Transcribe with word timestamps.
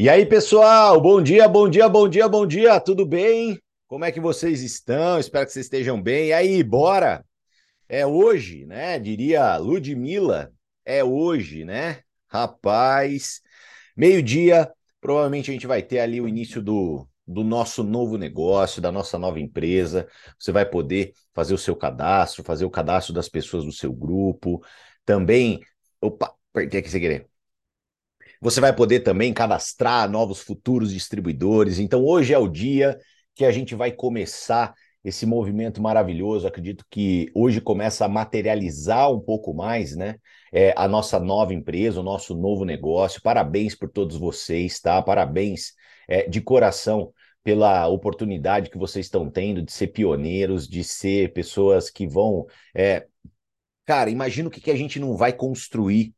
E 0.00 0.08
aí, 0.08 0.24
pessoal, 0.24 0.98
bom 0.98 1.20
dia, 1.20 1.46
bom 1.46 1.68
dia, 1.68 1.86
bom 1.86 2.08
dia, 2.08 2.26
bom 2.26 2.46
dia, 2.46 2.80
tudo 2.80 3.04
bem? 3.04 3.60
Como 3.86 4.02
é 4.02 4.10
que 4.10 4.18
vocês 4.18 4.62
estão? 4.62 5.18
Espero 5.20 5.44
que 5.44 5.52
vocês 5.52 5.66
estejam 5.66 6.00
bem. 6.00 6.28
E 6.28 6.32
aí, 6.32 6.62
bora? 6.62 7.22
É 7.86 8.06
hoje, 8.06 8.64
né? 8.64 8.98
Diria 8.98 9.58
Ludmilla, 9.58 10.50
é 10.86 11.04
hoje, 11.04 11.66
né? 11.66 12.00
Rapaz, 12.28 13.42
meio-dia, 13.94 14.72
provavelmente 15.02 15.50
a 15.50 15.52
gente 15.52 15.66
vai 15.66 15.82
ter 15.82 15.98
ali 16.00 16.18
o 16.18 16.26
início 16.26 16.62
do, 16.62 17.06
do 17.26 17.44
nosso 17.44 17.84
novo 17.84 18.16
negócio, 18.16 18.80
da 18.80 18.90
nossa 18.90 19.18
nova 19.18 19.38
empresa. 19.38 20.08
Você 20.38 20.50
vai 20.50 20.64
poder 20.64 21.12
fazer 21.34 21.52
o 21.52 21.58
seu 21.58 21.76
cadastro, 21.76 22.42
fazer 22.42 22.64
o 22.64 22.70
cadastro 22.70 23.12
das 23.12 23.28
pessoas 23.28 23.66
do 23.66 23.72
seu 23.72 23.92
grupo. 23.92 24.64
Também. 25.04 25.60
Opa, 26.00 26.34
apertei 26.54 26.80
aqui 26.80 26.88
sem 26.88 27.02
querer 27.02 27.29
você 28.40 28.60
vai 28.60 28.74
poder 28.74 29.00
também 29.00 29.32
cadastrar 29.32 30.10
novos 30.10 30.40
futuros 30.40 30.92
distribuidores. 30.92 31.78
Então, 31.78 32.04
hoje 32.04 32.32
é 32.32 32.38
o 32.38 32.48
dia 32.48 32.98
que 33.34 33.44
a 33.44 33.52
gente 33.52 33.74
vai 33.74 33.92
começar 33.92 34.74
esse 35.04 35.26
movimento 35.26 35.80
maravilhoso. 35.80 36.46
Acredito 36.46 36.84
que 36.90 37.30
hoje 37.34 37.60
começa 37.60 38.04
a 38.04 38.08
materializar 38.08 39.10
um 39.12 39.20
pouco 39.20 39.54
mais, 39.54 39.96
né? 39.96 40.16
É, 40.52 40.74
a 40.76 40.88
nossa 40.88 41.18
nova 41.18 41.54
empresa, 41.54 42.00
o 42.00 42.04
nosso 42.04 42.34
novo 42.34 42.64
negócio. 42.64 43.22
Parabéns 43.22 43.74
por 43.74 43.88
todos 43.90 44.16
vocês, 44.16 44.80
tá? 44.80 45.00
Parabéns 45.02 45.72
é, 46.08 46.28
de 46.28 46.40
coração 46.40 47.12
pela 47.42 47.88
oportunidade 47.88 48.70
que 48.70 48.78
vocês 48.78 49.06
estão 49.06 49.30
tendo 49.30 49.62
de 49.62 49.72
ser 49.72 49.88
pioneiros, 49.88 50.68
de 50.68 50.84
ser 50.84 51.32
pessoas 51.32 51.90
que 51.90 52.06
vão. 52.06 52.46
É... 52.74 53.06
Cara, 53.86 54.10
imagina 54.10 54.48
o 54.48 54.50
que, 54.50 54.60
que 54.60 54.70
a 54.70 54.76
gente 54.76 54.98
não 54.98 55.16
vai 55.16 55.32
construir 55.32 56.14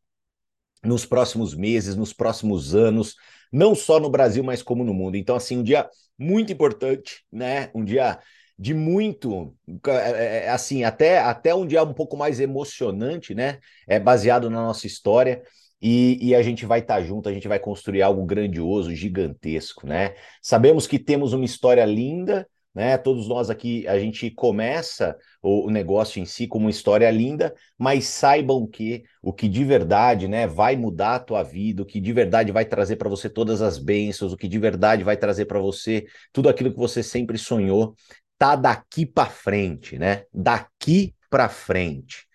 nos 0.84 1.06
próximos 1.06 1.54
meses, 1.54 1.96
nos 1.96 2.12
próximos 2.12 2.74
anos, 2.74 3.14
não 3.52 3.74
só 3.74 4.00
no 4.00 4.10
Brasil, 4.10 4.42
mas 4.42 4.62
como 4.62 4.84
no 4.84 4.94
mundo. 4.94 5.16
Então, 5.16 5.36
assim, 5.36 5.58
um 5.58 5.62
dia 5.62 5.88
muito 6.18 6.52
importante, 6.52 7.24
né? 7.30 7.70
Um 7.74 7.84
dia 7.84 8.18
de 8.58 8.74
muito, 8.74 9.54
é, 9.86 9.90
é, 9.90 10.44
é, 10.44 10.48
assim, 10.50 10.84
até, 10.84 11.18
até 11.18 11.54
um 11.54 11.66
dia 11.66 11.82
um 11.82 11.92
pouco 11.94 12.16
mais 12.16 12.40
emocionante, 12.40 13.34
né? 13.34 13.58
É 13.88 13.98
baseado 13.98 14.48
na 14.48 14.62
nossa 14.62 14.86
história. 14.86 15.42
E, 15.80 16.16
e, 16.28 16.34
a 16.34 16.42
gente 16.42 16.64
vai 16.64 16.78
estar 16.78 16.96
tá 16.98 17.02
junto, 17.02 17.28
a 17.28 17.34
gente 17.34 17.48
vai 17.48 17.58
construir 17.58 18.02
algo 18.02 18.24
grandioso, 18.24 18.94
gigantesco, 18.94 19.84
né? 19.84 20.14
Sabemos 20.40 20.86
que 20.86 20.96
temos 20.96 21.32
uma 21.32 21.44
história 21.44 21.84
linda, 21.84 22.46
né? 22.74 22.96
Todos 22.96 23.28
nós 23.28 23.50
aqui, 23.50 23.86
a 23.86 23.98
gente 23.98 24.30
começa 24.30 25.16
o, 25.42 25.66
o, 25.66 25.70
negócio 25.70 26.20
em 26.20 26.24
si 26.24 26.46
como 26.46 26.66
uma 26.66 26.70
história 26.70 27.10
linda, 27.10 27.54
mas 27.78 28.06
saibam 28.06 28.66
que 28.66 29.02
o 29.22 29.32
que 29.32 29.48
de 29.48 29.64
verdade, 29.64 30.26
né, 30.28 30.46
vai 30.46 30.76
mudar 30.76 31.16
a 31.16 31.20
tua 31.20 31.42
vida, 31.42 31.82
o 31.82 31.86
que 31.86 32.00
de 32.00 32.12
verdade 32.12 32.52
vai 32.52 32.64
trazer 32.64 32.96
para 32.96 33.08
você 33.08 33.28
todas 33.28 33.60
as 33.60 33.78
bênçãos, 33.78 34.32
o 34.32 34.36
que 34.36 34.48
de 34.48 34.58
verdade 34.58 35.04
vai 35.04 35.16
trazer 35.16 35.44
para 35.46 35.58
você 35.58 36.06
tudo 36.32 36.48
aquilo 36.48 36.72
que 36.72 36.78
você 36.78 37.02
sempre 37.02 37.38
sonhou, 37.38 37.94
tá 38.38 38.56
daqui 38.56 39.06
para 39.06 39.30
frente, 39.30 39.98
né? 39.98 40.24
Daqui 40.32 41.14
para 41.30 41.48
frente. 41.48 42.26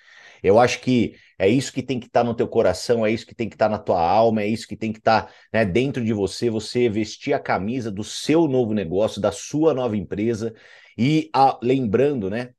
Eu 0.43 0.59
acho 0.59 0.79
que 0.81 1.15
é 1.39 1.47
isso 1.47 1.71
que 1.71 1.83
tem 1.83 1.99
que 1.99 2.07
estar 2.07 2.21
tá 2.21 2.23
no 2.23 2.33
teu 2.35 2.47
coração, 2.47 3.05
é 3.05 3.11
isso 3.11 3.25
que 3.25 3.35
tem 3.35 3.47
que 3.47 3.55
estar 3.55 3.65
tá 3.65 3.71
na 3.71 3.77
tua 3.77 4.01
alma, 4.01 4.41
é 4.41 4.47
isso 4.47 4.67
que 4.67 4.75
tem 4.75 4.91
que 4.91 4.99
estar 4.99 5.23
tá, 5.23 5.33
né, 5.53 5.65
dentro 5.65 6.03
de 6.03 6.13
você, 6.13 6.49
você 6.49 6.89
vestir 6.89 7.33
a 7.33 7.39
camisa 7.39 7.91
do 7.91 8.03
seu 8.03 8.47
novo 8.47 8.73
negócio, 8.73 9.21
da 9.21 9.31
sua 9.31 9.73
nova 9.73 9.95
empresa. 9.95 10.53
E 10.97 11.29
a, 11.33 11.59
lembrando, 11.61 12.29
né? 12.29 12.51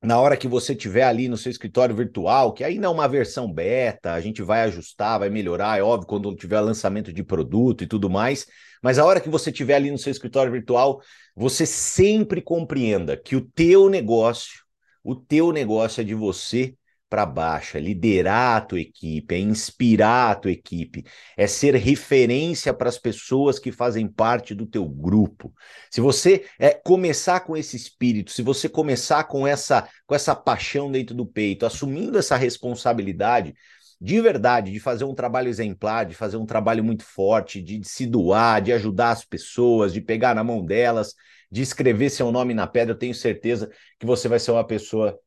Na 0.00 0.20
hora 0.20 0.36
que 0.36 0.46
você 0.46 0.76
tiver 0.76 1.02
ali 1.02 1.28
no 1.28 1.36
seu 1.36 1.50
escritório 1.50 1.94
virtual, 1.94 2.52
que 2.52 2.62
ainda 2.62 2.86
é 2.86 2.90
uma 2.90 3.08
versão 3.08 3.52
beta, 3.52 4.12
a 4.12 4.20
gente 4.20 4.42
vai 4.42 4.62
ajustar, 4.62 5.18
vai 5.18 5.28
melhorar, 5.28 5.78
é 5.78 5.82
óbvio, 5.82 6.06
quando 6.06 6.36
tiver 6.36 6.60
lançamento 6.60 7.12
de 7.12 7.24
produto 7.24 7.82
e 7.82 7.86
tudo 7.86 8.08
mais, 8.08 8.46
mas 8.80 8.98
a 8.98 9.04
hora 9.04 9.20
que 9.20 9.28
você 9.28 9.50
tiver 9.50 9.74
ali 9.74 9.90
no 9.90 9.98
seu 9.98 10.12
escritório 10.12 10.52
virtual, 10.52 11.02
você 11.34 11.66
sempre 11.66 12.40
compreenda 12.40 13.16
que 13.16 13.34
o 13.34 13.40
teu 13.40 13.88
negócio, 13.88 14.62
o 15.02 15.16
teu 15.16 15.50
negócio 15.50 16.00
é 16.00 16.04
de 16.04 16.14
você 16.14 16.77
para 17.08 17.24
baixo, 17.24 17.76
é 17.76 17.80
liderar 17.80 18.56
a 18.56 18.60
tua 18.60 18.80
equipe, 18.80 19.34
é 19.34 19.38
inspirar 19.38 20.30
a 20.30 20.34
tua 20.34 20.50
equipe, 20.50 21.04
é 21.36 21.46
ser 21.46 21.74
referência 21.74 22.72
para 22.74 22.88
as 22.88 22.98
pessoas 22.98 23.58
que 23.58 23.72
fazem 23.72 24.06
parte 24.06 24.54
do 24.54 24.66
teu 24.66 24.86
grupo. 24.86 25.52
Se 25.90 26.00
você 26.00 26.44
é, 26.58 26.70
começar 26.70 27.40
com 27.40 27.56
esse 27.56 27.76
espírito, 27.76 28.30
se 28.30 28.42
você 28.42 28.68
começar 28.68 29.24
com 29.24 29.46
essa, 29.46 29.88
com 30.06 30.14
essa 30.14 30.34
paixão 30.34 30.90
dentro 30.90 31.14
do 31.14 31.26
peito, 31.26 31.64
assumindo 31.64 32.18
essa 32.18 32.36
responsabilidade, 32.36 33.54
de 34.00 34.20
verdade, 34.20 34.70
de 34.70 34.78
fazer 34.78 35.04
um 35.04 35.14
trabalho 35.14 35.48
exemplar, 35.48 36.06
de 36.06 36.14
fazer 36.14 36.36
um 36.36 36.46
trabalho 36.46 36.84
muito 36.84 37.02
forte, 37.02 37.60
de, 37.60 37.78
de 37.78 37.88
se 37.88 38.06
doar, 38.06 38.62
de 38.62 38.72
ajudar 38.72 39.10
as 39.10 39.24
pessoas, 39.24 39.92
de 39.92 40.00
pegar 40.00 40.34
na 40.34 40.44
mão 40.44 40.64
delas, 40.64 41.14
de 41.50 41.62
escrever 41.62 42.10
seu 42.10 42.30
nome 42.30 42.54
na 42.54 42.66
pedra, 42.66 42.94
eu 42.94 42.98
tenho 42.98 43.14
certeza 43.14 43.70
que 43.98 44.06
você 44.06 44.28
vai 44.28 44.38
ser 44.38 44.52
uma 44.52 44.64
pessoa 44.64 45.18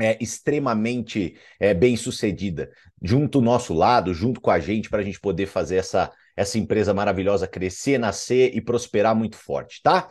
é, 0.00 0.16
extremamente 0.20 1.36
é, 1.58 1.74
bem 1.74 1.96
sucedida, 1.96 2.70
junto 3.02 3.38
ao 3.38 3.44
nosso 3.44 3.74
lado, 3.74 4.14
junto 4.14 4.40
com 4.40 4.50
a 4.50 4.58
gente, 4.58 4.88
para 4.88 5.00
a 5.00 5.04
gente 5.04 5.20
poder 5.20 5.46
fazer 5.46 5.76
essa, 5.76 6.10
essa 6.36 6.58
empresa 6.58 6.94
maravilhosa 6.94 7.46
crescer, 7.46 7.98
nascer 7.98 8.54
e 8.54 8.60
prosperar 8.60 9.14
muito 9.14 9.36
forte, 9.36 9.80
tá? 9.82 10.08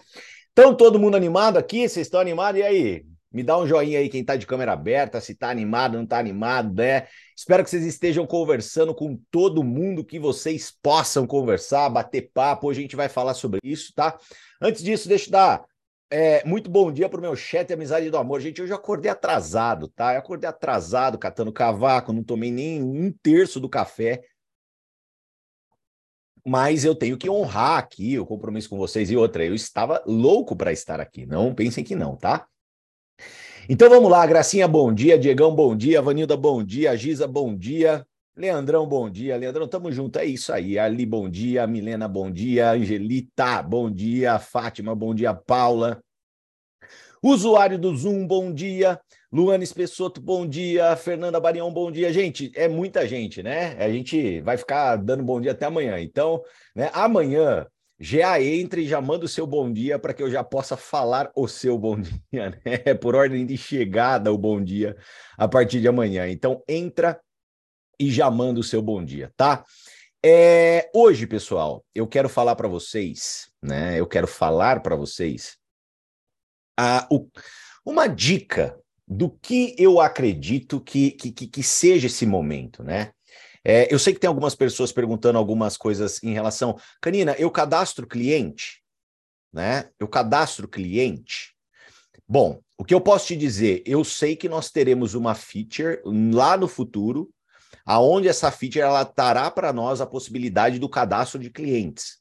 Então, 0.52 0.76
todo 0.76 1.00
mundo 1.00 1.16
animado 1.16 1.58
aqui? 1.58 1.88
Vocês 1.88 2.08
estão 2.08 2.20
animados? 2.20 2.60
E 2.60 2.64
aí? 2.64 3.06
Me 3.32 3.44
dá 3.44 3.58
um 3.58 3.68
joinha 3.68 4.00
aí 4.00 4.08
quem 4.10 4.24
tá 4.24 4.36
de 4.36 4.48
câmera 4.48 4.72
aberta, 4.72 5.20
se 5.20 5.36
tá 5.36 5.50
animado, 5.50 5.98
não 5.98 6.06
tá 6.06 6.18
animado, 6.18 6.74
né? 6.74 7.08
Espero 7.36 7.64
que 7.64 7.70
vocês 7.70 7.86
estejam 7.86 8.26
conversando 8.26 8.96
com 8.96 9.20
todo 9.30 9.64
mundo 9.64 10.04
que 10.04 10.18
vocês 10.18 10.74
possam 10.82 11.28
conversar, 11.28 11.90
bater 11.90 12.32
papo. 12.34 12.68
Hoje 12.68 12.80
a 12.80 12.82
gente 12.84 12.96
vai 12.96 13.10
falar 13.10 13.34
sobre 13.34 13.60
isso, 13.62 13.94
tá? 13.94 14.18
Antes 14.62 14.82
disso, 14.82 15.10
deixa 15.10 15.28
eu 15.28 15.32
dar 15.32 15.66
é, 16.10 16.46
muito 16.46 16.70
bom 16.70 16.92
dia 16.92 17.10
para 17.10 17.20
o 17.20 17.22
meu 17.22 17.36
chat 17.36 17.72
Amizade 17.72 18.10
do 18.10 18.18
Amor. 18.18 18.40
Gente, 18.40 18.62
eu 18.62 18.76
acordei 18.76 19.12
atrasado, 19.12 19.90
tá? 19.90 20.14
Eu 20.14 20.20
acordei 20.20 20.50
atrasado, 20.50 21.18
catando 21.18 21.52
cavaco, 21.52 22.14
não 22.14 22.24
tomei 22.24 22.52
nem 22.52 22.82
um 22.82 23.12
terço 23.12 23.60
do 23.60 23.70
café. 23.70 24.24
Mas 26.46 26.86
eu 26.86 26.96
tenho 26.96 27.18
que 27.18 27.30
honrar 27.30 27.78
aqui 27.78 28.18
o 28.18 28.26
compromisso 28.26 28.70
com 28.70 28.78
vocês. 28.78 29.12
E 29.12 29.18
outra, 29.18 29.44
eu 29.44 29.54
estava 29.54 30.02
louco 30.06 30.56
para 30.56 30.72
estar 30.72 31.00
aqui. 31.02 31.26
Não 31.26 31.54
pensem 31.54 31.84
que 31.84 31.94
não, 31.94 32.16
tá? 32.16 32.48
Então 33.68 33.90
vamos 33.90 34.10
lá, 34.10 34.26
Gracinha, 34.26 34.66
bom 34.66 34.94
dia. 34.94 35.20
Diegão, 35.20 35.54
bom 35.54 35.76
dia. 35.76 36.02
Vanilda, 36.02 36.38
bom 36.38 36.64
dia. 36.64 36.96
Giza, 36.96 37.28
bom 37.28 37.54
dia. 37.54 38.06
Leandrão, 38.38 38.86
bom 38.86 39.10
dia. 39.10 39.36
Leandrão, 39.36 39.68
tamo 39.68 39.92
junto. 39.92 40.20
É 40.20 40.26
isso 40.26 40.54
aí. 40.54 40.78
Ali, 40.78 41.08
bom 41.08 41.28
dia. 41.28 41.66
Milena, 41.66 42.08
bom 42.08 42.30
dia. 42.30 42.70
Angelita, 42.70 43.64
bom 43.64 43.90
dia. 43.90 44.38
Fátima, 44.38 44.96
bom 44.96 45.16
dia. 45.16 45.34
Paula. 45.34 46.00
Usuário 47.20 47.80
do 47.80 47.96
Zoom, 47.96 48.28
bom 48.28 48.54
dia. 48.54 49.00
Luana 49.32 49.64
Espessoto, 49.64 50.22
bom 50.22 50.48
dia. 50.48 50.96
Fernanda 50.96 51.40
Barião, 51.40 51.74
bom 51.74 51.92
dia. 51.92 52.14
Gente, 52.14 52.52
é 52.54 52.68
muita 52.68 53.08
gente, 53.08 53.42
né? 53.42 53.76
A 53.84 53.90
gente 53.90 54.40
vai 54.42 54.56
ficar 54.56 54.98
dando 54.98 55.24
bom 55.24 55.42
dia 55.42 55.54
até 55.54 55.66
amanhã. 55.66 56.00
Então, 56.00 56.44
né, 56.76 56.92
amanhã 56.94 57.66
já 58.00 58.40
entre 58.40 58.84
e 58.84 58.88
já 58.88 59.02
manda 59.02 59.26
o 59.26 59.28
seu 59.28 59.48
bom 59.48 59.74
dia 59.74 59.98
para 59.98 60.14
que 60.14 60.22
eu 60.22 60.30
já 60.30 60.44
possa 60.44 60.78
falar 60.78 61.32
o 61.36 61.48
seu 61.48 61.76
bom 61.76 61.98
dia, 62.32 62.52
né? 62.64 62.94
Por 62.94 63.16
ordem 63.16 63.48
de 63.48 63.58
chegada 63.58 64.32
o 64.32 64.38
bom 64.38 64.64
dia 64.64 64.96
a 65.36 65.48
partir 65.48 65.82
de 65.82 65.88
amanhã. 65.88 66.30
Então, 66.30 66.62
entra 66.68 67.20
e 68.00 68.12
já 68.12 68.30
manda 68.30 68.60
o 68.60 68.64
seu 68.64 68.82
bom 68.82 69.04
dia, 69.04 69.32
tá? 69.36 69.66
É, 70.24 70.90
hoje, 70.94 71.28
pessoal, 71.28 71.86
eu 71.94 72.08
quero 72.08 72.28
falar 72.28 72.56
para 72.56 72.68
vocês, 72.68 73.50
né? 73.62 74.00
Eu 74.00 74.08
quero 74.08 74.28
falar 74.28 74.82
para 74.82 74.96
vocês 74.96 75.58
a, 76.78 77.08
o, 77.10 77.30
uma 77.86 78.08
dica 78.08 78.78
do 79.08 79.30
que 79.30 79.76
eu 79.78 80.00
acredito 80.02 80.82
que, 80.82 81.12
que, 81.12 81.32
que 81.32 81.64
seja 81.64 82.08
esse 82.08 82.26
momento, 82.26 82.84
né? 82.84 83.12
É, 83.64 83.94
eu 83.94 84.00
sei 84.00 84.14
que 84.14 84.20
tem 84.20 84.28
algumas 84.28 84.56
pessoas 84.56 84.92
perguntando 84.92 85.38
algumas 85.38 85.78
coisas 85.78 86.22
em 86.24 86.34
relação. 86.34 86.78
Canina, 87.02 87.36
eu 87.38 87.52
cadastro 87.52 88.08
cliente, 88.08 88.82
né? 89.52 89.90
Eu 90.00 90.08
cadastro 90.08 90.68
cliente. 90.68 91.54
Bom, 92.28 92.62
o 92.78 92.84
que 92.84 92.94
eu 92.94 93.02
posso 93.02 93.28
te 93.28 93.36
dizer? 93.36 93.82
Eu 93.86 94.04
sei 94.04 94.36
que 94.36 94.50
nós 94.50 94.70
teremos 94.70 95.16
uma 95.16 95.34
feature 95.34 96.02
lá 96.06 96.58
no 96.58 96.68
futuro 96.68 97.30
aonde 97.88 98.28
essa 98.28 98.52
feature 98.52 98.82
ela 98.82 99.04
trará 99.04 99.50
para 99.50 99.74
nós 99.74 100.02
a 100.02 100.06
possibilidade 100.06 100.78
do 100.78 100.88
cadastro 100.88 101.40
de 101.40 101.50
clientes 101.50 102.18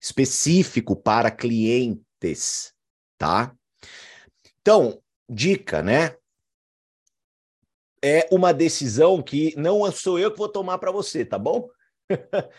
específico 0.00 0.96
para 0.96 1.30
clientes, 1.30 2.72
tá? 3.18 3.54
Então, 4.60 5.00
dica, 5.28 5.82
né? 5.82 6.16
É 8.02 8.26
uma 8.32 8.54
decisão 8.54 9.22
que 9.22 9.54
não 9.58 9.90
sou 9.92 10.18
eu 10.18 10.32
que 10.32 10.38
vou 10.38 10.48
tomar 10.48 10.78
para 10.78 10.90
você, 10.90 11.22
tá 11.22 11.38
bom? 11.38 11.68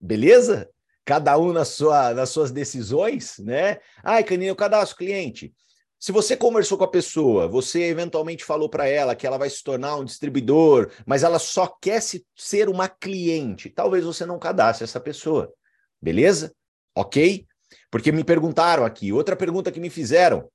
Beleza? 0.00 0.70
Cada 1.04 1.36
um 1.36 1.52
na 1.52 1.66
sua, 1.66 2.14
nas 2.14 2.30
suas 2.30 2.50
decisões, 2.50 3.38
né? 3.38 3.78
Ai, 4.02 4.24
Caninho, 4.24 4.50
eu 4.50 4.56
cadastro 4.56 4.96
cliente. 4.96 5.52
Se 6.00 6.12
você 6.12 6.34
conversou 6.34 6.78
com 6.78 6.84
a 6.84 6.90
pessoa, 6.90 7.46
você 7.46 7.82
eventualmente 7.82 8.42
falou 8.42 8.70
para 8.70 8.88
ela 8.88 9.14
que 9.14 9.26
ela 9.26 9.36
vai 9.36 9.50
se 9.50 9.62
tornar 9.62 9.96
um 9.96 10.04
distribuidor, 10.04 10.90
mas 11.04 11.22
ela 11.22 11.38
só 11.38 11.66
quer 11.66 12.00
se, 12.00 12.24
ser 12.34 12.70
uma 12.70 12.88
cliente, 12.88 13.68
talvez 13.68 14.02
você 14.02 14.24
não 14.24 14.38
cadastre 14.38 14.84
essa 14.84 14.98
pessoa, 14.98 15.52
beleza? 16.00 16.54
Ok? 16.96 17.46
Porque 17.90 18.10
me 18.10 18.24
perguntaram 18.24 18.82
aqui, 18.82 19.12
outra 19.12 19.36
pergunta 19.36 19.70
que 19.70 19.78
me 19.78 19.90
fizeram 19.90 20.50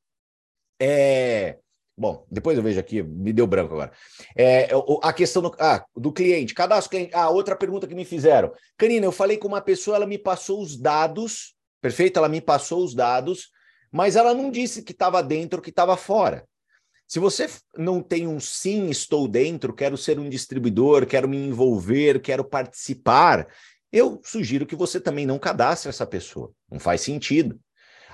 é. 0.82 1.60
Bom, 1.98 2.26
depois 2.30 2.58
eu 2.58 2.64
vejo 2.64 2.80
aqui, 2.80 3.02
me 3.02 3.32
deu 3.32 3.48
branco 3.48 3.74
agora. 3.74 3.92
É, 4.36 4.68
a 5.02 5.14
questão 5.14 5.42
do, 5.44 5.56
ah, 5.60 5.86
do 5.96 6.12
cliente, 6.12 6.54
cadastro 6.54 6.90
cliente. 6.90 7.12
Ah, 7.14 7.30
outra 7.30 7.56
pergunta 7.56 7.88
que 7.88 7.96
me 7.96 8.04
fizeram. 8.04 8.52
Canina, 8.78 9.06
eu 9.06 9.14
falei 9.14 9.38
com 9.38 9.48
uma 9.48 9.62
pessoa, 9.62 9.96
ela 9.96 10.08
me 10.08 10.18
passou 10.18 10.62
os 10.62 10.76
dados, 10.76 11.56
perfeito? 11.80 12.18
Ela 12.18 12.28
me 12.28 12.42
passou 12.42 12.84
os 12.84 12.94
dados, 12.94 13.50
mas 13.96 14.18
ela 14.18 14.34
não 14.34 14.52
disse 14.52 14.84
que 14.84 14.92
estava 14.92 15.24
dentro, 15.24 15.62
que 15.62 15.70
estava 15.70 15.96
fora. 15.96 16.46
Se 17.08 17.18
você 17.18 17.50
não 17.78 18.02
tem 18.02 18.28
um 18.28 18.42
sim, 18.42 18.90
estou 18.90 19.26
dentro, 19.26 19.74
quero 19.74 19.96
ser 19.96 20.20
um 20.20 20.28
distribuidor, 20.28 21.06
quero 21.06 21.30
me 21.30 21.38
envolver, 21.38 22.20
quero 22.20 22.44
participar, 22.44 23.48
eu 23.94 24.20
sugiro 24.22 24.66
que 24.66 24.76
você 24.76 25.00
também 25.00 25.26
não 25.26 25.40
cadastre 25.40 25.88
essa 25.88 26.06
pessoa. 26.06 26.52
Não 26.70 26.78
faz 26.78 27.00
sentido. 27.00 27.58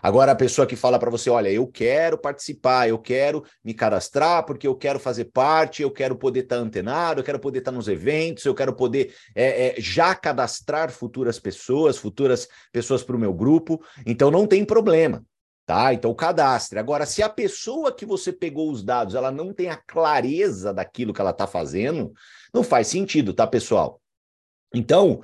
Agora, 0.04 0.34
a 0.34 0.36
pessoa 0.36 0.68
que 0.68 0.76
fala 0.76 1.00
para 1.00 1.10
você: 1.10 1.32
olha, 1.32 1.50
eu 1.50 1.66
quero 1.66 2.16
participar, 2.16 2.88
eu 2.88 3.00
quero 3.00 3.44
me 3.64 3.74
cadastrar, 3.74 4.46
porque 4.46 4.68
eu 4.68 4.76
quero 4.76 5.00
fazer 5.00 5.26
parte, 5.26 5.82
eu 5.82 5.90
quero 5.90 6.16
poder 6.16 6.42
estar 6.42 6.58
tá 6.58 6.62
antenado, 6.62 7.22
eu 7.22 7.24
quero 7.24 7.40
poder 7.40 7.60
estar 7.60 7.72
tá 7.72 7.78
nos 7.78 7.88
eventos, 7.88 8.46
eu 8.46 8.54
quero 8.54 8.76
poder 8.76 9.16
é, 9.34 9.70
é, 9.70 9.76
já 9.80 10.14
cadastrar 10.14 10.92
futuras 10.92 11.40
pessoas, 11.40 11.98
futuras 11.98 12.48
pessoas 12.72 13.02
para 13.02 13.16
o 13.16 13.20
meu 13.20 13.34
grupo. 13.34 13.84
Então, 14.06 14.30
não 14.30 14.46
tem 14.46 14.64
problema. 14.64 15.24
Tá? 15.66 15.94
Então, 15.94 16.14
cadastre. 16.14 16.80
Agora, 16.80 17.06
se 17.06 17.24
a 17.24 17.30
pessoa 17.30 17.96
que 17.96 18.06
você 18.06 18.34
pegou 18.34 18.70
os 18.72 18.84
dados 18.84 19.16
ela 19.16 19.32
não 19.32 19.54
tem 19.54 19.70
a 19.70 19.78
clareza 19.78 20.74
daquilo 20.74 21.14
que 21.14 21.22
ela 21.22 21.32
está 21.32 21.48
fazendo, 21.48 22.12
não 22.54 22.64
faz 22.64 22.88
sentido, 22.88 23.34
tá, 23.34 23.48
pessoal? 23.48 24.02
Então, 24.74 25.22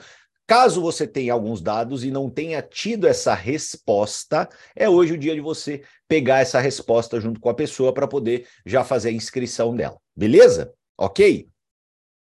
Caso 0.47 0.79
você 0.79 1.05
tenha 1.05 1.33
alguns 1.33 1.61
dados 1.61 2.05
e 2.05 2.09
não 2.09 2.29
tenha 2.29 2.61
tido 2.61 3.05
essa 3.05 3.33
resposta, 3.33 4.47
é 4.73 4.87
hoje 4.87 5.11
o 5.11 5.17
dia 5.17 5.35
de 5.35 5.41
você 5.41 5.83
pegar 6.07 6.39
essa 6.39 6.61
resposta 6.61 7.19
junto 7.19 7.37
com 7.41 7.49
a 7.49 7.53
pessoa 7.53 7.93
para 7.93 8.07
poder 8.07 8.47
já 8.65 8.81
fazer 8.81 9.09
a 9.09 9.11
inscrição 9.11 9.75
dela. 9.75 9.97
Beleza? 10.15 10.73
Ok? 10.97 11.49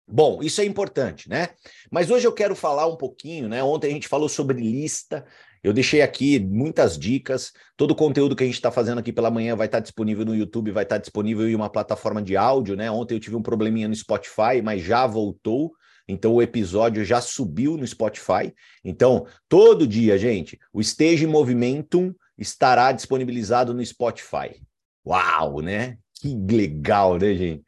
Bom, 0.08 0.42
isso 0.42 0.62
é 0.62 0.66
importante, 0.66 1.28
né? 1.28 1.50
Mas 1.92 2.10
hoje 2.10 2.26
eu 2.26 2.32
quero 2.32 2.56
falar 2.56 2.88
um 2.88 2.96
pouquinho, 2.96 3.50
né? 3.50 3.62
Ontem 3.62 3.88
a 3.88 3.92
gente 3.92 4.08
falou 4.08 4.30
sobre 4.30 4.62
lista. 4.62 5.26
Eu 5.66 5.74
deixei 5.74 6.04
aqui 6.04 6.40
muitas 6.40 6.96
dicas. 6.96 7.52
Todo 7.76 7.90
o 7.90 7.96
conteúdo 7.96 8.36
que 8.36 8.44
a 8.44 8.46
gente 8.46 8.54
está 8.54 8.70
fazendo 8.70 9.00
aqui 9.00 9.12
pela 9.12 9.32
manhã 9.32 9.56
vai 9.56 9.66
estar 9.66 9.80
tá 9.80 9.82
disponível 9.82 10.24
no 10.24 10.36
YouTube, 10.36 10.70
vai 10.70 10.84
estar 10.84 10.98
tá 10.98 11.02
disponível 11.02 11.50
em 11.50 11.56
uma 11.56 11.72
plataforma 11.72 12.22
de 12.22 12.38
áudio, 12.38 12.76
né? 12.76 12.92
Ontem 12.92 13.16
eu 13.16 13.20
tive 13.20 13.36
um 13.36 13.42
probleminha 13.42 13.88
no 13.88 13.96
Spotify, 13.96 14.62
mas 14.64 14.84
já 14.84 15.08
voltou. 15.08 15.74
Então 16.08 16.36
o 16.36 16.42
episódio 16.44 17.04
já 17.04 17.20
subiu 17.20 17.78
no 17.78 17.88
Spotify. 17.88 18.54
Então, 18.84 19.26
todo 19.50 19.88
dia, 19.88 20.20
gente, 20.20 20.60
o 20.72 20.80
Stage 20.82 21.26
Momentum 21.26 22.14
estará 22.38 22.92
disponibilizado 22.92 23.74
no 23.74 23.84
Spotify. 23.84 24.62
Uau, 25.04 25.62
né? 25.62 25.98
Que 26.14 26.36
legal, 26.36 27.18
né, 27.18 27.34
gente? 27.34 27.64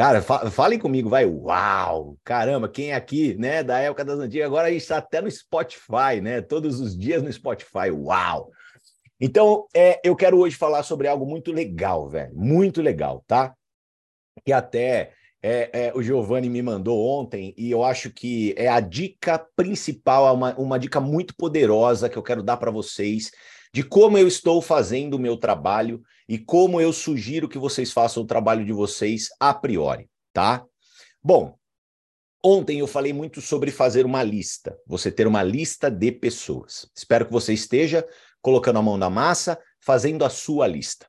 Cara, 0.00 0.22
fa 0.22 0.50
falem 0.50 0.78
comigo, 0.78 1.10
vai. 1.10 1.26
Uau! 1.26 2.16
Caramba, 2.24 2.70
quem 2.70 2.92
é 2.92 2.94
aqui, 2.94 3.34
né, 3.34 3.62
da 3.62 3.80
época 3.80 4.02
das 4.02 4.18
antigas, 4.18 4.46
agora 4.46 4.68
a 4.68 4.70
gente 4.70 4.80
está 4.80 4.96
até 4.96 5.20
no 5.20 5.30
Spotify, 5.30 6.22
né? 6.22 6.40
Todos 6.40 6.80
os 6.80 6.96
dias 6.96 7.22
no 7.22 7.30
Spotify. 7.30 7.90
Uau! 7.92 8.50
Então, 9.20 9.66
é, 9.76 10.00
eu 10.02 10.16
quero 10.16 10.38
hoje 10.38 10.56
falar 10.56 10.84
sobre 10.84 11.06
algo 11.06 11.26
muito 11.26 11.52
legal, 11.52 12.08
velho. 12.08 12.34
Muito 12.34 12.80
legal, 12.80 13.22
tá? 13.26 13.54
Que 14.42 14.54
até 14.54 15.12
é, 15.42 15.88
é, 15.88 15.92
o 15.94 16.02
Giovanni 16.02 16.48
me 16.48 16.62
mandou 16.62 16.98
ontem 17.06 17.52
e 17.54 17.70
eu 17.70 17.84
acho 17.84 18.10
que 18.10 18.54
é 18.56 18.68
a 18.68 18.80
dica 18.80 19.38
principal, 19.54 20.26
é 20.26 20.32
uma, 20.32 20.54
uma 20.54 20.78
dica 20.78 20.98
muito 20.98 21.36
poderosa 21.36 22.08
que 22.08 22.16
eu 22.16 22.22
quero 22.22 22.42
dar 22.42 22.56
para 22.56 22.70
vocês 22.70 23.30
de 23.72 23.82
como 23.82 24.18
eu 24.18 24.26
estou 24.26 24.60
fazendo 24.60 25.14
o 25.14 25.18
meu 25.18 25.36
trabalho 25.36 26.02
e 26.28 26.38
como 26.38 26.80
eu 26.80 26.92
sugiro 26.92 27.48
que 27.48 27.58
vocês 27.58 27.92
façam 27.92 28.22
o 28.22 28.26
trabalho 28.26 28.64
de 28.64 28.72
vocês 28.72 29.28
a 29.38 29.54
priori, 29.54 30.10
tá? 30.32 30.64
Bom, 31.22 31.56
ontem 32.44 32.78
eu 32.80 32.86
falei 32.86 33.12
muito 33.12 33.40
sobre 33.40 33.70
fazer 33.70 34.04
uma 34.04 34.22
lista, 34.22 34.78
você 34.86 35.10
ter 35.10 35.26
uma 35.26 35.42
lista 35.42 35.90
de 35.90 36.10
pessoas. 36.10 36.90
Espero 36.96 37.26
que 37.26 37.32
você 37.32 37.52
esteja 37.52 38.06
colocando 38.42 38.78
a 38.78 38.82
mão 38.82 38.96
na 38.96 39.10
massa, 39.10 39.60
fazendo 39.80 40.24
a 40.24 40.30
sua 40.30 40.66
lista. 40.66 41.06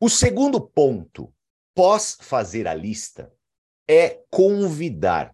O 0.00 0.08
segundo 0.08 0.60
ponto 0.60 1.32
Pós 1.78 2.16
fazer 2.20 2.66
a 2.66 2.74
lista, 2.74 3.32
é 3.88 4.20
convidar. 4.32 5.32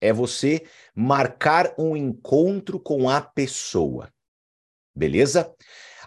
É 0.00 0.10
você 0.10 0.66
marcar 0.94 1.74
um 1.78 1.94
encontro 1.94 2.80
com 2.80 3.10
a 3.10 3.20
pessoa. 3.20 4.10
Beleza? 4.96 5.52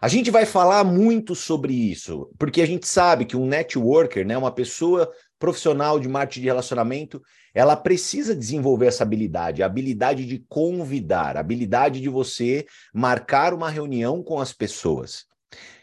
A 0.01 0.07
gente 0.07 0.31
vai 0.31 0.45
falar 0.45 0.83
muito 0.83 1.35
sobre 1.35 1.73
isso, 1.73 2.31
porque 2.39 2.61
a 2.61 2.65
gente 2.65 2.87
sabe 2.87 3.25
que 3.25 3.37
um 3.37 3.45
networker, 3.45 4.25
né, 4.25 4.37
uma 4.37 4.51
pessoa 4.51 5.11
profissional 5.37 5.99
de 5.99 6.07
marketing 6.07 6.41
de 6.41 6.47
relacionamento, 6.47 7.21
ela 7.53 7.75
precisa 7.75 8.35
desenvolver 8.35 8.87
essa 8.87 9.03
habilidade, 9.03 9.61
a 9.61 9.65
habilidade 9.65 10.25
de 10.25 10.43
convidar, 10.47 11.37
a 11.37 11.39
habilidade 11.41 12.01
de 12.01 12.09
você 12.09 12.65
marcar 12.93 13.53
uma 13.53 13.69
reunião 13.69 14.23
com 14.23 14.39
as 14.39 14.53
pessoas. 14.53 15.25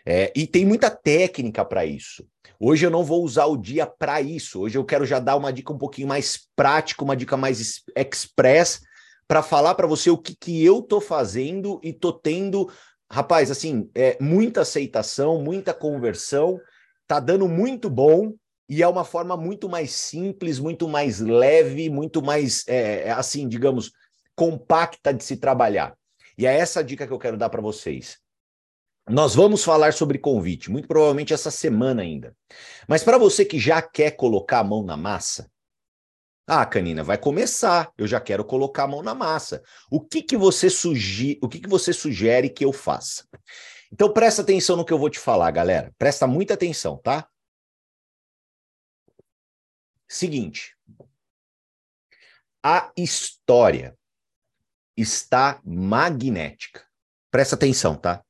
É, 0.05 0.33
e 0.35 0.47
tem 0.47 0.65
muita 0.65 0.91
técnica 0.91 1.65
para 1.65 1.85
isso. 1.85 2.27
Hoje 2.59 2.87
eu 2.87 2.91
não 2.91 3.05
vou 3.05 3.23
usar 3.23 3.47
o 3.47 3.57
dia 3.57 3.87
para 3.87 4.21
isso. 4.21 4.61
Hoje 4.61 4.79
eu 4.79 4.85
quero 4.85 5.05
já 5.05 5.19
dar 5.19 5.37
uma 5.37 5.53
dica 5.53 5.73
um 5.73 5.79
pouquinho 5.79 6.09
mais 6.09 6.39
prática, 6.57 7.05
uma 7.05 7.17
dica 7.17 7.37
mais 7.37 7.83
express 7.95 8.81
para 9.29 9.43
falar 9.43 9.75
para 9.75 9.87
você 9.87 10.09
o 10.11 10.17
que, 10.17 10.35
que 10.35 10.65
eu 10.65 10.81
tô 10.81 11.01
fazendo 11.01 11.81
e 11.83 11.93
tô 11.93 12.13
tendo, 12.13 12.71
rapaz, 13.11 13.51
assim, 13.51 13.91
é, 13.95 14.17
muita 14.21 14.63
aceitação, 14.63 15.43
muita 15.43 15.73
conversão, 15.73 16.61
tá 17.07 17.21
dando 17.21 17.49
muito 17.49 17.89
bom 17.89 18.35
e 18.69 18.83
é 18.83 18.89
uma 18.89 19.05
forma 19.05 19.37
muito 19.37 19.69
mais 19.69 19.93
simples, 19.93 20.59
muito 20.59 20.89
mais 20.89 21.21
leve, 21.21 21.89
muito 21.89 22.21
mais, 22.21 22.67
é, 22.67 23.09
é 23.09 23.11
assim, 23.13 23.49
digamos, 23.49 23.93
compacta 24.35 25.15
de 25.15 25.23
se 25.23 25.37
trabalhar. 25.37 25.97
E 26.37 26.47
é 26.47 26.55
essa 26.55 26.83
dica 26.83 27.07
que 27.07 27.13
eu 27.13 27.19
quero 27.19 27.37
dar 27.37 27.49
para 27.49 27.63
vocês. 27.63 28.19
Nós 29.09 29.37
vamos 29.37 29.63
falar 29.63 29.93
sobre 29.93 30.19
convite, 30.19 30.71
muito 30.71 30.89
provavelmente 30.89 31.33
essa 31.33 31.51
semana 31.51 32.03
ainda. 32.03 32.37
Mas 32.89 33.05
para 33.05 33.17
você 33.17 33.45
que 33.45 33.59
já 33.59 33.81
quer 33.81 34.11
colocar 34.13 34.59
a 34.59 34.65
mão 34.65 34.83
na 34.83 34.97
massa, 34.97 35.49
ah, 36.47 36.65
Canina, 36.65 37.03
vai 37.03 37.19
começar. 37.19 37.93
Eu 37.99 38.07
já 38.07 38.21
quero 38.21 38.45
colocar 38.45 38.85
a 38.85 38.89
mão 38.89 39.03
na 39.03 39.15
massa. 39.15 39.63
O 39.91 40.01
que 40.01 40.23
que 40.23 40.37
você 40.37 40.71
sugere, 40.71 41.39
o 41.43 41.49
que 41.49 41.61
que 41.61 41.69
você 41.69 41.93
sugere 41.93 42.49
que 42.49 42.65
eu 42.65 42.73
faça? 42.73 43.27
Então 43.93 44.13
presta 44.13 44.43
atenção 44.43 44.77
no 44.77 44.85
que 44.85 44.93
eu 44.93 44.99
vou 44.99 45.11
te 45.11 45.19
falar, 45.19 45.51
galera. 45.51 45.93
Presta 45.99 46.27
muita 46.27 46.55
atenção, 46.55 46.99
tá? 46.99 47.29
Seguinte. 50.09 50.77
A 52.63 52.93
história 52.97 53.97
está 54.97 55.61
magnética. 55.65 56.85
Presta 57.31 57.55
atenção, 57.55 57.97
tá? 57.97 58.25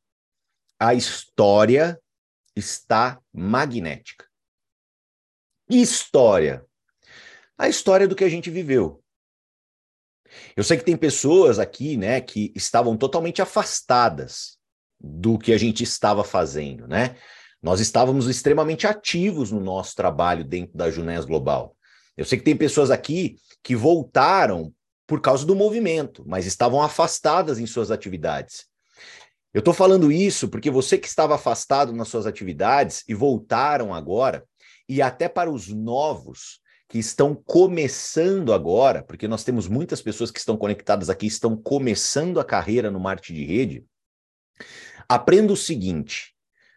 a 0.79 0.95
história 0.95 2.01
está 2.55 3.21
magnética. 3.33 4.27
história? 5.69 6.65
A 7.59 7.69
história 7.69 8.07
do 8.07 8.15
que 8.15 8.25
a 8.25 8.29
gente 8.29 8.51
viveu. 8.51 9.03
Eu 10.57 10.65
sei 10.65 10.77
que 10.77 10.85
tem 10.85 10.97
pessoas 10.97 11.59
aqui, 11.59 11.97
né, 11.97 12.21
que 12.21 12.53
estavam 12.55 12.97
totalmente 12.97 13.41
afastadas 13.41 14.59
do 15.01 15.39
que 15.39 15.53
a 15.53 15.59
gente 15.59 15.83
estava 15.83 16.25
fazendo, 16.25 16.89
né? 16.89 17.17
Nós 17.63 17.81
estávamos 17.81 18.29
extremamente 18.29 18.87
ativos 18.87 19.51
no 19.51 19.61
nosso 19.61 19.95
trabalho 19.95 20.45
dentro 20.45 20.77
da 20.77 20.91
Junés 20.91 21.25
Global. 21.25 21.77
Eu 22.17 22.25
sei 22.25 22.39
que 22.39 22.45
tem 22.45 22.57
pessoas 22.57 22.91
aqui 22.91 23.37
que 23.63 23.77
voltaram 23.77 24.73
por 25.07 25.21
causa 25.21 25.47
do 25.47 25.55
movimento, 25.55 26.25
mas 26.27 26.47
estavam 26.47 26.83
afastadas 26.83 27.59
em 27.59 27.67
suas 27.67 27.91
atividades. 27.91 28.67
Eu 29.55 29.61
estou 29.61 29.73
falando 29.73 30.13
isso 30.13 30.49
porque 30.49 30.71
você 30.71 30.99
que 30.99 31.09
estava 31.09 31.35
afastado 31.35 31.93
nas 31.93 32.09
suas 32.09 32.27
atividades 32.27 33.05
e 33.09 33.15
voltaram 33.15 33.95
agora, 33.95 34.45
e 34.89 35.01
até 35.01 35.29
para 35.29 35.51
os 35.51 35.69
novos 35.69 36.61
que 36.89 36.99
estão 36.99 37.35
começando 37.35 38.53
agora, 38.53 39.03
porque 39.03 39.27
nós 39.27 39.43
temos 39.43 39.67
muitas 39.67 40.01
pessoas 40.01 40.31
que 40.31 40.39
estão 40.39 40.57
conectadas 40.57 41.11
aqui, 41.11 41.27
estão 41.27 41.57
começando 41.57 42.39
a 42.39 42.45
carreira 42.45 42.91
no 42.91 43.01
marketing 43.01 43.35
de 43.35 43.45
rede, 43.45 43.87
aprenda 45.09 45.53
o 45.53 45.57
seguinte: 45.57 46.35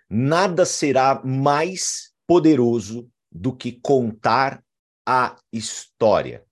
nada 0.10 0.66
será 0.66 1.22
mais 1.24 2.12
poderoso 2.26 3.10
do 3.32 3.56
que 3.56 3.72
contar 3.72 4.64
a 5.06 5.36
história. 5.52 6.44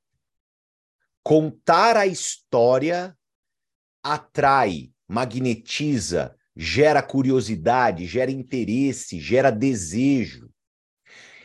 Contar 1.23 1.97
a 1.97 2.07
história 2.07 3.17
atrai 4.01 4.91
magnetiza, 5.07 6.35
gera 6.55 7.01
curiosidade, 7.01 8.05
gera 8.05 8.31
interesse, 8.31 9.19
gera 9.19 9.51
desejo. 9.51 10.49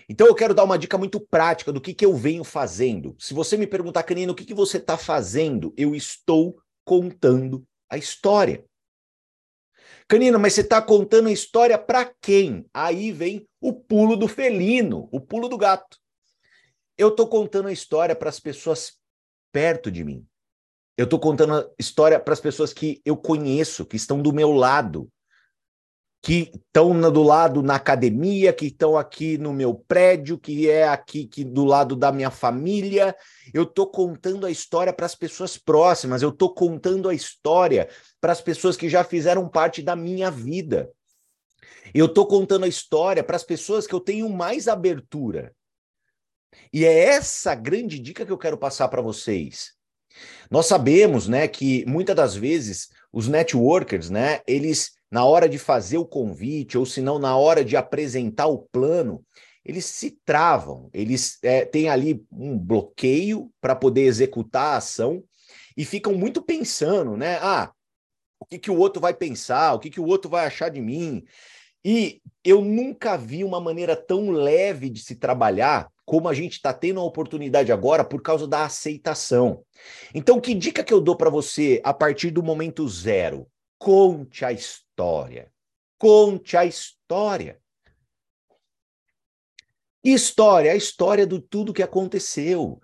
Então 0.09 0.27
eu 0.27 0.35
quero 0.35 0.55
dar 0.55 0.65
uma 0.65 0.79
dica 0.79 0.99
muito 0.99 1.21
prática 1.21 1.73
do 1.73 1.81
que, 1.81 1.95
que 1.95 2.05
eu 2.05 2.15
venho 2.15 2.45
fazendo. 2.45 3.15
Se 3.19 3.35
você 3.35 3.57
me 3.57 3.67
perguntar, 3.67 4.03
Canino, 4.03 4.33
o 4.33 4.37
que, 4.37 4.45
que 4.45 4.55
você 4.55 4.79
está 4.79 4.97
fazendo? 4.97 5.73
Eu 5.77 5.95
estou 5.95 6.59
contando 6.85 7.65
a 7.89 7.97
história. 7.97 8.65
Canina, 10.09 10.39
mas 10.39 10.53
você 10.53 10.61
está 10.61 10.83
contando 10.83 11.29
a 11.29 11.33
história 11.33 11.79
para 11.79 12.13
quem? 12.21 12.67
Aí 12.75 13.13
vem 13.13 13.49
o 13.61 13.73
pulo 13.73 14.17
do 14.17 14.29
felino, 14.29 15.09
o 15.11 15.21
pulo 15.21 15.49
do 15.49 15.57
gato. 15.57 15.97
Eu 16.99 17.09
estou 17.09 17.27
contando 17.27 17.69
a 17.69 17.73
história 17.73 18.15
para 18.15 18.29
as 18.29 18.39
pessoas 18.39 18.99
perto 19.51 19.91
de 19.91 20.05
mim. 20.05 20.27
Eu 20.97 21.05
estou 21.05 21.19
contando 21.19 21.55
a 21.55 21.71
história 21.79 22.21
para 22.21 22.35
as 22.35 22.41
pessoas 22.41 22.73
que 22.73 23.01
eu 23.05 23.17
conheço, 23.17 23.87
que 23.87 23.97
estão 23.97 24.21
do 24.21 24.33
meu 24.33 24.53
lado, 24.53 25.09
que 26.23 26.53
estão 26.55 27.01
do 27.11 27.23
lado 27.25 27.65
na 27.65 27.75
academia, 27.75 28.53
que 28.53 28.67
estão 28.67 28.97
aqui 28.97 29.37
no 29.37 29.53
meu 29.53 29.75
prédio, 29.75 30.39
que 30.39 30.71
é 30.71 30.87
aqui 30.87 31.27
que 31.27 31.43
do 31.43 31.65
lado 31.65 31.97
da 31.97 32.13
minha 32.13 32.31
família. 32.31 33.15
Eu 33.53 33.65
estou 33.65 33.89
contando 33.89 34.47
a 34.47 34.51
história 34.51 34.93
para 34.93 35.05
as 35.05 35.17
pessoas 35.17 35.59
próximas, 35.59 36.23
eu 36.23 36.29
estou 36.29 36.55
contando 36.55 37.09
a 37.09 37.15
história 37.15 37.89
para 38.21 38.31
as 38.31 38.41
pessoas 38.41 38.77
que 38.77 38.89
já 38.89 39.03
fizeram 39.03 39.49
parte 39.49 39.83
da 39.83 39.97
minha 39.97 40.31
vida. 40.31 40.89
Eu 41.93 42.07
estou 42.07 42.25
contando 42.25 42.65
a 42.65 42.69
história 42.69 43.25
para 43.25 43.35
as 43.35 43.43
pessoas 43.43 43.85
que 43.85 43.95
eu 43.95 44.01
tenho 44.01 44.29
mais 44.31 44.69
abertura. 44.69 45.53
E 46.73 46.85
é 46.85 47.05
essa 47.05 47.53
grande 47.53 47.99
dica 47.99 48.25
que 48.25 48.31
eu 48.31 48.39
quero 48.39 48.57
passar 48.57 48.87
para 48.87 49.03
vocês. 49.03 49.73
Nós 50.49 50.67
sabemos, 50.67 51.27
né, 51.27 51.49
que 51.49 51.85
muitas 51.87 52.15
das 52.15 52.37
vezes 52.37 52.91
os 53.13 53.27
networkers, 53.27 54.09
né, 54.09 54.41
eles 54.47 54.93
na 55.13 55.27
hora 55.27 55.47
de 55.47 55.59
fazer 55.59 55.99
o 55.99 56.07
convite, 56.07 56.79
ou 56.79 56.87
se 56.87 57.03
não 57.03 57.19
na 57.19 57.37
hora 57.37 57.63
de 57.63 57.77
apresentar 57.77 58.47
o 58.47 58.67
plano, 58.73 59.23
eles 59.63 59.85
se 59.85 60.19
travam, 60.25 60.89
eles 60.91 61.39
é, 61.43 61.67
têm 61.67 61.91
ali 61.91 62.25
um 62.33 62.59
bloqueio 62.59 63.53
para 63.61 63.77
poder 63.77 64.05
executar 64.05 64.73
a 64.73 64.77
ação 64.79 65.23
e 65.77 65.85
ficam 65.85 66.15
muito 66.15 66.41
pensando, 66.41 67.15
né? 67.15 67.39
Ah, 67.43 67.71
o 68.41 68.47
que, 68.47 68.59
que 68.59 68.71
o 68.71 68.79
outro 68.79 69.03
vai 69.03 69.13
pensar, 69.13 69.75
o 69.75 69.79
que, 69.79 69.91
que 69.91 70.01
o 70.01 70.07
outro 70.07 70.31
vai 70.31 70.47
achar 70.47 70.71
de 70.71 70.81
mim. 70.81 71.23
E 71.85 72.23
eu 72.43 72.63
nunca 72.63 73.19
vi 73.19 73.45
uma 73.45 73.61
maneira 73.61 73.95
tão 73.95 74.31
leve 74.31 74.89
de 74.89 75.01
se 75.03 75.17
trabalhar 75.17 75.91
como 76.07 76.27
a 76.27 76.33
gente 76.33 76.55
está 76.55 76.73
tendo 76.73 77.01
a 77.01 77.05
oportunidade 77.05 77.71
agora 77.71 78.03
por 78.03 78.23
causa 78.23 78.49
da 78.49 78.65
aceitação. 78.65 79.63
Então, 80.15 80.41
que 80.41 80.55
dica 80.55 80.83
que 80.83 80.93
eu 80.93 81.03
dou 81.03 81.17
para 81.17 81.29
você 81.29 81.83
a 81.85 81.93
partir 81.93 82.31
do 82.31 82.43
momento 82.43 82.89
zero? 82.89 83.47
Conte 83.83 84.45
a 84.45 84.53
história. 84.53 85.51
Conte 85.99 86.57
a 86.57 86.65
história. 86.65 87.61
História, 90.05 90.71
a 90.71 90.77
história 90.77 91.27
de 91.27 91.41
tudo 91.41 91.73
que 91.73 91.83
aconteceu. 91.83 92.81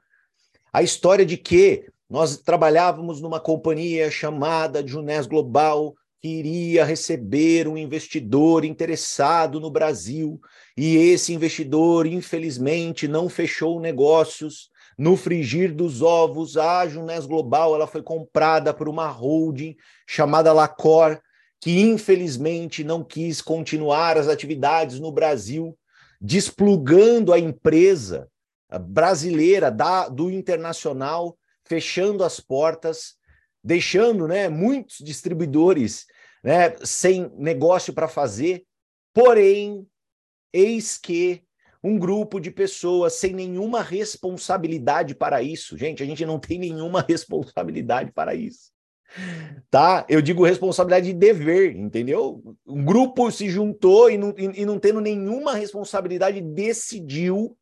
A 0.73 0.83
história 0.83 1.25
de 1.25 1.37
que 1.37 1.89
nós 2.11 2.39
trabalhávamos 2.39 3.21
numa 3.21 3.39
companhia 3.39 4.11
chamada 4.11 4.85
Junés 4.85 5.29
Global, 5.29 5.95
que 6.21 6.27
iria 6.27 6.85
receber 6.85 7.69
um 7.69 7.79
investidor 7.79 8.65
interessado 8.65 9.61
no 9.61 9.71
Brasil, 9.71 10.41
e 10.77 10.97
esse 10.97 11.33
investidor, 11.33 12.09
infelizmente, 12.09 13.07
não 13.07 13.29
fechou 13.29 13.79
negócios. 13.79 14.69
No 14.99 15.17
frigir 15.17 15.73
dos 15.73 16.03
ovos, 16.03 16.57
a 16.57 16.89
Junés 16.89 17.25
Global 17.25 17.73
ela 17.73 17.87
foi 17.87 18.03
comprada 18.03 18.75
por 18.75 18.89
uma 18.89 19.07
holding 19.09 19.77
chamada 20.05 20.53
Lacor, 20.53 21.21
que 21.61 21.81
infelizmente 21.81 22.83
não 22.83 23.05
quis 23.05 23.41
continuar 23.41 24.19
as 24.19 24.27
atividades 24.27 24.99
no 24.99 25.13
Brasil, 25.13 25.79
desplugando 26.21 27.33
a 27.33 27.39
empresa 27.39 28.29
brasileira 28.89 29.71
da, 29.71 30.09
do 30.09 30.31
internacional, 30.33 31.39
fechando 31.65 32.25
as 32.25 32.41
portas, 32.41 33.15
deixando 33.63 34.27
né, 34.27 34.49
muitos 34.49 34.99
distribuidores 34.99 36.07
né, 36.43 36.75
sem 36.83 37.31
negócio 37.37 37.93
para 37.93 38.09
fazer. 38.09 38.65
Porém, 39.15 39.87
eis 40.53 40.99
que 40.99 41.45
um 41.83 41.99
grupo 41.99 42.41
de 42.41 42.51
pessoas 42.51 43.15
sem 43.15 43.33
nenhuma 43.33 43.83
responsabilidade 43.83 45.15
para 45.15 45.43
isso. 45.43 45.77
Gente, 45.77 46.03
a 46.03 46.07
gente 46.07 46.27
não 46.27 46.39
tem 46.39 46.59
nenhuma 46.59 47.05
responsabilidade 47.09 48.13
para 48.13 48.35
isso 48.35 48.73
tá? 49.71 50.05
Eu 50.09 50.21
digo 50.21 50.45
responsabilidade 50.45 51.07
de 51.07 51.15
dever, 51.15 51.77
entendeu? 51.77 52.43
Um 52.67 52.85
grupo 52.85 53.31
se 53.31 53.49
juntou 53.49 54.11
e 54.11 54.19
não, 54.19 54.35
e, 54.37 54.63
e 54.63 54.67
não 54.67 54.79
tendo 54.79 55.01
nenhuma 55.01 55.55
responsabilidade 55.55 56.41
decidiu, 56.41 57.57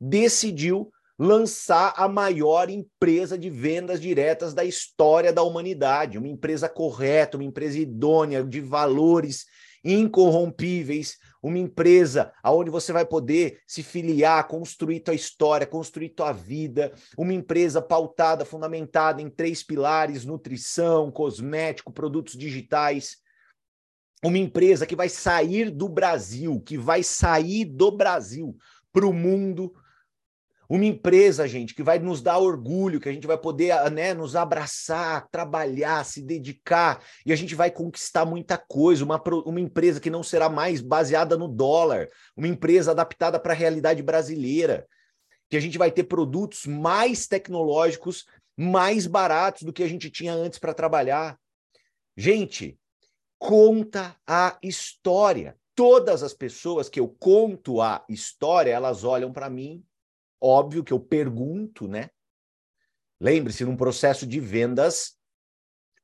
decidiu 0.00 0.90
lançar 1.18 1.94
a 1.96 2.08
maior 2.08 2.68
empresa 2.68 3.38
de 3.38 3.48
vendas 3.48 4.00
diretas 4.00 4.52
da 4.52 4.64
história 4.64 5.32
da 5.32 5.42
humanidade, 5.42 6.18
uma 6.18 6.28
empresa 6.28 6.68
correta, 6.68 7.36
uma 7.36 7.44
empresa 7.44 7.78
idônea, 7.78 8.42
de 8.42 8.60
valores 8.60 9.46
incorrompíveis, 9.84 11.18
uma 11.44 11.58
empresa 11.58 12.32
aonde 12.42 12.70
você 12.70 12.90
vai 12.90 13.04
poder 13.04 13.60
se 13.66 13.82
filiar, 13.82 14.48
construir 14.48 15.00
tua 15.00 15.12
história, 15.12 15.66
construir 15.66 16.08
tua 16.08 16.32
vida, 16.32 16.94
uma 17.18 17.34
empresa 17.34 17.82
pautada, 17.82 18.46
fundamentada 18.46 19.20
em 19.20 19.28
três 19.28 19.62
pilares: 19.62 20.24
nutrição, 20.24 21.12
cosmético, 21.12 21.92
produtos 21.92 22.32
digitais. 22.32 23.18
Uma 24.24 24.38
empresa 24.38 24.86
que 24.86 24.96
vai 24.96 25.10
sair 25.10 25.70
do 25.70 25.86
Brasil, 25.86 26.62
que 26.62 26.78
vai 26.78 27.02
sair 27.02 27.66
do 27.66 27.90
Brasil 27.90 28.56
para 28.90 29.06
o 29.06 29.12
mundo 29.12 29.74
uma 30.68 30.84
empresa, 30.84 31.46
gente, 31.46 31.74
que 31.74 31.82
vai 31.82 31.98
nos 31.98 32.22
dar 32.22 32.38
orgulho, 32.38 33.00
que 33.00 33.08
a 33.08 33.12
gente 33.12 33.26
vai 33.26 33.36
poder 33.36 33.72
ah, 33.72 33.90
né, 33.90 34.14
nos 34.14 34.34
abraçar, 34.34 35.28
trabalhar, 35.30 36.04
se 36.04 36.22
dedicar, 36.22 37.02
e 37.24 37.32
a 37.32 37.36
gente 37.36 37.54
vai 37.54 37.70
conquistar 37.70 38.24
muita 38.24 38.56
coisa. 38.56 39.04
Uma, 39.04 39.22
uma 39.44 39.60
empresa 39.60 40.00
que 40.00 40.10
não 40.10 40.22
será 40.22 40.48
mais 40.48 40.80
baseada 40.80 41.36
no 41.36 41.48
dólar, 41.48 42.08
uma 42.36 42.48
empresa 42.48 42.92
adaptada 42.92 43.38
para 43.38 43.52
a 43.52 43.56
realidade 43.56 44.02
brasileira, 44.02 44.86
que 45.50 45.56
a 45.56 45.60
gente 45.60 45.76
vai 45.76 45.90
ter 45.90 46.04
produtos 46.04 46.66
mais 46.66 47.26
tecnológicos, 47.26 48.24
mais 48.56 49.06
baratos 49.06 49.62
do 49.62 49.72
que 49.72 49.82
a 49.82 49.88
gente 49.88 50.10
tinha 50.10 50.32
antes 50.32 50.58
para 50.58 50.72
trabalhar. 50.72 51.38
Gente, 52.16 52.78
conta 53.38 54.16
a 54.26 54.56
história. 54.62 55.56
Todas 55.74 56.22
as 56.22 56.32
pessoas 56.32 56.88
que 56.88 57.00
eu 57.00 57.08
conto 57.08 57.80
a 57.80 58.04
história, 58.08 58.70
elas 58.70 59.02
olham 59.02 59.32
para 59.32 59.50
mim 59.50 59.84
óbvio 60.44 60.84
que 60.84 60.92
eu 60.92 61.00
pergunto, 61.00 61.88
né? 61.88 62.10
Lembre-se, 63.20 63.64
num 63.64 63.76
processo 63.76 64.26
de 64.26 64.38
vendas, 64.38 65.16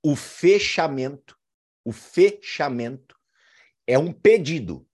o 0.02 0.16
fechamento, 0.16 1.37
o 1.85 1.92
fechamento 1.92 3.16
é 3.87 3.99
um 3.99 4.12
pedido, 4.12 4.87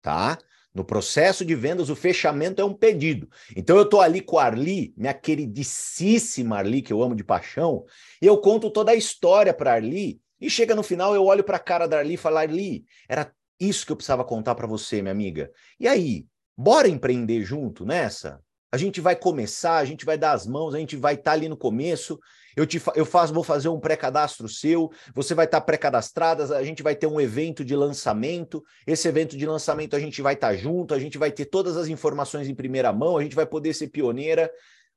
tá? 0.00 0.38
No 0.74 0.84
processo 0.84 1.44
de 1.44 1.54
vendas, 1.54 1.90
o 1.90 1.96
fechamento 1.96 2.62
é 2.62 2.64
um 2.64 2.72
pedido. 2.72 3.28
Então, 3.54 3.76
eu 3.76 3.82
estou 3.82 4.00
ali 4.00 4.22
com 4.22 4.38
a 4.38 4.44
Arli, 4.44 4.94
minha 4.96 5.12
queridíssima 5.12 6.56
Arli, 6.56 6.80
que 6.80 6.92
eu 6.92 7.02
amo 7.02 7.14
de 7.14 7.22
paixão, 7.22 7.84
e 8.22 8.26
eu 8.26 8.38
conto 8.38 8.70
toda 8.70 8.92
a 8.92 8.94
história 8.94 9.52
para 9.52 9.74
Arli, 9.74 10.22
e 10.40 10.48
chega 10.48 10.74
no 10.74 10.82
final, 10.82 11.14
eu 11.14 11.26
olho 11.26 11.44
para 11.44 11.58
a 11.58 11.60
cara 11.60 11.86
da 11.86 11.98
Arli 11.98 12.14
e 12.14 12.16
falo, 12.16 12.38
Arli, 12.38 12.86
era 13.06 13.30
isso 13.60 13.84
que 13.84 13.92
eu 13.92 13.96
precisava 13.96 14.24
contar 14.24 14.54
para 14.54 14.66
você, 14.66 15.02
minha 15.02 15.12
amiga. 15.12 15.52
E 15.78 15.86
aí, 15.86 16.26
bora 16.56 16.88
empreender 16.88 17.42
junto 17.42 17.84
nessa? 17.84 18.42
A 18.72 18.78
gente 18.78 19.02
vai 19.02 19.14
começar, 19.14 19.76
a 19.76 19.84
gente 19.84 20.06
vai 20.06 20.16
dar 20.16 20.32
as 20.32 20.46
mãos, 20.46 20.74
a 20.74 20.78
gente 20.78 20.96
vai 20.96 21.12
estar 21.12 21.32
tá 21.32 21.32
ali 21.32 21.46
no 21.46 21.58
começo. 21.58 22.18
Eu 22.56 22.66
te 22.66 22.80
eu 22.94 23.04
faço, 23.04 23.32
vou 23.32 23.44
fazer 23.44 23.68
um 23.68 23.78
pré-cadastro 23.78 24.48
seu, 24.48 24.90
você 25.14 25.34
vai 25.34 25.44
estar 25.44 25.60
tá 25.60 25.66
pré-cadastrada, 25.66 26.56
a 26.56 26.64
gente 26.64 26.82
vai 26.82 26.96
ter 26.96 27.06
um 27.06 27.20
evento 27.20 27.62
de 27.62 27.76
lançamento. 27.76 28.64
Esse 28.86 29.06
evento 29.06 29.36
de 29.36 29.44
lançamento 29.44 29.94
a 29.94 30.00
gente 30.00 30.22
vai 30.22 30.32
estar 30.32 30.48
tá 30.48 30.56
junto, 30.56 30.94
a 30.94 30.98
gente 30.98 31.18
vai 31.18 31.30
ter 31.30 31.44
todas 31.44 31.76
as 31.76 31.88
informações 31.88 32.48
em 32.48 32.54
primeira 32.54 32.90
mão, 32.94 33.18
a 33.18 33.22
gente 33.22 33.36
vai 33.36 33.44
poder 33.44 33.74
ser 33.74 33.88
pioneira. 33.88 34.50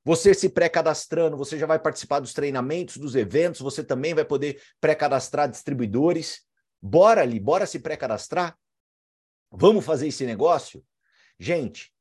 Você 0.06 0.32
se 0.32 0.48
pré-cadastrando, 0.48 1.36
você 1.36 1.58
já 1.58 1.66
vai 1.66 1.78
participar 1.78 2.20
dos 2.20 2.32
treinamentos, 2.32 2.96
dos 2.96 3.14
eventos, 3.14 3.60
você 3.60 3.84
também 3.84 4.14
vai 4.14 4.24
poder 4.24 4.58
pré-cadastrar 4.80 5.50
distribuidores. 5.50 6.42
Bora 6.80 7.20
ali, 7.20 7.38
bora 7.38 7.66
se 7.66 7.78
pré-cadastrar? 7.78 8.56
Vamos 9.50 9.84
fazer 9.84 10.06
esse 10.08 10.24
negócio? 10.24 10.82
Gente, 11.38 11.92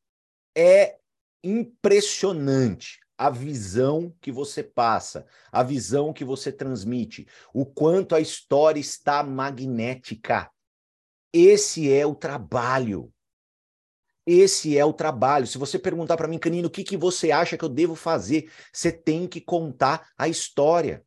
é 0.55 0.98
impressionante 1.46 3.00
a 3.18 3.30
visão 3.30 4.14
que 4.20 4.32
você 4.32 4.62
passa, 4.62 5.25
a 5.52 5.64
visão 5.64 6.12
que 6.12 6.25
você 6.25 6.52
transmite, 6.52 7.28
o 7.54 7.66
quanto 7.66 8.16
a 8.16 8.20
história 8.20 8.80
está 8.80 9.24
magnética. 9.24 10.50
Esse 11.32 11.92
é 11.92 12.06
o 12.06 12.16
trabalho. 12.16 13.12
Esse 14.25 14.78
é 14.78 14.84
o 14.84 14.92
trabalho. 14.92 15.46
Se 15.46 15.58
você 15.58 15.78
perguntar 15.78 16.18
para 16.18 16.28
mim, 16.28 16.40
Canino, 16.40 16.68
o 16.68 16.72
que, 16.72 16.84
que 16.84 16.98
você 16.98 17.32
acha 17.32 17.58
que 17.58 17.64
eu 17.64 17.70
devo 17.70 17.96
fazer? 17.96 18.52
Você 18.74 18.92
tem 18.92 19.28
que 19.28 19.40
contar 19.40 20.10
a 20.18 20.28
história. 20.28 21.06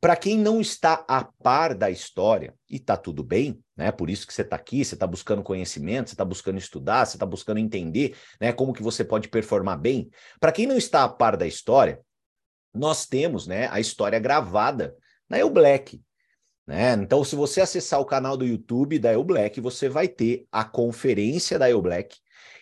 Para 0.00 0.16
quem 0.16 0.38
não 0.38 0.60
está 0.60 1.04
a 1.06 1.24
par 1.24 1.74
da 1.74 1.90
história, 1.90 2.54
e 2.68 2.76
está 2.76 2.96
tudo 2.96 3.22
bem, 3.22 3.62
né? 3.76 3.92
Por 3.92 4.08
isso 4.08 4.26
que 4.26 4.32
você 4.32 4.42
está 4.42 4.56
aqui, 4.56 4.84
você 4.84 4.94
está 4.94 5.06
buscando 5.06 5.42
conhecimento, 5.42 6.08
você 6.08 6.14
está 6.14 6.24
buscando 6.24 6.58
estudar, 6.58 7.06
você 7.06 7.16
está 7.16 7.26
buscando 7.26 7.58
entender 7.58 8.16
né, 8.40 8.52
como 8.52 8.72
que 8.72 8.82
você 8.82 9.04
pode 9.04 9.28
performar 9.28 9.78
bem. 9.78 10.10
Para 10.38 10.52
quem 10.52 10.66
não 10.66 10.76
está 10.76 11.04
a 11.04 11.08
par 11.08 11.36
da 11.36 11.46
história, 11.46 12.00
nós 12.74 13.06
temos 13.06 13.46
né, 13.46 13.68
a 13.70 13.80
história 13.80 14.18
gravada 14.18 14.94
na 15.28 15.38
El 15.38 15.50
Black. 15.50 16.00
Né? 16.66 16.92
Então, 16.94 17.24
se 17.24 17.34
você 17.34 17.60
acessar 17.60 18.00
o 18.00 18.06
canal 18.06 18.36
do 18.36 18.46
YouTube 18.46 18.98
da 18.98 19.12
El 19.12 19.24
Black, 19.24 19.60
você 19.60 19.88
vai 19.88 20.08
ter 20.08 20.46
a 20.52 20.64
conferência 20.64 21.58
da 21.58 21.68
El 21.68 21.82
Black. 21.82 22.16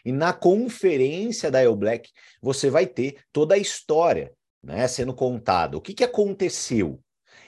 E 0.05 0.13
na 0.13 0.33
conferência 0.33 1.51
da 1.51 1.63
El 1.63 1.77
Black, 1.77 2.11
você 2.41 2.71
vai 2.71 2.87
ter 2.87 3.19
toda 3.33 3.55
a 3.55 3.59
história 3.59 4.33
né, 4.63 4.87
sendo 4.89 5.15
contada. 5.15 5.77
O 5.77 5.81
que, 5.81 5.95
que 5.95 6.05
aconteceu? 6.05 7.03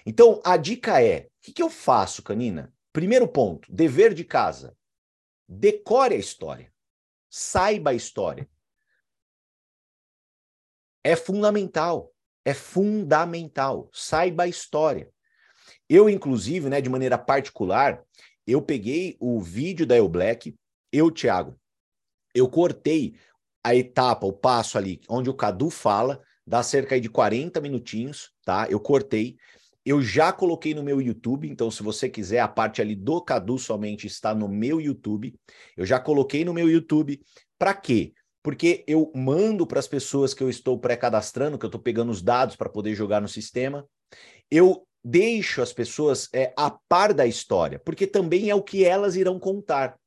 Então, 0.04 0.40
a 0.44 0.56
dica 0.56 1.02
é: 1.02 1.26
o 1.26 1.28
que, 1.42 1.52
que 1.52 1.62
eu 1.62 1.70
faço, 1.70 2.22
Canina? 2.22 2.72
Primeiro 2.92 3.28
ponto, 3.28 3.72
dever 3.72 4.14
de 4.14 4.24
casa. 4.24 4.76
Decore 5.48 6.14
a 6.14 6.18
história. 6.18 6.72
Saiba 7.28 7.90
a 7.90 7.94
história. 7.94 8.48
É 11.04 11.16
fundamental. 11.16 12.12
É 12.44 12.54
fundamental. 12.54 13.88
Saiba 13.92 14.44
a 14.44 14.48
história. 14.48 15.10
Eu, 15.88 16.08
inclusive, 16.08 16.68
né, 16.68 16.80
de 16.80 16.88
maneira 16.88 17.18
particular, 17.18 18.02
eu 18.46 18.62
peguei 18.62 19.16
o 19.20 19.40
vídeo 19.40 19.86
da 19.86 19.96
El 19.96 20.08
Black, 20.08 20.56
eu, 20.92 21.10
Thiago, 21.10 21.58
eu 22.34 22.48
cortei 22.48 23.16
a 23.62 23.74
etapa, 23.74 24.26
o 24.26 24.32
passo 24.32 24.78
ali, 24.78 25.00
onde 25.08 25.28
o 25.28 25.34
Cadu 25.34 25.70
fala, 25.70 26.22
dá 26.46 26.62
cerca 26.62 27.00
de 27.00 27.08
40 27.08 27.60
minutinhos, 27.60 28.30
tá? 28.44 28.66
Eu 28.68 28.80
cortei. 28.80 29.36
Eu 29.84 30.02
já 30.02 30.32
coloquei 30.32 30.74
no 30.74 30.82
meu 30.82 31.00
YouTube, 31.00 31.48
então 31.48 31.70
se 31.70 31.82
você 31.82 32.08
quiser, 32.08 32.40
a 32.40 32.48
parte 32.48 32.82
ali 32.82 32.94
do 32.94 33.20
Cadu 33.22 33.58
somente 33.58 34.06
está 34.06 34.34
no 34.34 34.46
meu 34.46 34.80
YouTube. 34.80 35.34
Eu 35.76 35.86
já 35.86 35.98
coloquei 35.98 36.44
no 36.44 36.52
meu 36.52 36.68
YouTube. 36.68 37.20
Para 37.58 37.74
quê? 37.74 38.12
Porque 38.42 38.84
eu 38.86 39.10
mando 39.14 39.66
para 39.66 39.80
as 39.80 39.88
pessoas 39.88 40.34
que 40.34 40.42
eu 40.42 40.50
estou 40.50 40.78
pré-cadastrando, 40.78 41.58
que 41.58 41.64
eu 41.64 41.68
estou 41.68 41.80
pegando 41.80 42.10
os 42.10 42.22
dados 42.22 42.56
para 42.56 42.68
poder 42.68 42.94
jogar 42.94 43.20
no 43.20 43.28
sistema. 43.28 43.86
Eu 44.50 44.86
deixo 45.02 45.62
as 45.62 45.72
pessoas 45.72 46.28
é, 46.32 46.52
a 46.56 46.70
par 46.70 47.14
da 47.14 47.26
história, 47.26 47.78
porque 47.78 48.06
também 48.06 48.50
é 48.50 48.54
o 48.54 48.62
que 48.62 48.84
elas 48.84 49.16
irão 49.16 49.38
contar. 49.38 49.98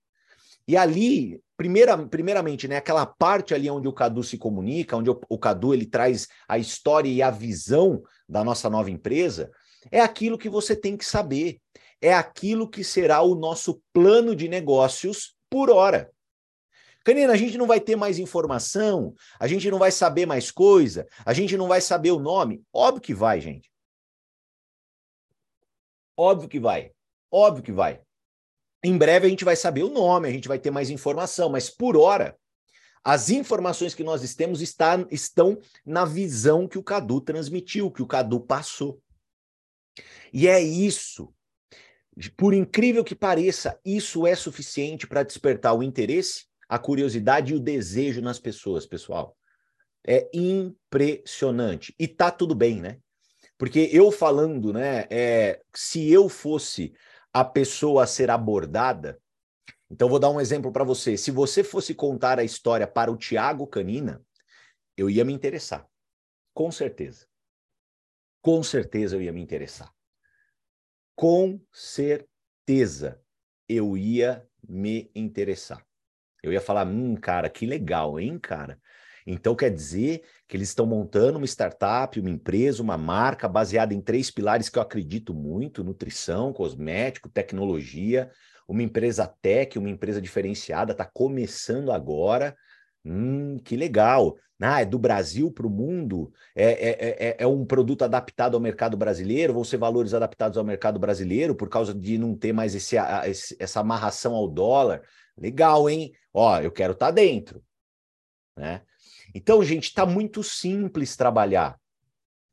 E 0.67 0.77
ali, 0.77 1.41
primeira, 1.57 1.97
primeiramente, 2.07 2.67
né, 2.67 2.77
aquela 2.77 3.05
parte 3.05 3.53
ali 3.53 3.69
onde 3.69 3.87
o 3.87 3.93
Cadu 3.93 4.23
se 4.23 4.37
comunica, 4.37 4.95
onde 4.95 5.09
o, 5.09 5.19
o 5.29 5.37
Cadu 5.37 5.73
ele 5.73 5.85
traz 5.85 6.27
a 6.47 6.57
história 6.57 7.09
e 7.09 7.21
a 7.21 7.29
visão 7.29 8.01
da 8.27 8.43
nossa 8.43 8.69
nova 8.69 8.89
empresa, 8.89 9.51
é 9.91 9.99
aquilo 9.99 10.37
que 10.37 10.49
você 10.49 10.75
tem 10.75 10.95
que 10.95 11.05
saber. 11.05 11.59
É 12.01 12.13
aquilo 12.13 12.69
que 12.69 12.83
será 12.83 13.21
o 13.21 13.35
nosso 13.35 13.81
plano 13.93 14.35
de 14.35 14.49
negócios 14.49 15.35
por 15.49 15.69
hora. 15.69 16.11
Canina, 17.03 17.33
a 17.33 17.37
gente 17.37 17.57
não 17.57 17.67
vai 17.67 17.81
ter 17.81 17.97
mais 17.97 18.17
informação, 18.17 19.13
a 19.37 19.45
gente 19.45 19.69
não 19.69 19.77
vai 19.77 19.91
saber 19.91 20.25
mais 20.25 20.49
coisa, 20.49 21.05
a 21.25 21.33
gente 21.33 21.57
não 21.57 21.67
vai 21.67 21.81
saber 21.81 22.11
o 22.11 22.19
nome. 22.19 22.63
Óbvio 22.73 23.01
que 23.01 23.13
vai, 23.13 23.41
gente. 23.41 23.69
Óbvio 26.15 26.47
que 26.47 26.59
vai. 26.59 26.91
Óbvio 27.29 27.63
que 27.63 27.71
vai. 27.71 28.01
Em 28.83 28.97
breve 28.97 29.27
a 29.27 29.29
gente 29.29 29.45
vai 29.45 29.55
saber 29.55 29.83
o 29.83 29.89
nome, 29.89 30.27
a 30.27 30.31
gente 30.31 30.47
vai 30.47 30.59
ter 30.59 30.69
mais 30.69 30.89
informação, 30.89 31.49
mas 31.49 31.69
por 31.69 31.95
hora, 31.95 32.37
as 33.03 33.29
informações 33.29 33.93
que 33.93 34.03
nós 34.03 34.33
temos 34.33 34.61
está, 34.61 35.05
estão 35.11 35.59
na 35.85 36.05
visão 36.05 36.67
que 36.67 36.77
o 36.77 36.83
Cadu 36.83 37.21
transmitiu, 37.21 37.91
que 37.91 38.01
o 38.01 38.07
Cadu 38.07 38.39
passou. 38.39 39.01
E 40.31 40.47
é 40.47 40.61
isso. 40.61 41.33
Por 42.37 42.53
incrível 42.53 43.03
que 43.03 43.15
pareça, 43.15 43.79
isso 43.83 44.25
é 44.25 44.35
suficiente 44.35 45.07
para 45.07 45.23
despertar 45.23 45.73
o 45.73 45.83
interesse, 45.83 46.45
a 46.69 46.79
curiosidade 46.79 47.53
e 47.53 47.55
o 47.55 47.59
desejo 47.59 48.21
nas 48.21 48.39
pessoas, 48.39 48.85
pessoal. 48.85 49.35
É 50.05 50.29
impressionante. 50.33 51.93
E 51.99 52.07
tá 52.07 52.31
tudo 52.31 52.55
bem, 52.55 52.81
né? 52.81 52.99
Porque 53.57 53.89
eu 53.91 54.11
falando, 54.11 54.73
né, 54.73 55.05
é, 55.09 55.61
se 55.73 56.11
eu 56.11 56.27
fosse 56.27 56.93
a 57.33 57.43
pessoa 57.43 58.03
a 58.03 58.07
ser 58.07 58.29
abordada, 58.29 59.19
então 59.89 60.09
vou 60.09 60.19
dar 60.19 60.29
um 60.29 60.41
exemplo 60.41 60.71
para 60.71 60.83
você. 60.83 61.17
Se 61.17 61.31
você 61.31 61.63
fosse 61.63 61.93
contar 61.93 62.39
a 62.39 62.43
história 62.43 62.87
para 62.87 63.11
o 63.11 63.17
Tiago 63.17 63.67
Canina, 63.67 64.23
eu 64.97 65.09
ia 65.09 65.25
me 65.25 65.33
interessar. 65.33 65.87
Com 66.53 66.71
certeza. 66.71 67.27
Com 68.41 68.61
certeza 68.61 69.15
eu 69.15 69.21
ia 69.21 69.31
me 69.31 69.41
interessar. 69.41 69.91
Com 71.15 71.61
certeza 71.71 73.21
eu 73.67 73.95
ia 73.95 74.47
me 74.67 75.11
interessar. 75.15 75.85
Eu 76.41 76.51
ia 76.51 76.59
falar, 76.61 76.85
hum, 76.85 77.15
cara, 77.15 77.49
que 77.49 77.65
legal, 77.65 78.19
hein, 78.19 78.37
cara? 78.37 78.81
Então 79.25 79.55
quer 79.55 79.69
dizer 79.69 80.23
que 80.47 80.57
eles 80.57 80.69
estão 80.69 80.85
montando 80.85 81.37
uma 81.37 81.45
startup, 81.45 82.19
uma 82.19 82.29
empresa, 82.29 82.81
uma 82.81 82.97
marca 82.97 83.47
baseada 83.47 83.93
em 83.93 84.01
três 84.01 84.29
pilares 84.29 84.69
que 84.69 84.77
eu 84.77 84.83
acredito 84.83 85.33
muito: 85.33 85.83
nutrição, 85.83 86.53
cosmético, 86.53 87.29
tecnologia. 87.29 88.29
Uma 88.67 88.83
empresa 88.83 89.27
tech, 89.41 89.77
uma 89.77 89.89
empresa 89.89 90.21
diferenciada, 90.21 90.93
está 90.93 91.05
começando 91.05 91.91
agora. 91.91 92.55
Hum, 93.05 93.57
que 93.63 93.75
legal. 93.75 94.37
Ah, 94.65 94.81
é 94.81 94.85
do 94.85 94.97
Brasil 94.97 95.51
para 95.51 95.67
o 95.67 95.69
mundo? 95.69 96.31
É, 96.55 96.71
é, 96.71 97.27
é, 97.27 97.35
é, 97.39 97.47
um 97.47 97.65
produto 97.65 98.03
adaptado 98.03 98.55
ao 98.55 98.61
mercado 98.61 98.95
brasileiro? 98.95 99.53
Vão 99.53 99.63
ser 99.63 99.75
valores 99.75 100.13
adaptados 100.13 100.57
ao 100.57 100.63
mercado 100.63 100.97
brasileiro 100.97 101.53
por 101.53 101.67
causa 101.67 101.93
de 101.93 102.17
não 102.17 102.33
ter 102.33 102.53
mais 102.53 102.73
esse 102.73 102.95
essa 103.59 103.81
amarração 103.81 104.33
ao 104.33 104.47
dólar? 104.47 105.01
Legal, 105.37 105.89
hein? 105.89 106.13
Ó, 106.33 106.59
eu 106.61 106.71
quero 106.71 106.93
estar 106.93 107.07
tá 107.07 107.11
dentro. 107.11 107.61
Né? 108.55 108.81
Então, 109.33 109.63
gente, 109.63 109.85
está 109.85 110.05
muito 110.05 110.43
simples 110.43 111.15
trabalhar, 111.15 111.79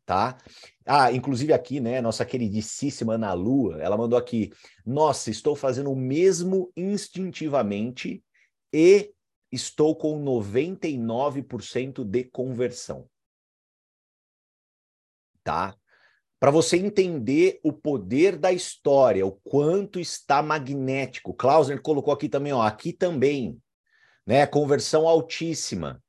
tá? 0.07 0.38
Ah, 0.87 1.12
inclusive 1.12 1.53
aqui, 1.53 1.79
né, 1.79 2.01
nossa 2.01 2.25
queridíssima 2.25 3.14
Ana 3.14 3.33
Lua, 3.33 3.81
ela 3.81 3.97
mandou 3.97 4.19
aqui: 4.19 4.51
Nossa, 4.85 5.31
estou 5.31 5.55
fazendo 5.55 5.90
o 5.90 5.97
mesmo 5.97 6.73
instintivamente 6.77 8.25
e 8.73 9.12
estou 9.53 9.95
com 9.95 10.23
99% 10.25 12.05
de 12.05 12.25
conversão. 12.25 13.09
Tá? 15.43 15.77
Para 16.38 16.51
você 16.51 16.79
entender 16.79 17.61
o 17.62 17.71
poder 17.71 18.38
da 18.38 18.51
história, 18.51 19.27
o 19.27 19.33
quanto 19.33 20.01
está 20.01 20.43
magnético. 20.43 21.35
Klausner 21.35 21.83
colocou 21.83 22.14
aqui 22.14 22.31
também, 22.31 22.53
ó, 22.53 22.62
aqui 22.62 22.95
também, 22.95 23.61
né? 24.27 24.47
Conversão 24.47 25.07
altíssima. 25.07 26.03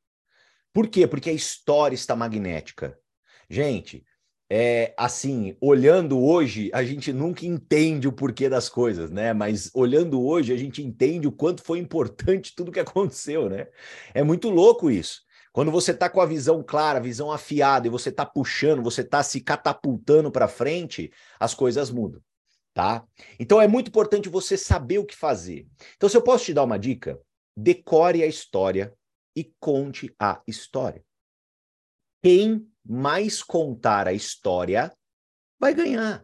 Por 0.73 0.87
quê? 0.87 1.05
Porque 1.07 1.29
a 1.29 1.33
história 1.33 1.95
está 1.95 2.15
magnética. 2.15 2.97
Gente, 3.49 4.05
é 4.49 4.93
assim, 4.97 5.55
olhando 5.61 6.19
hoje, 6.19 6.69
a 6.73 6.83
gente 6.83 7.13
nunca 7.13 7.45
entende 7.45 8.07
o 8.07 8.11
porquê 8.11 8.49
das 8.49 8.67
coisas, 8.67 9.09
né? 9.09 9.33
Mas 9.33 9.71
olhando 9.73 10.21
hoje, 10.21 10.51
a 10.51 10.57
gente 10.57 10.83
entende 10.83 11.25
o 11.25 11.31
quanto 11.31 11.63
foi 11.63 11.79
importante 11.79 12.53
tudo 12.55 12.71
que 12.71 12.79
aconteceu, 12.79 13.49
né? 13.49 13.67
É 14.13 14.21
muito 14.23 14.49
louco 14.49 14.91
isso. 14.91 15.21
Quando 15.53 15.71
você 15.71 15.91
está 15.91 16.09
com 16.09 16.19
a 16.19 16.25
visão 16.25 16.61
clara, 16.61 16.99
a 16.99 17.01
visão 17.01 17.31
afiada, 17.31 17.87
e 17.87 17.89
você 17.89 18.09
está 18.09 18.25
puxando, 18.25 18.83
você 18.83 19.01
está 19.01 19.23
se 19.23 19.41
catapultando 19.41 20.31
para 20.31 20.47
frente, 20.47 21.11
as 21.39 21.53
coisas 21.53 21.89
mudam, 21.89 22.21
tá? 22.73 23.05
Então 23.39 23.61
é 23.61 23.67
muito 23.67 23.87
importante 23.87 24.27
você 24.27 24.57
saber 24.57 24.97
o 24.97 25.05
que 25.05 25.15
fazer. 25.15 25.65
Então, 25.95 26.09
se 26.09 26.15
eu 26.15 26.21
posso 26.21 26.45
te 26.45 26.53
dar 26.53 26.63
uma 26.63 26.79
dica, 26.79 27.19
decore 27.55 28.23
a 28.23 28.27
história 28.27 28.93
e 29.35 29.53
conte 29.59 30.13
a 30.19 30.41
história. 30.47 31.03
Quem 32.23 32.67
mais 32.85 33.41
contar 33.41 34.07
a 34.07 34.13
história 34.13 34.91
vai 35.59 35.73
ganhar, 35.73 36.23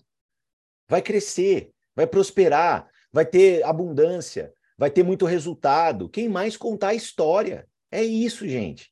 vai 0.88 1.02
crescer, 1.02 1.72
vai 1.96 2.08
prosperar, 2.08 2.90
vai 3.12 3.26
ter 3.26 3.64
abundância, 3.64 4.54
vai 4.78 4.92
ter 4.92 5.04
muito 5.04 5.26
resultado. 5.26 6.10
Quem 6.10 6.30
mais 6.30 6.56
contar 6.56 6.90
a 6.90 6.96
história. 6.96 7.68
É 7.92 8.04
isso, 8.04 8.48
gente. 8.48 8.92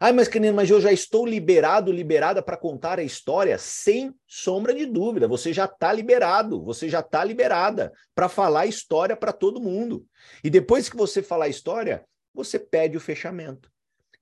Ai, 0.00 0.12
mas 0.12 0.28
Canino, 0.28 0.54
mas 0.54 0.70
eu 0.70 0.80
já 0.80 0.92
estou 0.92 1.26
liberado, 1.26 1.90
liberada 1.90 2.40
para 2.40 2.56
contar 2.56 3.00
a 3.00 3.02
história 3.02 3.58
sem 3.58 4.14
sombra 4.28 4.72
de 4.72 4.86
dúvida. 4.86 5.26
Você 5.26 5.52
já 5.52 5.64
está 5.64 5.92
liberado, 5.92 6.62
você 6.62 6.88
já 6.88 7.00
está 7.00 7.24
liberada 7.24 7.92
para 8.14 8.28
falar 8.28 8.60
a 8.60 8.66
história 8.66 9.16
para 9.16 9.32
todo 9.32 9.60
mundo. 9.60 10.06
E 10.44 10.48
depois 10.48 10.88
que 10.88 10.96
você 10.96 11.20
falar 11.20 11.46
a 11.46 11.48
história, 11.48 12.04
você 12.38 12.56
pede 12.56 12.96
o 12.96 13.00
fechamento. 13.00 13.68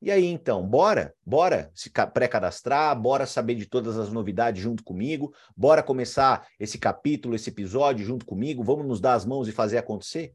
E 0.01 0.11
aí, 0.11 0.25
então, 0.25 0.67
bora? 0.67 1.15
Bora 1.25 1.71
se 1.75 1.91
pré-cadastrar, 1.91 2.99
bora 2.99 3.27
saber 3.27 3.55
de 3.55 3.67
todas 3.67 3.99
as 3.99 4.11
novidades 4.11 4.63
junto 4.63 4.83
comigo, 4.83 5.35
bora 5.55 5.83
começar 5.83 6.47
esse 6.59 6.79
capítulo, 6.79 7.35
esse 7.35 7.51
episódio 7.51 8.05
junto 8.05 8.25
comigo, 8.25 8.65
vamos 8.65 8.87
nos 8.87 9.01
dar 9.01 9.15
as 9.15 9.25
mãos 9.27 9.49
e 9.49 9.53
fazer 9.53 9.79
acontecer? 9.79 10.35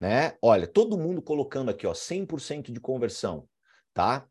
Né? 0.00 0.36
Olha, 0.42 0.66
todo 0.66 0.98
mundo 0.98 1.22
colocando 1.22 1.70
aqui, 1.70 1.86
ó, 1.86 1.92
100% 1.92 2.72
de 2.72 2.80
conversão, 2.80 3.48
tá? 3.94 4.26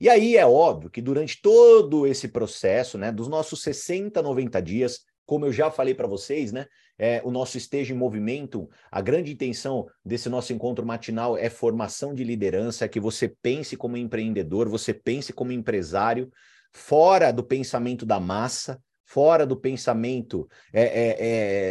E 0.00 0.08
aí 0.08 0.36
é 0.36 0.46
óbvio 0.46 0.90
que 0.90 1.02
durante 1.02 1.40
todo 1.40 2.06
esse 2.06 2.28
processo, 2.28 2.98
né, 2.98 3.12
dos 3.12 3.28
nossos 3.28 3.62
60, 3.62 4.22
90 4.22 4.60
dias, 4.60 5.04
como 5.24 5.46
eu 5.46 5.52
já 5.52 5.70
falei 5.70 5.94
para 5.94 6.06
vocês, 6.06 6.52
né? 6.52 6.66
É, 6.98 7.20
o 7.24 7.30
nosso 7.30 7.58
Esteja 7.58 7.92
em 7.92 7.96
Movimento, 7.96 8.68
a 8.90 9.00
grande 9.00 9.32
intenção 9.32 9.86
desse 10.04 10.28
nosso 10.28 10.52
encontro 10.52 10.84
matinal 10.84 11.36
é 11.36 11.50
formação 11.50 12.14
de 12.14 12.24
liderança, 12.24 12.84
é 12.84 12.88
que 12.88 13.00
você 13.00 13.28
pense 13.28 13.76
como 13.76 13.96
empreendedor, 13.96 14.68
você 14.68 14.94
pense 14.94 15.32
como 15.32 15.52
empresário, 15.52 16.30
fora 16.72 17.32
do 17.32 17.42
pensamento 17.42 18.06
da 18.06 18.18
massa, 18.18 18.80
fora 19.04 19.46
do 19.46 19.56
pensamento, 19.56 20.48
é, 20.72 20.82
é, 20.82 21.16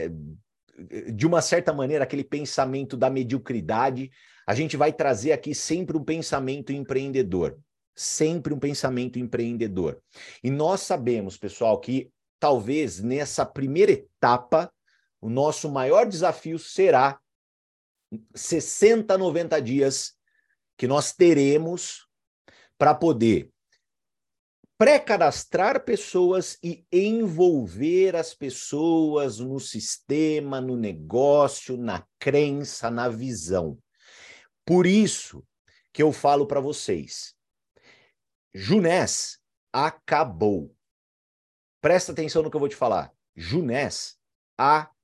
é, 0.05 1.11
de 1.11 1.27
uma 1.27 1.41
certa 1.41 1.73
maneira, 1.73 2.03
aquele 2.03 2.23
pensamento 2.23 2.97
da 2.97 3.09
mediocridade. 3.09 4.09
A 4.47 4.53
gente 4.53 4.77
vai 4.77 4.93
trazer 4.93 5.31
aqui 5.31 5.53
sempre 5.53 5.97
um 5.97 6.03
pensamento 6.03 6.71
empreendedor. 6.71 7.57
Sempre 7.95 8.53
um 8.53 8.59
pensamento 8.59 9.17
empreendedor. 9.17 10.01
E 10.43 10.49
nós 10.49 10.81
sabemos, 10.81 11.37
pessoal, 11.37 11.79
que 11.79 12.09
talvez 12.39 13.01
nessa 13.01 13.45
primeira 13.45 13.91
etapa, 13.91 14.71
o 15.25 15.29
nosso 15.29 15.71
maior 15.71 16.05
desafio 16.05 16.59
será 16.59 17.19
60, 18.35 19.17
90 19.17 19.59
dias 19.59 20.15
que 20.77 20.87
nós 20.87 21.13
teremos 21.13 22.07
para 22.77 22.93
poder 22.93 23.51
pré-cadastrar 24.77 25.83
pessoas 25.83 26.59
e 26.61 26.85
envolver 26.91 28.15
as 28.15 28.35
pessoas 28.35 29.39
no 29.39 29.59
sistema, 29.59 30.61
no 30.61 30.77
negócio, 30.77 31.75
na 31.75 32.05
crença, 32.19 32.91
na 32.91 33.09
visão. 33.09 33.79
Por 34.63 34.85
isso 34.85 35.43
que 35.91 36.03
eu 36.03 36.11
falo 36.11 36.45
para 36.45 36.59
vocês, 36.59 37.33
Junés 38.53 39.39
acabou. 39.73 40.71
Presta 41.81 42.11
atenção 42.11 42.43
no 42.43 42.51
que 42.51 42.55
eu 42.55 42.59
vou 42.59 42.69
te 42.69 42.75
falar. 42.75 43.11
Junés 43.35 44.19
acabou. 44.55 44.94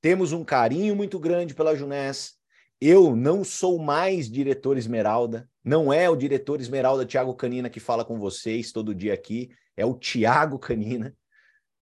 Temos 0.00 0.32
um 0.32 0.44
carinho 0.44 0.96
muito 0.96 1.18
grande 1.18 1.54
pela 1.54 1.76
Junés. 1.76 2.34
Eu 2.80 3.14
não 3.14 3.44
sou 3.44 3.78
mais 3.78 4.30
diretor 4.30 4.78
Esmeralda, 4.78 5.48
não 5.62 5.92
é 5.92 6.08
o 6.08 6.16
diretor 6.16 6.60
Esmeralda 6.60 7.04
Tiago 7.04 7.34
Canina 7.34 7.68
que 7.68 7.78
fala 7.78 8.04
com 8.04 8.18
vocês 8.18 8.72
todo 8.72 8.94
dia 8.94 9.12
aqui, 9.12 9.50
é 9.76 9.84
o 9.84 9.94
Tiago 9.94 10.58
Canina, 10.58 11.14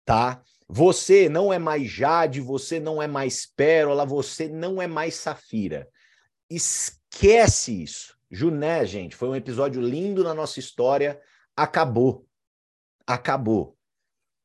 tá? 0.03 0.41
Você 0.67 1.29
não 1.29 1.53
é 1.53 1.59
mais 1.59 1.87
Jade, 1.87 2.41
você 2.41 2.79
não 2.79 3.01
é 3.01 3.07
mais 3.07 3.45
Pérola, 3.45 4.05
você 4.05 4.49
não 4.49 4.81
é 4.81 4.87
mais 4.87 5.15
Safira. 5.15 5.87
Esquece 6.49 7.83
isso. 7.83 8.17
Juné, 8.29 8.85
gente, 8.85 9.15
foi 9.15 9.29
um 9.29 9.35
episódio 9.35 9.81
lindo 9.81 10.23
na 10.23 10.33
nossa 10.33 10.59
história, 10.59 11.21
acabou. 11.55 12.25
Acabou. 13.05 13.77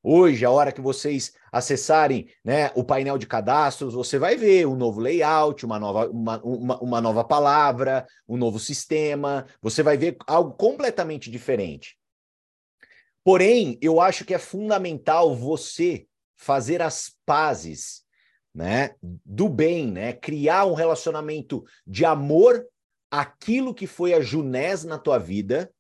Hoje, 0.03 0.45
a 0.45 0.51
hora 0.51 0.71
que 0.71 0.81
vocês 0.81 1.35
acessarem 1.53 2.29
né, 2.43 2.71
o 2.75 2.83
painel 2.83 3.19
de 3.19 3.27
cadastros, 3.27 3.93
você 3.93 4.19
vai 4.19 4.37
ver 4.37 4.67
um 4.67 4.75
novo 4.75 4.99
layout, 5.01 5.67
uma 5.67 5.79
nova, 5.79 6.09
uma, 6.09 6.43
uma, 6.43 6.81
uma, 6.81 7.01
nova 7.01 7.23
palavra, 7.23 8.07
um 8.27 8.39
novo 8.39 8.59
sistema, 8.59 9.47
você 9.61 9.83
vai 9.83 9.99
ver 9.99 10.17
algo 10.27 10.55
completamente 10.55 11.31
diferente. 11.31 11.99
Porém, 13.23 13.79
eu 13.83 14.01
acho 14.01 14.25
que 14.25 14.33
é 14.33 14.39
fundamental 14.39 15.37
você 15.37 16.07
fazer 16.37 16.81
as 16.81 17.15
pazes 17.27 18.03
né, 18.55 18.97
do 19.03 19.49
bem, 19.49 19.93
né, 19.93 20.13
criar 20.15 20.65
um 20.65 20.75
relacionamento 20.75 21.63
de 21.87 22.05
amor 22.05 22.67
aquilo 23.11 23.75
que 23.75 23.87
foi 23.87 24.15
a 24.15 24.21
Junés 24.21 24.85
na 24.85 24.99
tua 24.99 25.19
vida. 25.19 25.71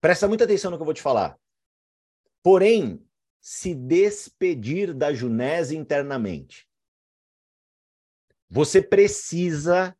Presta 0.00 0.28
muita 0.28 0.44
atenção 0.44 0.70
no 0.70 0.76
que 0.76 0.82
eu 0.82 0.86
vou 0.86 0.94
te 0.94 1.02
falar 1.02 1.36
Porém, 2.42 3.04
se 3.50 3.74
despedir 3.74 4.92
da 4.92 5.10
Junés 5.10 5.72
internamente. 5.72 6.68
Você 8.46 8.82
precisa, 8.82 9.96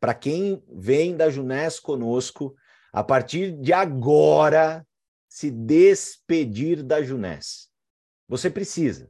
para 0.00 0.12
quem 0.12 0.60
vem 0.68 1.16
da 1.16 1.30
Junés 1.30 1.78
conosco, 1.78 2.52
a 2.92 3.04
partir 3.04 3.52
de 3.52 3.72
agora, 3.72 4.84
se 5.28 5.52
despedir 5.52 6.82
da 6.82 7.00
Junés. 7.00 7.68
Você 8.26 8.50
precisa, 8.50 9.08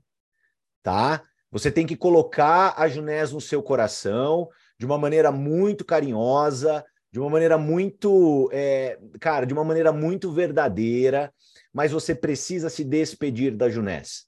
tá? 0.83 1.24
Você 1.50 1.72
tem 1.72 1.87
que 1.87 1.96
colocar 1.96 2.74
a 2.77 2.87
Junés 2.87 3.33
no 3.33 3.40
seu 3.40 3.62
coração 3.62 4.46
de 4.79 4.85
uma 4.85 4.98
maneira 4.98 5.33
muito 5.33 5.87
carinhosa, 5.87 6.85
de 7.11 7.18
uma 7.18 7.31
maneira 7.31 7.57
muito, 7.57 8.50
é, 8.53 8.98
cara, 9.18 9.46
de 9.46 9.55
uma 9.55 9.64
maneira 9.64 9.90
muito 9.90 10.31
verdadeira 10.31 11.33
mas 11.75 11.91
você 11.91 12.15
precisa 12.15 12.71
se 12.71 12.85
despedir 12.85 13.57
da 13.57 13.69
Junés. 13.69 14.27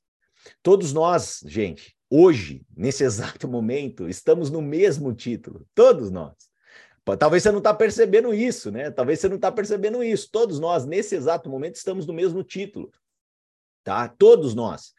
Todos 0.62 0.92
nós, 0.92 1.40
gente, 1.46 1.96
hoje, 2.10 2.66
nesse 2.76 3.04
exato 3.06 3.46
momento, 3.46 4.08
estamos 4.08 4.50
no 4.50 4.60
mesmo 4.60 5.14
título. 5.14 5.64
Todos 5.72 6.10
nós. 6.10 6.34
Talvez 7.20 7.44
você 7.44 7.52
não 7.52 7.58
está 7.58 7.72
percebendo 7.72 8.34
isso, 8.34 8.72
né? 8.72 8.90
Talvez 8.90 9.20
você 9.20 9.28
não 9.28 9.36
está 9.36 9.52
percebendo 9.52 10.02
isso. 10.02 10.28
Todos 10.28 10.58
nós, 10.58 10.84
nesse 10.84 11.14
exato 11.14 11.48
momento, 11.48 11.76
estamos 11.76 12.04
no 12.04 12.12
mesmo 12.12 12.42
título. 12.42 12.90
Tá? 13.84 14.08
Todos 14.08 14.56
nós. 14.56 14.92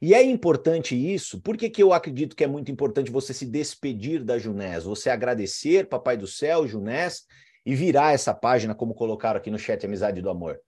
E 0.00 0.14
é 0.14 0.22
importante 0.22 0.94
isso, 0.94 1.40
por 1.40 1.56
que, 1.56 1.68
que 1.68 1.82
eu 1.82 1.92
acredito 1.92 2.36
que 2.36 2.44
é 2.44 2.46
muito 2.46 2.70
importante 2.70 3.10
você 3.10 3.34
se 3.34 3.44
despedir 3.44 4.22
da 4.22 4.38
Junés, 4.38 4.84
você 4.84 5.10
agradecer, 5.10 5.88
Papai 5.88 6.16
do 6.16 6.26
Céu, 6.26 6.66
Junés, 6.66 7.24
e 7.66 7.74
virar 7.74 8.12
essa 8.12 8.32
página, 8.32 8.74
como 8.74 8.94
colocaram 8.94 9.38
aqui 9.38 9.50
no 9.50 9.58
chat 9.58 9.84
Amizade 9.84 10.22
do 10.22 10.30
Amor. 10.30 10.60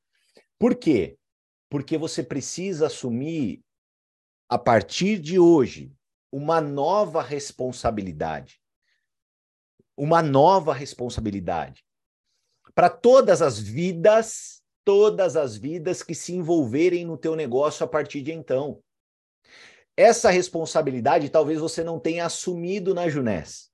Por 0.62 0.77
quê? 0.77 1.18
Porque 1.68 1.98
você 1.98 2.22
precisa 2.22 2.87
assumir, 2.87 3.64
a 4.48 4.57
partir 4.57 5.18
de 5.18 5.37
hoje, 5.37 5.92
uma 6.31 6.61
nova 6.61 7.20
responsabilidade. 7.20 8.61
Uma 9.96 10.22
nova 10.22 10.72
responsabilidade. 10.72 11.85
Para 12.77 12.88
todas 12.88 13.42
as 13.42 13.59
vidas, 13.59 14.62
todas 14.85 15.35
as 15.35 15.57
vidas 15.57 16.01
que 16.01 16.14
se 16.14 16.33
envolverem 16.33 17.05
no 17.05 17.18
teu 17.18 17.35
negócio 17.35 17.83
a 17.83 17.88
partir 17.88 18.22
de 18.22 18.31
então. 18.31 18.81
Essa 19.96 20.31
responsabilidade 20.31 21.29
talvez 21.29 21.59
você 21.59 21.83
não 21.83 21.98
tenha 21.98 22.25
assumido 22.25 22.94
na 22.94 23.09
Junés. 23.09 23.68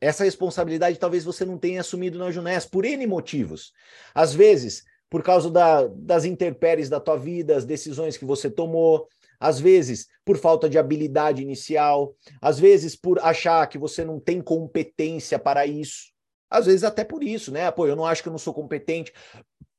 Essa 0.00 0.24
responsabilidade 0.24 0.98
talvez 0.98 1.22
você 1.22 1.44
não 1.44 1.58
tenha 1.58 1.82
assumido 1.82 2.18
na 2.18 2.30
Junés, 2.30 2.64
por 2.64 2.86
N 2.86 3.06
motivos. 3.06 3.74
Às 4.14 4.32
vezes, 4.32 4.82
por 5.08 5.22
causa 5.22 5.50
da, 5.50 5.86
das 5.86 6.24
intempéries 6.24 6.88
da 6.88 7.00
tua 7.00 7.16
vida, 7.16 7.56
as 7.56 7.64
decisões 7.64 8.16
que 8.16 8.24
você 8.24 8.50
tomou, 8.50 9.08
às 9.38 9.60
vezes 9.60 10.08
por 10.24 10.36
falta 10.36 10.68
de 10.68 10.78
habilidade 10.78 11.42
inicial, 11.42 12.14
às 12.40 12.58
vezes 12.58 12.96
por 12.96 13.18
achar 13.20 13.66
que 13.68 13.78
você 13.78 14.04
não 14.04 14.18
tem 14.18 14.40
competência 14.40 15.38
para 15.38 15.66
isso, 15.66 16.12
às 16.50 16.66
vezes 16.66 16.84
até 16.84 17.04
por 17.04 17.22
isso, 17.22 17.52
né? 17.52 17.70
Pô, 17.70 17.86
eu 17.86 17.96
não 17.96 18.04
acho 18.04 18.22
que 18.22 18.28
eu 18.28 18.32
não 18.32 18.38
sou 18.38 18.54
competente. 18.54 19.12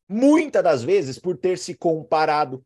Muitas 0.07 0.63
das 0.63 0.83
vezes 0.83 1.19
por 1.19 1.37
ter 1.37 1.57
se 1.57 1.75
comparado, 1.75 2.63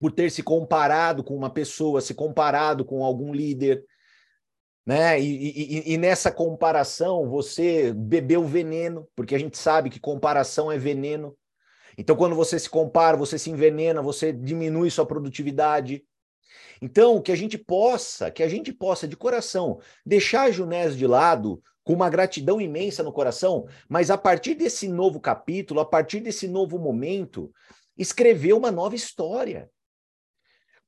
por 0.00 0.10
ter 0.10 0.30
se 0.30 0.42
comparado 0.42 1.22
com 1.22 1.36
uma 1.36 1.50
pessoa, 1.50 2.00
se 2.00 2.14
comparado 2.14 2.84
com 2.84 3.04
algum 3.04 3.32
líder, 3.32 3.84
né? 4.84 5.20
E, 5.20 5.86
e, 5.86 5.92
e, 5.92 5.98
nessa 5.98 6.30
comparação 6.30 7.28
você 7.28 7.92
bebeu 7.92 8.44
veneno, 8.44 9.08
porque 9.14 9.34
a 9.34 9.38
gente 9.38 9.56
sabe 9.56 9.88
que 9.88 10.00
comparação 10.00 10.70
é 10.70 10.78
veneno. 10.78 11.36
Então, 11.96 12.16
quando 12.16 12.34
você 12.34 12.58
se 12.58 12.68
compara, 12.68 13.16
você 13.16 13.38
se 13.38 13.50
envenena, 13.50 14.02
você 14.02 14.32
diminui 14.32 14.90
sua 14.90 15.06
produtividade. 15.06 16.04
Então, 16.80 17.20
que 17.20 17.30
a 17.30 17.36
gente 17.36 17.56
possa, 17.56 18.30
que 18.30 18.42
a 18.42 18.48
gente 18.48 18.72
possa 18.72 19.06
de 19.06 19.16
coração 19.16 19.78
deixar 20.04 20.42
a 20.42 20.50
Junés 20.50 20.96
de 20.96 21.06
lado 21.06 21.62
com 21.84 21.92
uma 21.92 22.08
gratidão 22.08 22.60
imensa 22.60 23.02
no 23.02 23.12
coração, 23.12 23.66
mas 23.88 24.10
a 24.10 24.16
partir 24.16 24.54
desse 24.54 24.88
novo 24.88 25.20
capítulo, 25.20 25.80
a 25.80 25.84
partir 25.84 26.20
desse 26.20 26.48
novo 26.48 26.78
momento, 26.78 27.52
escrever 27.96 28.54
uma 28.54 28.70
nova 28.70 28.94
história. 28.94 29.70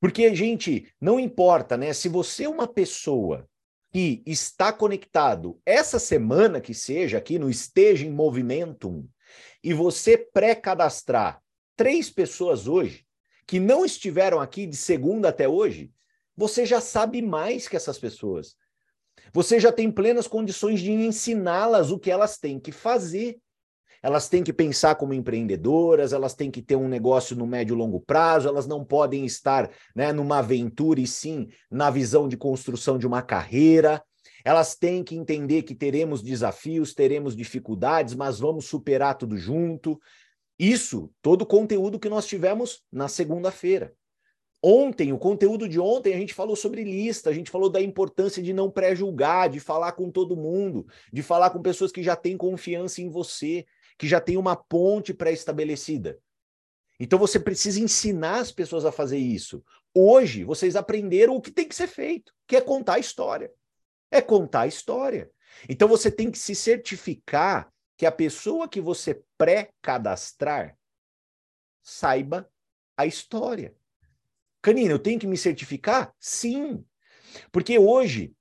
Porque, 0.00 0.34
gente, 0.34 0.92
não 1.00 1.18
importa, 1.20 1.76
né? 1.76 1.92
Se 1.92 2.08
você 2.08 2.44
é 2.44 2.48
uma 2.48 2.66
pessoa 2.66 3.48
que 3.94 4.24
está 4.26 4.72
conectado 4.72 5.62
essa 5.64 6.00
semana 6.00 6.60
que 6.60 6.74
seja 6.74 7.16
aqui 7.16 7.38
no 7.38 7.48
Esteja 7.48 8.04
em 8.04 8.10
Movimento 8.10 9.08
e 9.62 9.72
você 9.72 10.18
pré-cadastrar 10.18 11.40
três 11.76 12.10
pessoas 12.10 12.66
hoje 12.66 13.06
que 13.46 13.60
não 13.60 13.84
estiveram 13.84 14.40
aqui 14.40 14.66
de 14.66 14.76
segunda 14.76 15.28
até 15.28 15.48
hoje, 15.48 15.92
você 16.36 16.66
já 16.66 16.80
sabe 16.80 17.22
mais 17.22 17.68
que 17.68 17.76
essas 17.76 17.96
pessoas. 17.96 18.56
Você 19.32 19.60
já 19.60 19.70
tem 19.70 19.92
plenas 19.92 20.26
condições 20.26 20.80
de 20.80 20.90
ensiná-las 20.90 21.92
o 21.92 21.98
que 21.98 22.10
elas 22.10 22.36
têm 22.36 22.58
que 22.58 22.72
fazer 22.72 23.38
elas 24.04 24.28
têm 24.28 24.44
que 24.44 24.52
pensar 24.52 24.96
como 24.96 25.14
empreendedoras, 25.14 26.12
elas 26.12 26.34
têm 26.34 26.50
que 26.50 26.60
ter 26.60 26.76
um 26.76 26.86
negócio 26.86 27.34
no 27.34 27.46
médio 27.46 27.74
e 27.74 27.78
longo 27.78 27.98
prazo, 27.98 28.46
elas 28.46 28.66
não 28.66 28.84
podem 28.84 29.24
estar 29.24 29.70
né, 29.96 30.12
numa 30.12 30.40
aventura 30.40 31.00
e 31.00 31.06
sim 31.06 31.48
na 31.70 31.88
visão 31.88 32.28
de 32.28 32.36
construção 32.36 32.98
de 32.98 33.06
uma 33.06 33.22
carreira. 33.22 34.04
Elas 34.44 34.76
têm 34.76 35.02
que 35.02 35.16
entender 35.16 35.62
que 35.62 35.74
teremos 35.74 36.22
desafios, 36.22 36.92
teremos 36.92 37.34
dificuldades, 37.34 38.14
mas 38.14 38.38
vamos 38.38 38.66
superar 38.66 39.16
tudo 39.16 39.38
junto. 39.38 39.98
Isso, 40.58 41.10
todo 41.22 41.40
o 41.40 41.46
conteúdo 41.46 41.98
que 41.98 42.10
nós 42.10 42.26
tivemos 42.26 42.82
na 42.92 43.08
segunda-feira. 43.08 43.94
Ontem, 44.62 45.14
o 45.14 45.18
conteúdo 45.18 45.66
de 45.66 45.80
ontem, 45.80 46.12
a 46.12 46.18
gente 46.18 46.34
falou 46.34 46.56
sobre 46.56 46.84
lista, 46.84 47.30
a 47.30 47.32
gente 47.32 47.50
falou 47.50 47.70
da 47.70 47.80
importância 47.80 48.42
de 48.42 48.52
não 48.52 48.70
pré-julgar, 48.70 49.48
de 49.48 49.60
falar 49.60 49.92
com 49.92 50.10
todo 50.10 50.36
mundo, 50.36 50.86
de 51.10 51.22
falar 51.22 51.48
com 51.48 51.62
pessoas 51.62 51.90
que 51.90 52.02
já 52.02 52.14
têm 52.14 52.36
confiança 52.36 53.00
em 53.00 53.08
você, 53.08 53.64
que 53.98 54.06
já 54.06 54.20
tem 54.20 54.36
uma 54.36 54.56
ponte 54.56 55.14
pré-estabelecida. 55.14 56.18
Então 56.98 57.18
você 57.18 57.38
precisa 57.38 57.80
ensinar 57.80 58.40
as 58.40 58.52
pessoas 58.52 58.84
a 58.84 58.92
fazer 58.92 59.18
isso. 59.18 59.64
Hoje 59.94 60.44
vocês 60.44 60.76
aprenderam 60.76 61.34
o 61.34 61.40
que 61.40 61.50
tem 61.50 61.68
que 61.68 61.74
ser 61.74 61.86
feito, 61.86 62.32
que 62.46 62.56
é 62.56 62.60
contar 62.60 62.94
a 62.94 62.98
história. 62.98 63.52
É 64.10 64.20
contar 64.20 64.62
a 64.62 64.66
história. 64.66 65.30
Então 65.68 65.88
você 65.88 66.10
tem 66.10 66.30
que 66.30 66.38
se 66.38 66.54
certificar 66.54 67.72
que 67.96 68.06
a 68.06 68.12
pessoa 68.12 68.68
que 68.68 68.80
você 68.80 69.22
pré-cadastrar 69.38 70.76
saiba 71.82 72.50
a 72.96 73.06
história. 73.06 73.74
Canina, 74.62 74.92
eu 74.92 74.98
tenho 74.98 75.18
que 75.18 75.26
me 75.26 75.36
certificar? 75.36 76.14
Sim. 76.18 76.84
Porque 77.52 77.78
hoje 77.78 78.34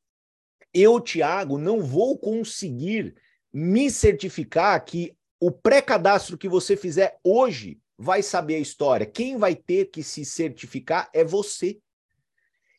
eu, 0.74 1.00
Tiago, 1.00 1.58
não 1.58 1.82
vou 1.82 2.18
conseguir 2.18 3.16
me 3.52 3.92
certificar 3.92 4.84
que 4.84 5.16
o 5.46 5.52
pré-cadastro 5.52 6.38
que 6.38 6.48
você 6.48 6.78
fizer 6.78 7.20
hoje 7.22 7.78
vai 7.98 8.24
saber 8.24 8.56
a 8.56 8.60
história. 8.60 9.06
Quem 9.06 9.36
vai 9.36 9.54
ter 9.54 9.92
que 9.92 10.02
se 10.02 10.24
certificar 10.24 11.10
é 11.14 11.22
você. 11.22 11.82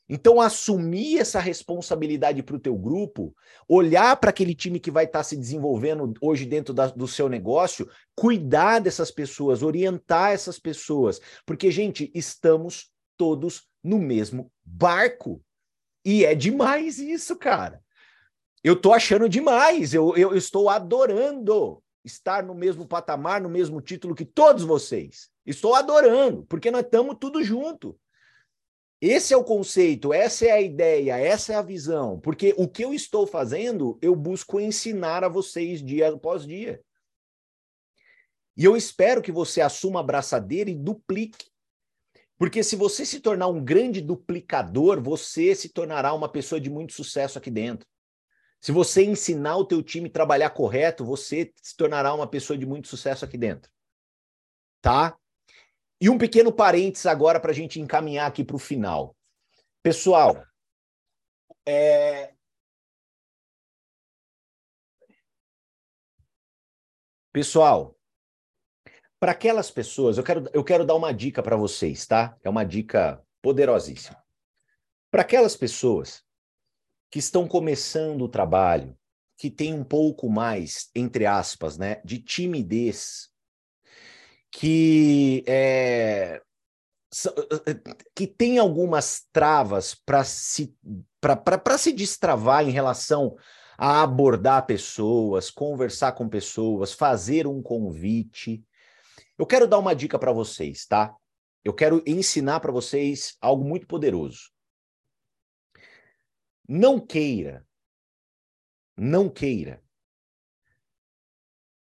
Então, 0.09 0.41
assumir 0.41 1.19
essa 1.19 1.41
responsabilidade 1.41 2.43
para 2.43 2.57
o 2.57 2.59
teu 2.59 2.75
grupo, 2.75 3.37
olhar 3.69 4.17
para 4.17 4.31
aquele 4.31 4.55
time 4.55 4.81
que 4.81 4.91
vai 4.91 5.05
estar 5.05 5.19
tá 5.19 5.23
se 5.25 5.37
desenvolvendo 5.37 6.15
hoje 6.23 6.47
dentro 6.47 6.73
da, 6.73 6.87
do 6.87 7.07
seu 7.07 7.29
negócio, 7.29 7.87
cuidar 8.17 8.79
dessas 8.79 9.11
pessoas, 9.11 9.63
orientar 9.63 10.33
essas 10.33 10.59
pessoas. 10.59 11.21
Porque, 11.45 11.71
gente, 11.71 12.11
estamos 12.15 12.91
todos 13.19 13.69
no 13.83 13.99
mesmo 13.99 14.51
barco. 14.65 15.43
E 16.03 16.25
é 16.25 16.35
demais 16.35 16.99
isso, 16.99 17.37
cara. 17.37 17.83
Eu 18.63 18.75
tô 18.75 18.95
achando 18.95 19.29
demais, 19.29 19.93
eu, 19.93 20.17
eu 20.17 20.35
estou 20.35 20.71
adorando 20.71 21.85
estar 22.05 22.43
no 22.43 22.55
mesmo 22.55 22.87
patamar, 22.87 23.41
no 23.41 23.49
mesmo 23.49 23.81
título 23.81 24.15
que 24.15 24.25
todos 24.25 24.63
vocês. 24.63 25.31
Estou 25.47 25.75
adorando, 25.75 26.45
porque 26.45 26.71
nós 26.71 26.83
estamos 26.85 27.17
tudo 27.19 27.43
junto. 27.43 27.99
Esse 29.01 29.35
é 29.35 29.37
o 29.37 29.45
conceito, 29.45 30.13
essa 30.13 30.47
é 30.47 30.51
a 30.51 30.61
ideia, 30.61 31.19
essa 31.19 31.53
é 31.53 31.57
a 31.57 31.63
visão. 31.63 32.19
Porque 32.21 32.55
o 32.57 32.69
que 32.69 32.85
eu 32.85 32.95
estou 32.95 33.27
fazendo, 33.27 33.99
eu 34.01 34.15
busco 34.15 34.61
ensinar 34.61 35.25
a 35.25 35.29
vocês 35.29 35.83
dia 35.83 36.09
após 36.09 36.47
dia. 36.47 36.81
E 38.57 38.65
eu 38.65 38.77
espero 38.77 39.21
que 39.21 39.33
você 39.33 39.61
assuma 39.61 40.01
a 40.01 40.03
braçadeira 40.03 40.71
e 40.71 40.75
duplique. 40.75 41.51
Porque 42.39 42.63
se 42.63 42.77
você 42.77 43.05
se 43.05 43.21
tornar 43.21 43.49
um 43.49 43.63
grande 43.63 44.01
duplicador, 44.01 45.03
você 45.03 45.55
se 45.55 45.69
tornará 45.69 46.15
uma 46.15 46.29
pessoa 46.29 46.61
de 46.61 46.71
muito 46.71 46.93
sucesso 46.93 47.39
aqui 47.39 47.51
dentro. 47.51 47.87
Se 48.65 48.73
você 48.73 49.05
ensinar 49.05 49.59
o 49.59 49.67
teu 49.67 49.83
time 49.83 50.09
a 50.09 50.11
trabalhar 50.11 50.49
correto, 50.49 51.05
você 51.05 51.53
se 51.61 51.77
tornará 51.77 52.15
uma 52.15 52.27
pessoa 52.27 52.57
de 52.57 52.65
muito 52.65 52.89
sucesso 52.89 53.23
aqui 53.23 53.37
dentro. 53.37 53.71
Tá? 54.81 55.19
E 56.01 56.09
um 56.09 56.17
pequeno 56.17 56.51
parênteses 56.51 57.05
agora 57.05 57.39
para 57.39 57.51
a 57.51 57.55
gente 57.55 57.79
encaminhar 57.79 58.27
aqui 58.27 58.43
para 58.43 58.57
o 58.57 58.59
final. 58.59 59.15
Pessoal, 59.83 60.43
é... 61.69 62.35
Pessoal, 67.35 67.95
para 69.21 69.33
aquelas 69.33 69.71
pessoas, 69.71 70.17
eu 70.17 70.25
quero, 70.25 70.51
eu 70.55 70.65
quero 70.65 70.87
dar 70.87 70.95
uma 70.95 71.13
dica 71.13 71.43
para 71.43 71.55
vocês, 71.55 72.07
tá? 72.07 72.35
É 72.43 72.49
uma 72.49 72.65
dica 72.65 73.23
poderosíssima. 73.43 74.25
Para 75.11 75.21
aquelas 75.21 75.55
pessoas 75.55 76.24
que 77.15 77.21
estão 77.21 77.47
começando 77.47 78.23
o 78.23 78.29
trabalho, 78.29 78.99
que 79.39 79.49
tem 79.49 79.73
um 79.73 79.85
pouco 79.85 80.29
mais, 80.29 80.91
entre 80.97 81.27
aspas, 81.27 81.79
né, 81.79 82.03
de 82.05 82.19
timidez 82.19 83.29
que 84.51 85.45
é, 85.47 86.43
que 88.17 88.27
tem 88.27 88.59
algumas 88.59 89.29
travas 89.33 89.95
para 89.95 90.25
se 90.25 90.77
para 91.21 91.79
se 91.79 91.93
destravar 91.93 92.67
em 92.67 92.73
relação 92.73 93.37
a 93.79 94.03
abordar 94.03 94.67
pessoas, 94.67 95.53
conversar 95.53 96.17
com 96.17 96.29
pessoas, 96.29 96.93
fazer 96.93 97.47
um 97.47 97.63
convite. 97.63 98.61
Eu 99.39 99.47
quero 99.47 99.69
dar 99.69 99.79
uma 99.79 99.95
dica 99.95 100.19
para 100.19 100.33
vocês, 100.33 100.85
tá? 100.85 101.15
Eu 101.65 101.73
quero 101.73 102.03
ensinar 102.05 102.59
para 102.59 102.73
vocês 102.73 103.37
algo 103.41 103.65
muito 103.65 103.87
poderoso. 103.87 104.54
Não 106.69 106.99
queira, 106.99 107.67
não 108.97 109.29
queira 109.29 109.83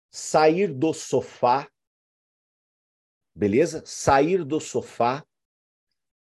sair 0.10 0.74
do 0.74 0.94
sofá 0.94 1.70
beleza? 3.36 3.84
Sair 3.86 4.46
do 4.46 4.60
sofá, 4.62 5.24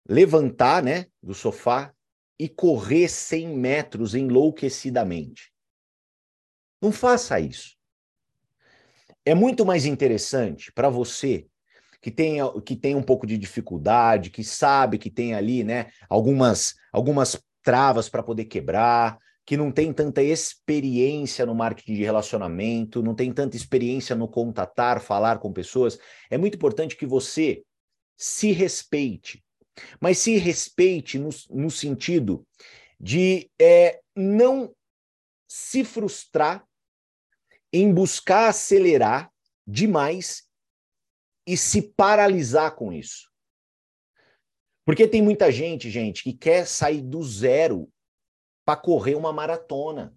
levantar, 0.08 0.82
né, 0.82 1.06
do 1.20 1.34
sofá 1.34 1.92
e 2.38 2.48
correr 2.48 3.08
100 3.08 3.48
metros 3.48 4.14
enlouquecidamente. 4.14 5.52
Não 6.80 6.92
faça 6.92 7.38
isso. 7.40 7.76
É 9.24 9.34
muito 9.34 9.66
mais 9.66 9.84
interessante 9.84 10.72
para 10.72 10.88
você 10.88 11.46
que 12.00 12.10
tem, 12.10 12.38
que 12.64 12.74
tem 12.74 12.94
um 12.94 13.02
pouco 13.02 13.26
de 13.26 13.36
dificuldade, 13.36 14.30
que 14.30 14.42
sabe 14.42 14.96
que 14.96 15.10
tem 15.10 15.34
ali, 15.34 15.62
né, 15.62 15.90
algumas 16.08 16.74
algumas 16.90 17.36
travas 17.62 18.08
para 18.08 18.22
poder 18.22 18.46
quebrar, 18.46 19.18
que 19.44 19.56
não 19.56 19.72
tem 19.72 19.92
tanta 19.92 20.22
experiência 20.22 21.44
no 21.44 21.54
marketing 21.54 21.94
de 21.94 22.04
relacionamento, 22.04 23.02
não 23.02 23.14
tem 23.14 23.32
tanta 23.32 23.56
experiência 23.56 24.14
no 24.14 24.28
contatar, 24.28 25.00
falar 25.00 25.38
com 25.38 25.52
pessoas, 25.52 25.98
é 26.30 26.38
muito 26.38 26.54
importante 26.54 26.96
que 26.96 27.06
você 27.06 27.64
se 28.16 28.52
respeite. 28.52 29.42
Mas 30.00 30.18
se 30.18 30.36
respeite 30.36 31.18
no, 31.18 31.30
no 31.50 31.70
sentido 31.70 32.46
de 32.98 33.50
é, 33.60 34.00
não 34.14 34.74
se 35.48 35.84
frustrar 35.84 36.64
em 37.72 37.92
buscar 37.92 38.48
acelerar 38.48 39.32
demais 39.66 40.42
e 41.46 41.56
se 41.56 41.82
paralisar 41.82 42.74
com 42.74 42.92
isso. 42.92 43.29
Porque 44.90 45.06
tem 45.06 45.22
muita 45.22 45.52
gente, 45.52 45.88
gente, 45.88 46.24
que 46.24 46.32
quer 46.32 46.66
sair 46.66 47.00
do 47.00 47.22
zero 47.22 47.88
para 48.64 48.76
correr 48.76 49.14
uma 49.14 49.32
maratona. 49.32 50.12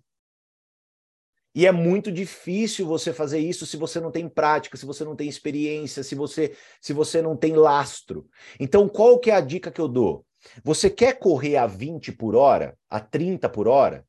E 1.53 1.67
é 1.67 1.71
muito 1.71 2.11
difícil 2.11 2.87
você 2.87 3.13
fazer 3.13 3.37
isso 3.37 3.67
se 3.67 3.77
você 3.77 3.99
não 3.99 4.09
tem 4.09 4.27
prática, 4.27 4.75
se 4.75 4.83
você 4.83 5.03
não 5.03 5.15
tem 5.15 5.29
experiência, 5.29 6.01
se 6.01 6.15
você 6.15 6.57
se 6.81 6.91
você 6.91 7.21
não 7.21 7.37
tem 7.37 7.55
lastro. 7.55 8.27
Então, 8.59 8.89
qual 8.89 9.19
que 9.19 9.29
é 9.29 9.35
a 9.35 9.41
dica 9.41 9.69
que 9.69 9.79
eu 9.79 9.87
dou? 9.87 10.25
Você 10.63 10.89
quer 10.89 11.19
correr 11.19 11.55
a 11.57 11.67
20 11.67 12.11
por 12.11 12.35
hora, 12.35 12.75
a 12.89 12.99
30 12.99 13.47
por 13.49 13.67
hora? 13.67 14.03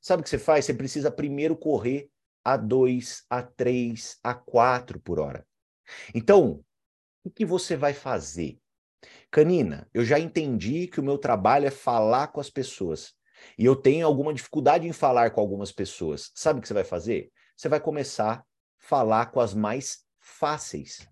Sabe 0.00 0.22
o 0.22 0.24
que 0.24 0.30
você 0.30 0.38
faz? 0.38 0.64
Você 0.64 0.72
precisa 0.72 1.10
primeiro 1.10 1.54
correr 1.54 2.08
a 2.42 2.56
2, 2.56 3.26
a 3.28 3.42
3, 3.42 4.18
a 4.24 4.32
4 4.32 4.98
por 4.98 5.20
hora. 5.20 5.46
Então, 6.14 6.64
o 7.22 7.30
que 7.30 7.44
você 7.44 7.76
vai 7.76 7.92
fazer? 7.92 8.58
Canina, 9.30 9.88
eu 9.92 10.04
já 10.04 10.18
entendi 10.18 10.86
que 10.86 11.00
o 11.00 11.02
meu 11.02 11.18
trabalho 11.18 11.66
é 11.66 11.70
falar 11.70 12.28
com 12.28 12.40
as 12.40 12.50
pessoas. 12.50 13.14
E 13.58 13.64
eu 13.64 13.76
tenho 13.76 14.06
alguma 14.06 14.32
dificuldade 14.32 14.86
em 14.86 14.92
falar 14.92 15.30
com 15.30 15.40
algumas 15.40 15.72
pessoas. 15.72 16.30
Sabe 16.34 16.58
o 16.58 16.62
que 16.62 16.68
você 16.68 16.74
vai 16.74 16.84
fazer? 16.84 17.30
Você 17.56 17.68
vai 17.68 17.80
começar 17.80 18.32
a 18.32 18.44
falar 18.78 19.26
com 19.26 19.40
as 19.40 19.54
mais 19.54 20.04
fáceis. 20.18 21.08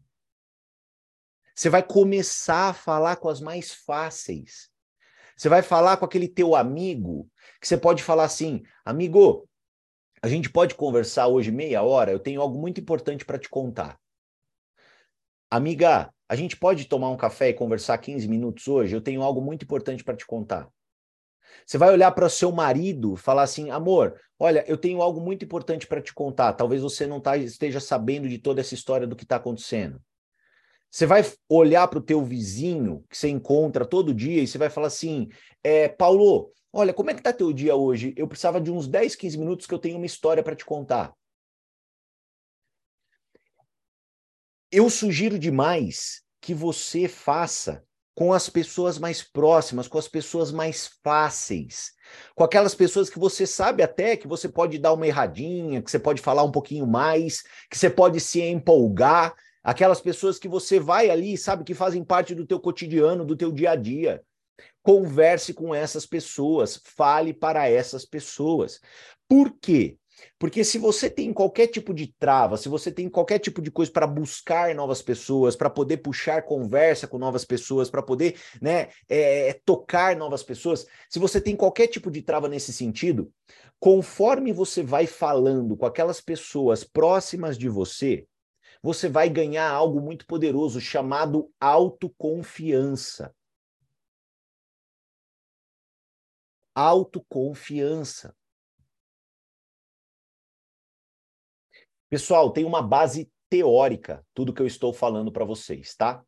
Você 1.54 1.68
vai 1.68 1.82
começar 1.82 2.70
a 2.70 2.74
falar 2.74 3.16
com 3.16 3.28
as 3.28 3.40
mais 3.40 3.72
fáceis. 3.72 4.70
Você 5.36 5.48
vai 5.48 5.62
falar 5.62 5.96
com 5.96 6.04
aquele 6.04 6.28
teu 6.28 6.54
amigo 6.54 7.30
que 7.60 7.66
você 7.66 7.76
pode 7.76 8.02
falar 8.02 8.24
assim: 8.24 8.62
amigo, 8.84 9.48
a 10.22 10.28
gente 10.28 10.50
pode 10.50 10.74
conversar 10.74 11.26
hoje 11.26 11.50
meia 11.50 11.82
hora? 11.82 12.10
Eu 12.10 12.18
tenho 12.18 12.40
algo 12.40 12.58
muito 12.58 12.80
importante 12.80 13.24
para 13.24 13.38
te 13.38 13.48
contar. 13.48 13.98
Amiga, 15.50 16.12
a 16.34 16.36
gente 16.36 16.56
pode 16.56 16.86
tomar 16.86 17.10
um 17.10 17.16
café 17.16 17.50
e 17.50 17.54
conversar 17.54 17.96
15 17.96 18.26
minutos 18.26 18.66
hoje? 18.66 18.92
Eu 18.92 19.00
tenho 19.00 19.22
algo 19.22 19.40
muito 19.40 19.62
importante 19.62 20.02
para 20.02 20.16
te 20.16 20.26
contar. 20.26 20.68
Você 21.64 21.78
vai 21.78 21.92
olhar 21.92 22.10
para 22.10 22.26
o 22.26 22.30
seu 22.30 22.50
marido, 22.50 23.14
falar 23.14 23.42
assim, 23.42 23.70
amor, 23.70 24.20
olha, 24.36 24.64
eu 24.66 24.76
tenho 24.76 25.00
algo 25.00 25.20
muito 25.20 25.44
importante 25.44 25.86
para 25.86 26.02
te 26.02 26.12
contar. 26.12 26.52
Talvez 26.54 26.82
você 26.82 27.06
não 27.06 27.20
tá, 27.20 27.36
esteja 27.36 27.78
sabendo 27.78 28.28
de 28.28 28.38
toda 28.38 28.60
essa 28.60 28.74
história 28.74 29.06
do 29.06 29.14
que 29.14 29.22
está 29.22 29.36
acontecendo. 29.36 30.02
Você 30.90 31.06
vai 31.06 31.22
olhar 31.48 31.86
para 31.86 32.00
o 32.00 32.02
teu 32.02 32.24
vizinho 32.24 33.04
que 33.08 33.16
você 33.16 33.28
encontra 33.28 33.86
todo 33.86 34.12
dia 34.12 34.42
e 34.42 34.46
você 34.48 34.58
vai 34.58 34.68
falar 34.68 34.88
assim, 34.88 35.28
é, 35.62 35.88
Paulo, 35.88 36.50
olha, 36.72 36.92
como 36.92 37.10
é 37.10 37.14
que 37.14 37.20
está 37.20 37.32
teu 37.32 37.52
dia 37.52 37.76
hoje? 37.76 38.12
Eu 38.16 38.26
precisava 38.26 38.60
de 38.60 38.72
uns 38.72 38.88
10, 38.88 39.14
15 39.14 39.38
minutos 39.38 39.66
que 39.68 39.74
eu 39.74 39.78
tenho 39.78 39.98
uma 39.98 40.06
história 40.06 40.42
para 40.42 40.56
te 40.56 40.64
contar. 40.64 41.14
Eu 44.72 44.90
sugiro 44.90 45.38
demais 45.38 46.23
que 46.44 46.54
você 46.54 47.08
faça 47.08 47.82
com 48.14 48.32
as 48.32 48.48
pessoas 48.48 48.98
mais 48.98 49.22
próximas, 49.22 49.88
com 49.88 49.98
as 49.98 50.06
pessoas 50.06 50.52
mais 50.52 50.90
fáceis, 51.02 51.92
com 52.34 52.44
aquelas 52.44 52.74
pessoas 52.74 53.10
que 53.10 53.18
você 53.18 53.46
sabe 53.46 53.82
até 53.82 54.16
que 54.16 54.28
você 54.28 54.48
pode 54.48 54.78
dar 54.78 54.92
uma 54.92 55.06
erradinha, 55.06 55.82
que 55.82 55.90
você 55.90 55.98
pode 55.98 56.20
falar 56.20 56.44
um 56.44 56.52
pouquinho 56.52 56.86
mais, 56.86 57.42
que 57.70 57.78
você 57.78 57.90
pode 57.90 58.20
se 58.20 58.40
empolgar, 58.40 59.34
Aquelas 59.64 59.98
pessoas 59.98 60.38
que 60.38 60.46
você 60.46 60.78
vai 60.78 61.08
ali, 61.08 61.38
sabe, 61.38 61.64
que 61.64 61.72
fazem 61.72 62.04
parte 62.04 62.34
do 62.34 62.46
teu 62.46 62.60
cotidiano, 62.60 63.24
do 63.24 63.34
teu 63.34 63.50
dia 63.50 63.70
a 63.70 63.76
dia. 63.76 64.22
Converse 64.82 65.54
com 65.54 65.74
essas 65.74 66.04
pessoas, 66.04 66.78
fale 66.84 67.32
para 67.32 67.66
essas 67.66 68.04
pessoas. 68.04 68.78
Por 69.26 69.56
quê? 69.58 69.96
Porque 70.38 70.64
se 70.64 70.78
você 70.78 71.08
tem 71.08 71.32
qualquer 71.32 71.68
tipo 71.68 71.92
de 71.94 72.14
trava, 72.18 72.56
se 72.56 72.68
você 72.68 72.90
tem 72.90 73.08
qualquer 73.08 73.38
tipo 73.38 73.60
de 73.62 73.70
coisa 73.70 73.90
para 73.90 74.06
buscar 74.06 74.74
novas 74.74 75.02
pessoas, 75.02 75.56
para 75.56 75.70
poder 75.70 75.98
puxar 75.98 76.42
conversa 76.42 77.06
com 77.06 77.18
novas 77.18 77.44
pessoas, 77.44 77.90
para 77.90 78.02
poder 78.02 78.38
né, 78.60 78.88
é, 79.08 79.48
é, 79.48 79.60
tocar 79.64 80.16
novas 80.16 80.42
pessoas, 80.42 80.86
se 81.08 81.18
você 81.18 81.40
tem 81.40 81.56
qualquer 81.56 81.86
tipo 81.86 82.10
de 82.10 82.22
trava 82.22 82.48
nesse 82.48 82.72
sentido, 82.72 83.32
conforme 83.78 84.52
você 84.52 84.82
vai 84.82 85.06
falando 85.06 85.76
com 85.76 85.86
aquelas 85.86 86.20
pessoas 86.20 86.84
próximas 86.84 87.56
de 87.58 87.68
você, 87.68 88.26
você 88.82 89.08
vai 89.08 89.30
ganhar 89.30 89.70
algo 89.70 90.00
muito 90.00 90.26
poderoso 90.26 90.80
chamado 90.80 91.50
autoconfiança. 91.58 93.34
Autoconfiança. 96.74 98.34
Pessoal, 102.14 102.52
tem 102.52 102.64
uma 102.64 102.80
base 102.80 103.28
teórica, 103.50 104.24
tudo 104.32 104.54
que 104.54 104.62
eu 104.62 104.68
estou 104.68 104.92
falando 104.92 105.32
para 105.32 105.44
vocês, 105.44 105.96
tá? 105.96 106.24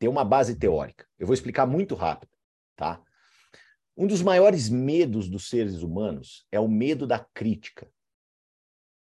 Tem 0.00 0.08
uma 0.08 0.24
base 0.24 0.58
teórica. 0.58 1.06
Eu 1.16 1.28
vou 1.28 1.34
explicar 1.34 1.64
muito 1.64 1.94
rápido, 1.94 2.32
tá? 2.74 3.00
Um 3.96 4.04
dos 4.04 4.20
maiores 4.20 4.68
medos 4.68 5.28
dos 5.28 5.48
seres 5.48 5.80
humanos 5.80 6.44
é 6.50 6.58
o 6.58 6.66
medo 6.66 7.06
da 7.06 7.20
crítica. 7.20 7.88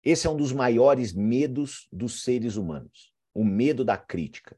Esse 0.01 0.27
é 0.27 0.29
um 0.29 0.37
dos 0.37 0.53
maiores 0.53 1.11
medos 1.11 1.89
dos 1.91 2.23
seres 2.23 2.55
humanos, 2.55 3.13
o 3.33 3.43
medo 3.43 3.83
da 3.83 3.97
crítica, 3.97 4.57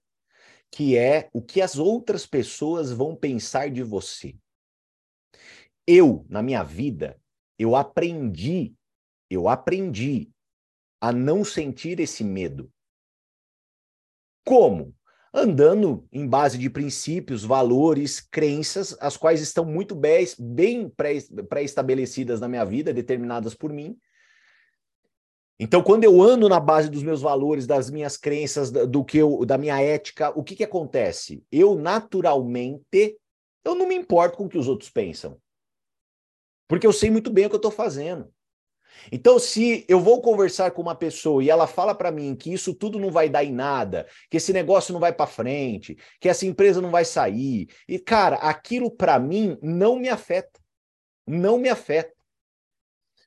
que 0.69 0.95
é 0.95 1.31
o 1.33 1.41
que 1.41 1.61
as 1.61 1.79
outras 1.79 2.27
pessoas 2.27 2.91
vão 2.91 3.15
pensar 3.15 3.71
de 3.71 3.81
você. 3.81 4.37
Eu, 5.87 6.27
na 6.29 6.43
minha 6.43 6.61
vida, 6.61 7.19
eu 7.57 7.75
aprendi, 7.75 8.75
eu 9.31 9.49
aprendi 9.49 10.31
a 11.03 11.11
não 11.11 11.43
sentir 11.43 11.99
esse 11.99 12.23
medo. 12.23 12.71
Como? 14.45 14.95
Andando 15.33 16.07
em 16.13 16.25
base 16.25 16.57
de 16.57 16.69
princípios, 16.69 17.43
valores, 17.43 18.21
crenças, 18.21 18.95
as 19.01 19.17
quais 19.17 19.41
estão 19.41 19.65
muito 19.65 19.93
bem 19.93 20.89
pré-estabelecidas 21.49 22.39
na 22.39 22.47
minha 22.47 22.63
vida, 22.63 22.93
determinadas 22.93 23.53
por 23.53 23.73
mim. 23.73 23.97
Então, 25.59 25.83
quando 25.83 26.05
eu 26.05 26.21
ando 26.21 26.47
na 26.47 26.57
base 26.57 26.89
dos 26.89 27.03
meus 27.03 27.21
valores, 27.21 27.67
das 27.67 27.89
minhas 27.89 28.15
crenças, 28.15 28.71
do 28.71 29.03
que 29.03 29.17
eu, 29.17 29.45
da 29.45 29.57
minha 29.57 29.81
ética, 29.81 30.29
o 30.39 30.41
que 30.41 30.55
que 30.55 30.63
acontece? 30.63 31.43
Eu 31.51 31.75
naturalmente, 31.75 33.19
eu 33.65 33.75
não 33.75 33.89
me 33.89 33.95
importo 33.95 34.37
com 34.37 34.45
o 34.45 34.49
que 34.49 34.57
os 34.57 34.69
outros 34.69 34.89
pensam, 34.89 35.37
porque 36.65 36.87
eu 36.87 36.93
sei 36.93 37.11
muito 37.11 37.29
bem 37.29 37.45
o 37.45 37.49
que 37.49 37.55
eu 37.55 37.57
estou 37.57 37.71
fazendo. 37.71 38.33
Então, 39.11 39.37
se 39.39 39.85
eu 39.87 39.99
vou 39.99 40.21
conversar 40.21 40.71
com 40.71 40.81
uma 40.81 40.95
pessoa 40.95 41.43
e 41.43 41.49
ela 41.49 41.67
fala 41.67 41.93
para 41.93 42.11
mim 42.11 42.35
que 42.35 42.53
isso 42.53 42.73
tudo 42.73 42.99
não 42.99 43.11
vai 43.11 43.29
dar 43.29 43.43
em 43.43 43.51
nada, 43.51 44.07
que 44.29 44.37
esse 44.37 44.53
negócio 44.53 44.93
não 44.93 44.99
vai 44.99 45.13
para 45.13 45.27
frente, 45.27 45.97
que 46.19 46.29
essa 46.29 46.45
empresa 46.45 46.81
não 46.81 46.91
vai 46.91 47.05
sair, 47.05 47.67
e 47.87 47.99
cara, 47.99 48.37
aquilo 48.37 48.89
para 48.89 49.19
mim 49.19 49.57
não 49.61 49.97
me 49.97 50.09
afeta. 50.09 50.59
Não 51.25 51.57
me 51.57 51.69
afeta. 51.69 52.13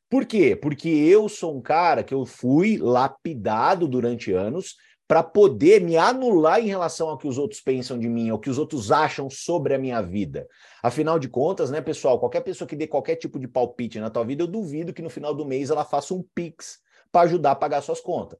Por 0.08 0.24
quê? 0.24 0.54
Porque 0.54 0.88
eu 0.88 1.28
sou 1.28 1.56
um 1.56 1.60
cara 1.60 2.04
que 2.04 2.14
eu 2.14 2.24
fui 2.24 2.78
lapidado 2.78 3.88
durante 3.88 4.32
anos 4.32 4.76
para 5.08 5.22
poder 5.22 5.80
me 5.80 5.96
anular 5.96 6.60
em 6.60 6.66
relação 6.66 7.08
ao 7.08 7.16
que 7.16 7.28
os 7.28 7.38
outros 7.38 7.60
pensam 7.60 7.98
de 7.98 8.08
mim, 8.08 8.28
ao 8.28 8.38
que 8.38 8.50
os 8.50 8.58
outros 8.58 8.90
acham 8.90 9.30
sobre 9.30 9.74
a 9.74 9.78
minha 9.78 10.00
vida. 10.02 10.48
Afinal 10.82 11.18
de 11.18 11.28
contas, 11.28 11.70
né, 11.70 11.80
pessoal, 11.80 12.18
qualquer 12.18 12.40
pessoa 12.40 12.66
que 12.66 12.74
dê 12.74 12.86
qualquer 12.86 13.16
tipo 13.16 13.38
de 13.38 13.46
palpite 13.46 14.00
na 14.00 14.10
tua 14.10 14.24
vida, 14.24 14.42
eu 14.42 14.48
duvido 14.48 14.92
que 14.92 15.02
no 15.02 15.10
final 15.10 15.32
do 15.32 15.44
mês 15.44 15.70
ela 15.70 15.84
faça 15.84 16.12
um 16.12 16.24
pix 16.34 16.80
para 17.12 17.22
ajudar 17.22 17.52
a 17.52 17.56
pagar 17.56 17.82
suas 17.82 18.00
contas. 18.00 18.38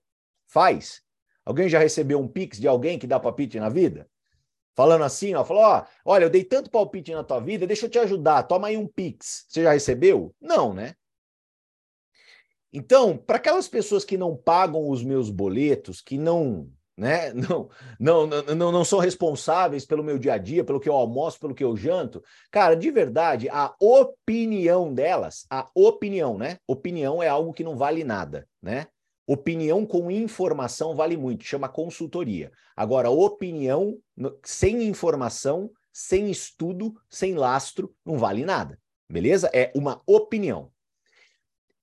Faz. 0.48 1.02
Alguém 1.44 1.68
já 1.68 1.78
recebeu 1.78 2.18
um 2.18 2.26
pix 2.26 2.58
de 2.58 2.66
alguém 2.66 2.98
que 2.98 3.06
dá 3.06 3.20
palpite 3.20 3.60
na 3.60 3.68
vida? 3.68 4.08
Falando 4.74 5.04
assim, 5.04 5.34
ó, 5.34 5.44
falou, 5.44 5.62
ó, 5.62 5.84
olha, 6.04 6.24
eu 6.24 6.30
dei 6.30 6.44
tanto 6.44 6.70
palpite 6.70 7.14
na 7.14 7.22
tua 7.22 7.40
vida, 7.40 7.66
deixa 7.66 7.86
eu 7.86 7.90
te 7.90 7.98
ajudar, 7.98 8.42
toma 8.42 8.66
aí 8.66 8.76
um 8.76 8.86
pix. 8.86 9.46
Você 9.48 9.62
já 9.62 9.72
recebeu? 9.72 10.34
Não, 10.40 10.74
né? 10.74 10.94
Então, 12.72 13.16
para 13.16 13.36
aquelas 13.36 13.68
pessoas 13.68 14.04
que 14.04 14.18
não 14.18 14.36
pagam 14.36 14.88
os 14.88 15.02
meus 15.02 15.30
boletos, 15.30 16.00
que 16.00 16.18
não, 16.18 16.68
né, 16.96 17.32
não, 17.34 17.68
não, 17.98 18.26
não, 18.26 18.72
não 18.72 18.84
são 18.84 18.98
responsáveis 18.98 19.84
pelo 19.84 20.04
meu 20.04 20.18
dia 20.18 20.34
a 20.34 20.38
dia, 20.38 20.64
pelo 20.64 20.80
que 20.80 20.88
eu 20.88 20.94
almoço, 20.94 21.38
pelo 21.38 21.54
que 21.54 21.64
eu 21.64 21.76
janto, 21.76 22.22
cara, 22.50 22.74
de 22.74 22.90
verdade, 22.90 23.48
a 23.48 23.74
opinião 23.80 24.92
delas, 24.92 25.46
a 25.50 25.68
opinião, 25.74 26.36
né? 26.36 26.58
Opinião 26.66 27.22
é 27.22 27.28
algo 27.28 27.52
que 27.52 27.64
não 27.64 27.76
vale 27.76 28.04
nada, 28.04 28.46
né? 28.62 28.86
Opinião 29.28 29.84
com 29.84 30.08
informação 30.08 30.94
vale 30.94 31.16
muito, 31.16 31.44
chama 31.44 31.68
consultoria. 31.68 32.52
Agora, 32.76 33.10
opinião 33.10 33.98
sem 34.44 34.84
informação, 34.84 35.70
sem 35.92 36.30
estudo, 36.30 36.94
sem 37.10 37.34
lastro, 37.34 37.92
não 38.04 38.18
vale 38.18 38.44
nada. 38.44 38.78
Beleza? 39.10 39.50
É 39.52 39.72
uma 39.74 40.00
opinião. 40.06 40.70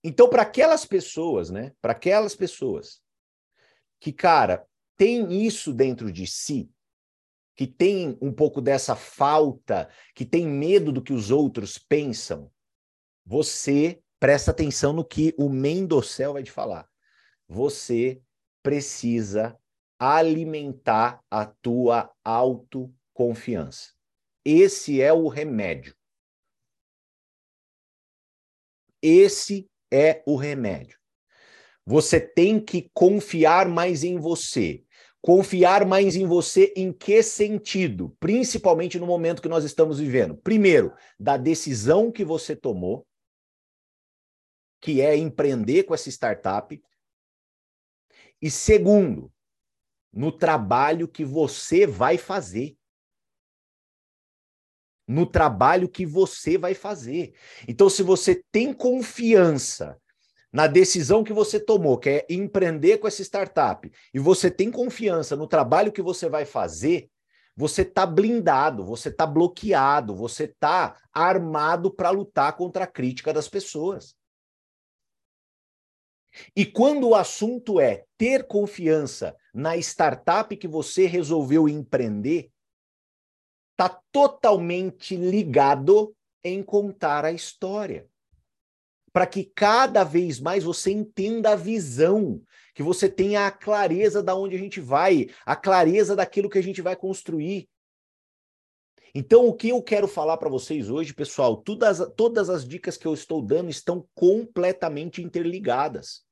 Então, 0.04 0.30
para 0.30 0.42
aquelas 0.42 0.86
pessoas, 0.86 1.50
né? 1.50 1.74
Para 1.82 1.94
aquelas 1.94 2.36
pessoas 2.36 3.02
que, 4.00 4.12
cara, 4.12 4.68
tem 4.98 5.46
isso 5.46 5.74
dentro 5.74 6.12
de 6.12 6.28
si, 6.28 6.70
que 7.56 7.66
tem 7.66 8.18
um 8.22 8.34
pouco 8.34 8.62
dessa 8.62 8.96
falta, 8.96 9.90
que 10.14 10.26
tem 10.26 10.46
medo 10.46 10.92
do 10.92 11.02
que 11.02 11.14
os 11.14 11.32
outros 11.32 11.78
pensam, 11.78 12.52
você 13.26 14.02
presta 14.20 14.52
atenção 14.52 14.92
no 14.92 15.06
que 15.06 15.34
o 15.38 15.48
Mendocel 15.50 16.34
vai 16.34 16.44
te 16.44 16.52
falar. 16.52 16.90
Você 17.48 18.22
precisa 18.62 19.58
alimentar 19.98 21.24
a 21.30 21.46
tua 21.46 22.14
autoconfiança. 22.24 23.94
Esse 24.44 25.02
é 25.02 25.14
o 25.14 25.28
remédio. 25.28 25.96
Esse 29.02 29.70
é 29.94 30.24
o 30.26 30.36
remédio. 30.36 30.98
Você 31.86 32.20
tem 32.20 32.60
que 32.60 32.90
confiar 32.94 33.70
mais 33.70 34.04
em 34.04 34.18
você. 34.18 34.84
Confiar 35.22 35.86
mais 35.86 36.16
em 36.16 36.26
você 36.26 36.74
em 36.76 36.92
que 36.92 37.22
sentido? 37.22 38.16
Principalmente 38.20 39.00
no 39.00 39.06
momento 39.06 39.42
que 39.42 39.48
nós 39.48 39.64
estamos 39.64 40.00
vivendo. 40.00 40.36
Primeiro, 40.36 40.94
da 41.20 41.38
decisão 41.38 42.12
que 42.12 42.26
você 42.26 42.56
tomou, 42.56 43.08
que 44.82 45.00
é 45.00 45.16
empreender 45.16 45.84
com 45.84 45.94
essa 45.94 46.10
startup. 46.10 46.82
E 48.42 48.52
segundo, 48.52 49.32
no 50.12 50.32
trabalho 50.32 51.08
que 51.08 51.24
você 51.24 51.88
vai 51.88 52.18
fazer 52.18 52.76
no 55.08 55.26
trabalho 55.26 55.90
que 55.90 56.06
você 56.06 56.58
vai 56.58 56.74
fazer. 56.74 57.34
Então, 57.68 57.90
se 57.90 58.02
você 58.04 58.42
tem 58.52 58.74
confiança 58.74 59.98
na 60.52 60.68
decisão 60.68 61.24
que 61.24 61.34
você 61.34 61.60
tomou, 61.60 61.98
que 61.98 62.10
é 62.10 62.26
empreender 62.30 63.00
com 63.00 63.08
essa 63.08 63.22
startup, 63.22 63.92
e 64.14 64.20
você 64.20 64.52
tem 64.52 64.70
confiança 64.70 65.36
no 65.36 65.48
trabalho 65.48 65.92
que 65.92 66.02
você 66.02 66.30
vai 66.30 66.46
fazer, 66.46 67.10
você 67.56 67.82
está 67.82 68.06
blindado, 68.06 68.86
você 68.86 69.10
está 69.10 69.26
bloqueado, 69.26 70.16
você 70.16 70.46
está 70.46 70.98
armado 71.12 71.94
para 71.94 72.10
lutar 72.10 72.56
contra 72.56 72.86
a 72.86 72.88
crítica 72.88 73.34
das 73.34 73.48
pessoas. 73.48 74.16
E 76.56 76.66
quando 76.66 77.10
o 77.10 77.16
assunto 77.16 77.80
é 77.80 78.06
ter 78.18 78.48
confiança 78.48 79.36
na 79.54 79.78
startup 79.78 80.56
que 80.58 80.68
você 80.68 81.06
resolveu 81.06 81.70
empreender, 81.70 82.50
está 83.74 83.90
totalmente 84.12 85.16
ligado 85.16 86.16
em 86.44 86.64
contar 86.64 87.26
a 87.26 87.32
história. 87.32 88.08
Para 89.12 89.28
que 89.28 89.44
cada 89.44 90.04
vez 90.04 90.40
mais 90.40 90.64
você 90.64 90.92
entenda 90.92 91.52
a 91.52 91.56
visão, 91.56 92.42
que 92.74 92.82
você 92.82 93.08
tenha 93.08 93.46
a 93.46 93.52
clareza 93.52 94.24
da 94.24 94.36
onde 94.36 94.56
a 94.56 94.60
gente 94.60 94.80
vai, 94.80 95.30
a 95.46 95.56
clareza 95.56 96.16
daquilo 96.16 96.50
que 96.50 96.58
a 96.58 96.64
gente 96.64 96.82
vai 96.82 96.96
construir. 96.96 97.70
Então, 99.16 99.48
o 99.48 99.54
que 99.54 99.70
eu 99.70 99.82
quero 99.82 100.08
falar 100.08 100.38
para 100.38 100.50
vocês 100.50 100.90
hoje, 100.90 101.14
pessoal, 101.14 101.58
todas, 101.58 102.00
todas 102.16 102.50
as 102.50 102.68
dicas 102.68 102.98
que 102.98 103.06
eu 103.06 103.14
estou 103.14 103.44
dando 103.44 103.70
estão 103.70 104.08
completamente 104.16 105.22
interligadas. 105.22 106.24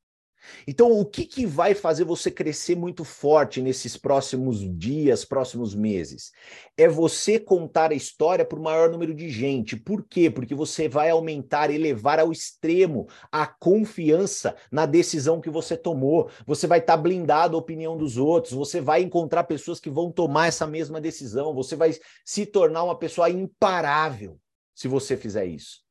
Então, 0.67 0.91
o 0.91 1.05
que, 1.05 1.25
que 1.25 1.45
vai 1.45 1.73
fazer 1.73 2.03
você 2.03 2.29
crescer 2.31 2.75
muito 2.75 3.03
forte 3.03 3.61
nesses 3.61 3.97
próximos 3.97 4.59
dias, 4.77 5.25
próximos 5.25 5.75
meses? 5.75 6.31
É 6.77 6.87
você 6.87 7.39
contar 7.39 7.91
a 7.91 7.95
história 7.95 8.45
para 8.45 8.59
o 8.59 8.63
maior 8.63 8.89
número 8.89 9.13
de 9.13 9.29
gente. 9.29 9.75
Por 9.75 10.03
quê? 10.03 10.29
Porque 10.29 10.55
você 10.55 10.87
vai 10.87 11.09
aumentar, 11.09 11.69
elevar 11.69 12.19
ao 12.19 12.31
extremo 12.31 13.07
a 13.31 13.45
confiança 13.45 14.55
na 14.71 14.85
decisão 14.85 15.41
que 15.41 15.49
você 15.49 15.77
tomou. 15.77 16.29
Você 16.45 16.67
vai 16.67 16.79
estar 16.79 16.97
tá 16.97 17.01
blindado 17.01 17.55
à 17.55 17.59
opinião 17.59 17.97
dos 17.97 18.17
outros, 18.17 18.53
você 18.53 18.81
vai 18.81 19.01
encontrar 19.01 19.43
pessoas 19.43 19.79
que 19.79 19.89
vão 19.89 20.11
tomar 20.11 20.47
essa 20.47 20.67
mesma 20.67 20.99
decisão, 20.99 21.53
você 21.53 21.75
vai 21.75 21.93
se 22.25 22.45
tornar 22.45 22.83
uma 22.83 22.97
pessoa 22.97 23.29
imparável 23.29 24.39
se 24.73 24.87
você 24.87 25.15
fizer 25.15 25.45
isso. 25.45 25.81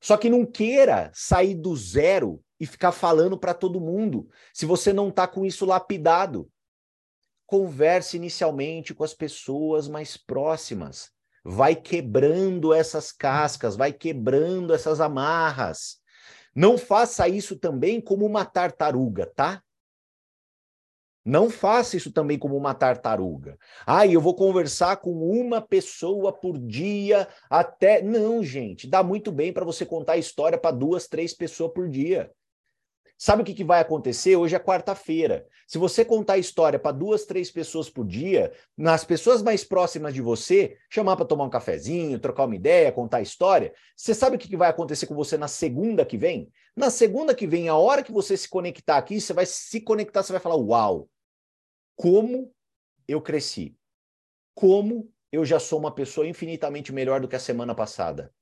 Só 0.00 0.16
que 0.16 0.30
não 0.30 0.46
queira 0.46 1.10
sair 1.12 1.54
do 1.54 1.74
zero 1.76 2.42
e 2.60 2.66
ficar 2.66 2.92
falando 2.92 3.38
para 3.38 3.54
todo 3.54 3.80
mundo, 3.80 4.28
se 4.52 4.66
você 4.66 4.92
não 4.92 5.08
está 5.08 5.26
com 5.26 5.44
isso 5.44 5.64
lapidado. 5.64 6.50
Converse 7.46 8.16
inicialmente 8.16 8.94
com 8.94 9.04
as 9.04 9.14
pessoas 9.14 9.88
mais 9.88 10.16
próximas. 10.16 11.10
Vai 11.44 11.74
quebrando 11.74 12.74
essas 12.74 13.10
cascas, 13.10 13.74
vai 13.74 13.92
quebrando 13.92 14.74
essas 14.74 15.00
amarras. 15.00 15.98
Não 16.54 16.76
faça 16.76 17.28
isso 17.28 17.56
também 17.58 18.00
como 18.00 18.26
uma 18.26 18.44
tartaruga, 18.44 19.24
tá? 19.26 19.62
Não 21.28 21.50
faça 21.50 21.94
isso 21.94 22.10
também 22.10 22.38
como 22.38 22.56
uma 22.56 22.72
tartaruga. 22.72 23.58
Ah, 23.86 24.06
eu 24.06 24.18
vou 24.18 24.34
conversar 24.34 24.96
com 24.96 25.12
uma 25.12 25.60
pessoa 25.60 26.32
por 26.32 26.58
dia 26.58 27.28
até. 27.50 28.00
Não, 28.00 28.42
gente, 28.42 28.86
dá 28.86 29.02
muito 29.02 29.30
bem 29.30 29.52
para 29.52 29.64
você 29.64 29.84
contar 29.84 30.14
a 30.14 30.18
história 30.18 30.56
para 30.56 30.74
duas, 30.74 31.06
três 31.06 31.34
pessoas 31.34 31.72
por 31.74 31.86
dia. 31.86 32.32
Sabe 33.20 33.42
o 33.42 33.44
que, 33.44 33.52
que 33.52 33.64
vai 33.64 33.80
acontecer? 33.80 34.36
Hoje 34.36 34.54
é 34.54 34.60
quarta-feira. 34.60 35.44
Se 35.66 35.76
você 35.76 36.04
contar 36.04 36.34
a 36.34 36.38
história 36.38 36.78
para 36.78 36.92
duas, 36.92 37.24
três 37.24 37.50
pessoas 37.50 37.90
por 37.90 38.06
dia, 38.06 38.52
nas 38.76 39.04
pessoas 39.04 39.42
mais 39.42 39.64
próximas 39.64 40.14
de 40.14 40.22
você, 40.22 40.78
chamar 40.88 41.16
para 41.16 41.24
tomar 41.24 41.42
um 41.42 41.50
cafezinho, 41.50 42.20
trocar 42.20 42.44
uma 42.44 42.54
ideia, 42.54 42.92
contar 42.92 43.16
a 43.16 43.22
história, 43.22 43.74
você 43.96 44.14
sabe 44.14 44.36
o 44.36 44.38
que, 44.38 44.46
que 44.46 44.56
vai 44.56 44.70
acontecer 44.70 45.08
com 45.08 45.16
você 45.16 45.36
na 45.36 45.48
segunda 45.48 46.06
que 46.06 46.16
vem? 46.16 46.48
Na 46.76 46.90
segunda 46.90 47.34
que 47.34 47.44
vem, 47.44 47.68
a 47.68 47.74
hora 47.74 48.04
que 48.04 48.12
você 48.12 48.36
se 48.36 48.48
conectar 48.48 48.96
aqui, 48.96 49.20
você 49.20 49.32
vai 49.32 49.46
se 49.46 49.80
conectar, 49.80 50.22
você 50.22 50.32
vai 50.32 50.40
falar: 50.40 50.54
Uau, 50.54 51.10
como 51.96 52.54
eu 53.08 53.20
cresci, 53.20 53.76
como 54.54 55.12
eu 55.32 55.44
já 55.44 55.58
sou 55.58 55.80
uma 55.80 55.92
pessoa 55.92 56.24
infinitamente 56.24 56.92
melhor 56.92 57.20
do 57.20 57.26
que 57.26 57.34
a 57.34 57.40
semana 57.40 57.74
passada, 57.74 58.32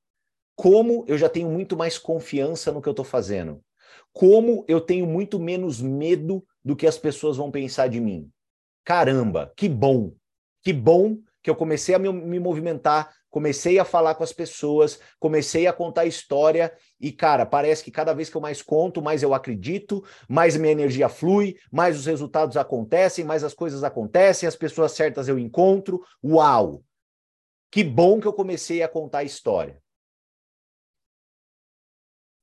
como 0.54 1.02
eu 1.08 1.16
já 1.16 1.30
tenho 1.30 1.48
muito 1.48 1.78
mais 1.78 1.96
confiança 1.96 2.70
no 2.70 2.82
que 2.82 2.88
eu 2.90 2.92
estou 2.92 3.04
fazendo, 3.04 3.64
como 4.12 4.64
eu 4.66 4.80
tenho 4.80 5.06
muito 5.06 5.38
menos 5.38 5.80
medo 5.80 6.44
do 6.64 6.74
que 6.74 6.86
as 6.86 6.98
pessoas 6.98 7.36
vão 7.36 7.50
pensar 7.50 7.88
de 7.88 8.00
mim. 8.00 8.30
Caramba, 8.84 9.52
que 9.56 9.68
bom, 9.68 10.12
que 10.62 10.72
bom 10.72 11.18
que 11.42 11.50
eu 11.50 11.54
comecei 11.54 11.94
a 11.94 11.98
me, 11.98 12.12
me 12.12 12.40
movimentar, 12.40 13.14
comecei 13.30 13.78
a 13.78 13.84
falar 13.84 14.16
com 14.16 14.24
as 14.24 14.32
pessoas, 14.32 14.98
comecei 15.20 15.66
a 15.66 15.72
contar 15.72 16.06
história 16.06 16.72
e, 17.00 17.12
cara, 17.12 17.46
parece 17.46 17.84
que 17.84 17.90
cada 17.90 18.12
vez 18.12 18.28
que 18.28 18.36
eu 18.36 18.40
mais 18.40 18.62
conto, 18.62 19.00
mais 19.00 19.22
eu 19.22 19.32
acredito, 19.32 20.02
mais 20.28 20.56
minha 20.56 20.72
energia 20.72 21.08
flui, 21.08 21.56
mais 21.70 21.96
os 21.96 22.06
resultados 22.06 22.56
acontecem, 22.56 23.24
mais 23.24 23.44
as 23.44 23.54
coisas 23.54 23.84
acontecem, 23.84 24.48
as 24.48 24.56
pessoas 24.56 24.92
certas 24.92 25.28
eu 25.28 25.38
encontro. 25.38 26.02
Uau! 26.24 26.82
Que 27.70 27.84
bom 27.84 28.18
que 28.18 28.26
eu 28.26 28.32
comecei 28.32 28.82
a 28.82 28.88
contar 28.88 29.22
história. 29.22 29.80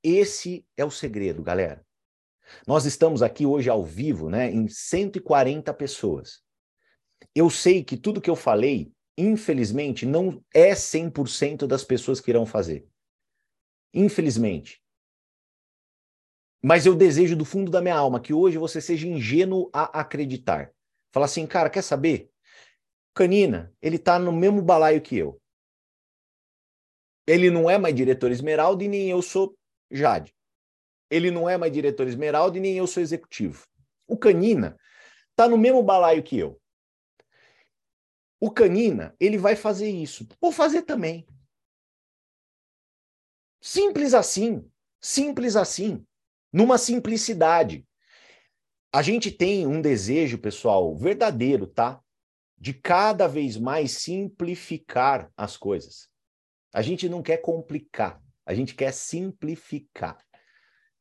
Esse 0.04 0.66
é 0.76 0.84
o 0.84 0.92
segredo, 0.92 1.42
galera. 1.42 1.86
Nós 2.68 2.86
estamos 2.86 3.24
aqui 3.24 3.46
hoje 3.46 3.70
ao 3.70 3.84
vivo, 3.84 4.30
né, 4.30 4.52
em 4.52 4.68
140 4.68 5.74
pessoas. 5.74 6.44
Eu 7.34 7.50
sei 7.50 7.84
que 7.84 7.96
tudo 7.96 8.22
que 8.22 8.30
eu 8.30 8.36
falei 8.36 8.94
infelizmente, 9.18 10.06
não 10.06 10.44
é 10.54 10.74
100% 10.74 11.68
das 11.68 11.84
pessoas 11.84 12.20
que 12.20 12.32
irão 12.32 12.46
fazer. 12.46 12.88
Infelizmente. 13.94 14.82
Mas 16.62 16.86
eu 16.86 16.96
desejo 16.96 17.36
do 17.36 17.46
fundo 17.46 17.70
da 17.70 17.82
minha 17.82 17.96
alma 17.96 18.22
que 18.22 18.34
hoje 18.34 18.58
você 18.58 18.82
seja 18.82 19.08
ingênuo 19.08 19.70
a 19.74 20.00
acreditar. 20.00 20.74
Fala 21.12 21.26
assim, 21.26 21.46
cara, 21.46 21.70
quer 21.70 21.84
saber? 21.84 22.32
Canina, 23.14 23.72
ele 23.82 24.00
tá 24.00 24.18
no 24.18 24.32
mesmo 24.32 24.62
balaio 24.62 25.02
que 25.02 25.18
eu. 25.18 25.40
Ele 27.28 27.52
não 27.52 27.70
é 27.70 27.78
mais 27.78 27.94
diretor 27.94 28.32
Esmeralda 28.32 28.84
e 28.84 28.88
nem 28.88 29.10
eu 29.10 29.22
sou 29.22 29.56
Jade. 29.94 30.36
Ele 31.10 31.30
não 31.30 31.48
é 31.48 31.58
mais 31.58 31.72
diretor 31.72 32.08
Esmeralda 32.08 32.58
e 32.58 32.62
nem 32.62 32.76
eu 32.76 32.88
sou 32.88 33.02
executivo. 33.02 33.68
O 34.08 34.18
Canina 34.18 34.76
tá 35.36 35.48
no 35.48 35.58
mesmo 35.58 35.84
balaio 35.84 36.24
que 36.24 36.38
eu. 36.38 36.60
O 38.40 38.52
Canina, 38.52 39.16
ele 39.20 39.38
vai 39.38 39.56
fazer 39.56 39.90
isso. 39.90 40.28
Vou 40.42 40.52
fazer 40.52 40.82
também. 40.82 41.26
Simples 43.62 44.14
assim. 44.14 44.70
Simples 45.00 45.56
assim. 45.56 46.06
Numa 46.52 46.78
simplicidade. 46.78 47.88
A 48.92 49.02
gente 49.02 49.32
tem 49.32 49.66
um 49.66 49.82
desejo, 49.82 50.38
pessoal, 50.38 50.96
verdadeiro, 50.96 51.66
tá? 51.66 52.02
De 52.58 52.74
cada 52.74 53.28
vez 53.28 53.58
mais 53.58 53.92
simplificar 53.94 55.32
as 55.36 55.58
coisas. 55.58 56.10
A 56.74 56.82
gente 56.82 57.10
não 57.10 57.22
quer 57.22 57.38
complicar, 57.38 58.22
a 58.46 58.54
gente 58.54 58.76
quer 58.76 58.94
simplificar. 58.94 60.18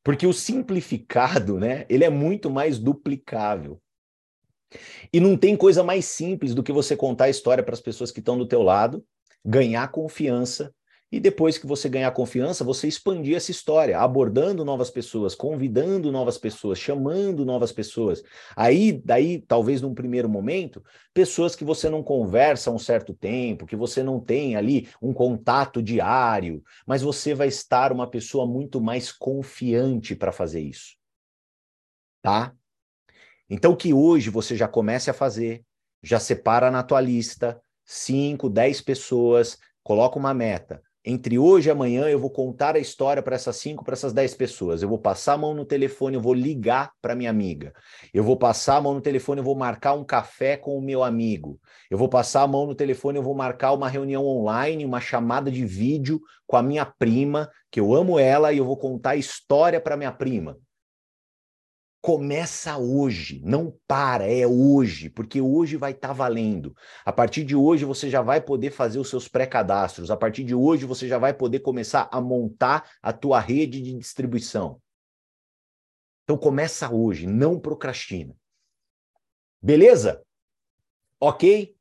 Porque 0.02 0.26
o 0.26 0.32
simplificado, 0.32 1.58
né, 1.58 1.86
ele 1.88 2.04
é 2.04 2.10
muito 2.10 2.50
mais 2.50 2.78
duplicável. 2.78 3.80
E 5.12 5.20
não 5.20 5.36
tem 5.36 5.56
coisa 5.56 5.84
mais 5.84 6.06
simples 6.06 6.54
do 6.54 6.62
que 6.62 6.72
você 6.72 6.96
contar 6.96 7.24
a 7.24 7.30
história 7.30 7.62
para 7.62 7.74
as 7.74 7.80
pessoas 7.80 8.10
que 8.10 8.20
estão 8.20 8.38
do 8.38 8.48
teu 8.48 8.62
lado, 8.62 9.04
ganhar 9.44 9.86
confiança 9.88 10.74
e 11.12 11.20
depois 11.20 11.58
que 11.58 11.66
você 11.66 11.90
ganhar 11.90 12.10
confiança, 12.12 12.64
você 12.64 12.88
expandir 12.88 13.36
essa 13.36 13.50
história, 13.50 13.98
abordando 13.98 14.64
novas 14.64 14.88
pessoas, 14.88 15.34
convidando 15.34 16.10
novas 16.10 16.38
pessoas, 16.38 16.78
chamando 16.78 17.44
novas 17.44 17.70
pessoas. 17.70 18.22
Aí, 18.56 18.92
daí, 19.04 19.42
talvez 19.42 19.82
num 19.82 19.92
primeiro 19.92 20.26
momento, 20.26 20.82
pessoas 21.12 21.54
que 21.54 21.66
você 21.66 21.90
não 21.90 22.02
conversa 22.02 22.70
há 22.70 22.72
um 22.72 22.78
certo 22.78 23.12
tempo, 23.12 23.66
que 23.66 23.76
você 23.76 24.02
não 24.02 24.18
tem 24.18 24.56
ali 24.56 24.88
um 25.02 25.12
contato 25.12 25.82
diário, 25.82 26.64
mas 26.86 27.02
você 27.02 27.34
vai 27.34 27.48
estar 27.48 27.92
uma 27.92 28.08
pessoa 28.08 28.46
muito 28.46 28.80
mais 28.80 29.12
confiante 29.12 30.16
para 30.16 30.32
fazer 30.32 30.62
isso. 30.62 30.96
Tá? 32.22 32.54
Então, 33.50 33.76
que 33.76 33.92
hoje 33.92 34.30
você 34.30 34.56
já 34.56 34.66
comece 34.66 35.10
a 35.10 35.14
fazer, 35.14 35.62
já 36.02 36.18
separa 36.18 36.70
na 36.70 36.82
tua 36.82 37.02
lista 37.02 37.60
5, 37.84 38.48
10 38.48 38.80
pessoas, 38.80 39.58
coloca 39.82 40.18
uma 40.18 40.32
meta. 40.32 40.82
Entre 41.04 41.36
hoje 41.36 41.68
e 41.68 41.72
amanhã 41.72 42.08
eu 42.08 42.18
vou 42.18 42.30
contar 42.30 42.76
a 42.76 42.78
história 42.78 43.20
para 43.20 43.34
essas 43.34 43.56
5, 43.56 43.84
para 43.84 43.94
essas 43.94 44.12
10 44.12 44.34
pessoas. 44.34 44.82
Eu 44.82 44.88
vou 44.88 44.98
passar 44.98 45.32
a 45.32 45.36
mão 45.36 45.52
no 45.52 45.64
telefone, 45.64 46.14
eu 46.14 46.20
vou 46.20 46.32
ligar 46.32 46.92
para 47.02 47.16
minha 47.16 47.28
amiga. 47.28 47.72
Eu 48.14 48.22
vou 48.22 48.36
passar 48.36 48.76
a 48.76 48.80
mão 48.80 48.94
no 48.94 49.00
telefone, 49.00 49.40
eu 49.40 49.44
vou 49.44 49.56
marcar 49.56 49.94
um 49.94 50.04
café 50.04 50.56
com 50.56 50.78
o 50.78 50.80
meu 50.80 51.02
amigo. 51.02 51.58
Eu 51.90 51.98
vou 51.98 52.08
passar 52.08 52.42
a 52.42 52.46
mão 52.46 52.66
no 52.66 52.74
telefone, 52.74 53.18
eu 53.18 53.22
vou 53.22 53.34
marcar 53.34 53.72
uma 53.72 53.88
reunião 53.88 54.24
online, 54.24 54.84
uma 54.84 55.00
chamada 55.00 55.50
de 55.50 55.66
vídeo 55.66 56.20
com 56.46 56.56
a 56.56 56.62
minha 56.62 56.86
prima, 56.86 57.50
que 57.68 57.80
eu 57.80 57.92
amo 57.92 58.16
ela 58.16 58.52
e 58.52 58.58
eu 58.58 58.64
vou 58.64 58.76
contar 58.76 59.10
a 59.10 59.16
história 59.16 59.80
para 59.80 59.96
minha 59.96 60.12
prima. 60.12 60.56
Começa 62.02 62.76
hoje, 62.78 63.40
não 63.44 63.78
para, 63.86 64.26
é 64.26 64.44
hoje, 64.44 65.08
porque 65.08 65.40
hoje 65.40 65.76
vai 65.76 65.92
estar 65.92 66.08
tá 66.08 66.14
valendo. 66.14 66.74
A 67.04 67.12
partir 67.12 67.44
de 67.44 67.54
hoje 67.54 67.84
você 67.84 68.10
já 68.10 68.20
vai 68.20 68.40
poder 68.40 68.72
fazer 68.72 68.98
os 68.98 69.08
seus 69.08 69.28
pré-cadastros, 69.28 70.10
a 70.10 70.16
partir 70.16 70.42
de 70.42 70.52
hoje 70.52 70.84
você 70.84 71.06
já 71.06 71.16
vai 71.16 71.32
poder 71.32 71.60
começar 71.60 72.08
a 72.10 72.20
montar 72.20 72.90
a 73.00 73.12
tua 73.12 73.38
rede 73.38 73.80
de 73.80 73.96
distribuição. 73.96 74.82
Então 76.24 76.36
começa 76.36 76.92
hoje, 76.92 77.24
não 77.24 77.60
procrastina. 77.60 78.36
Beleza? 79.62 80.24
OK? 81.20 81.76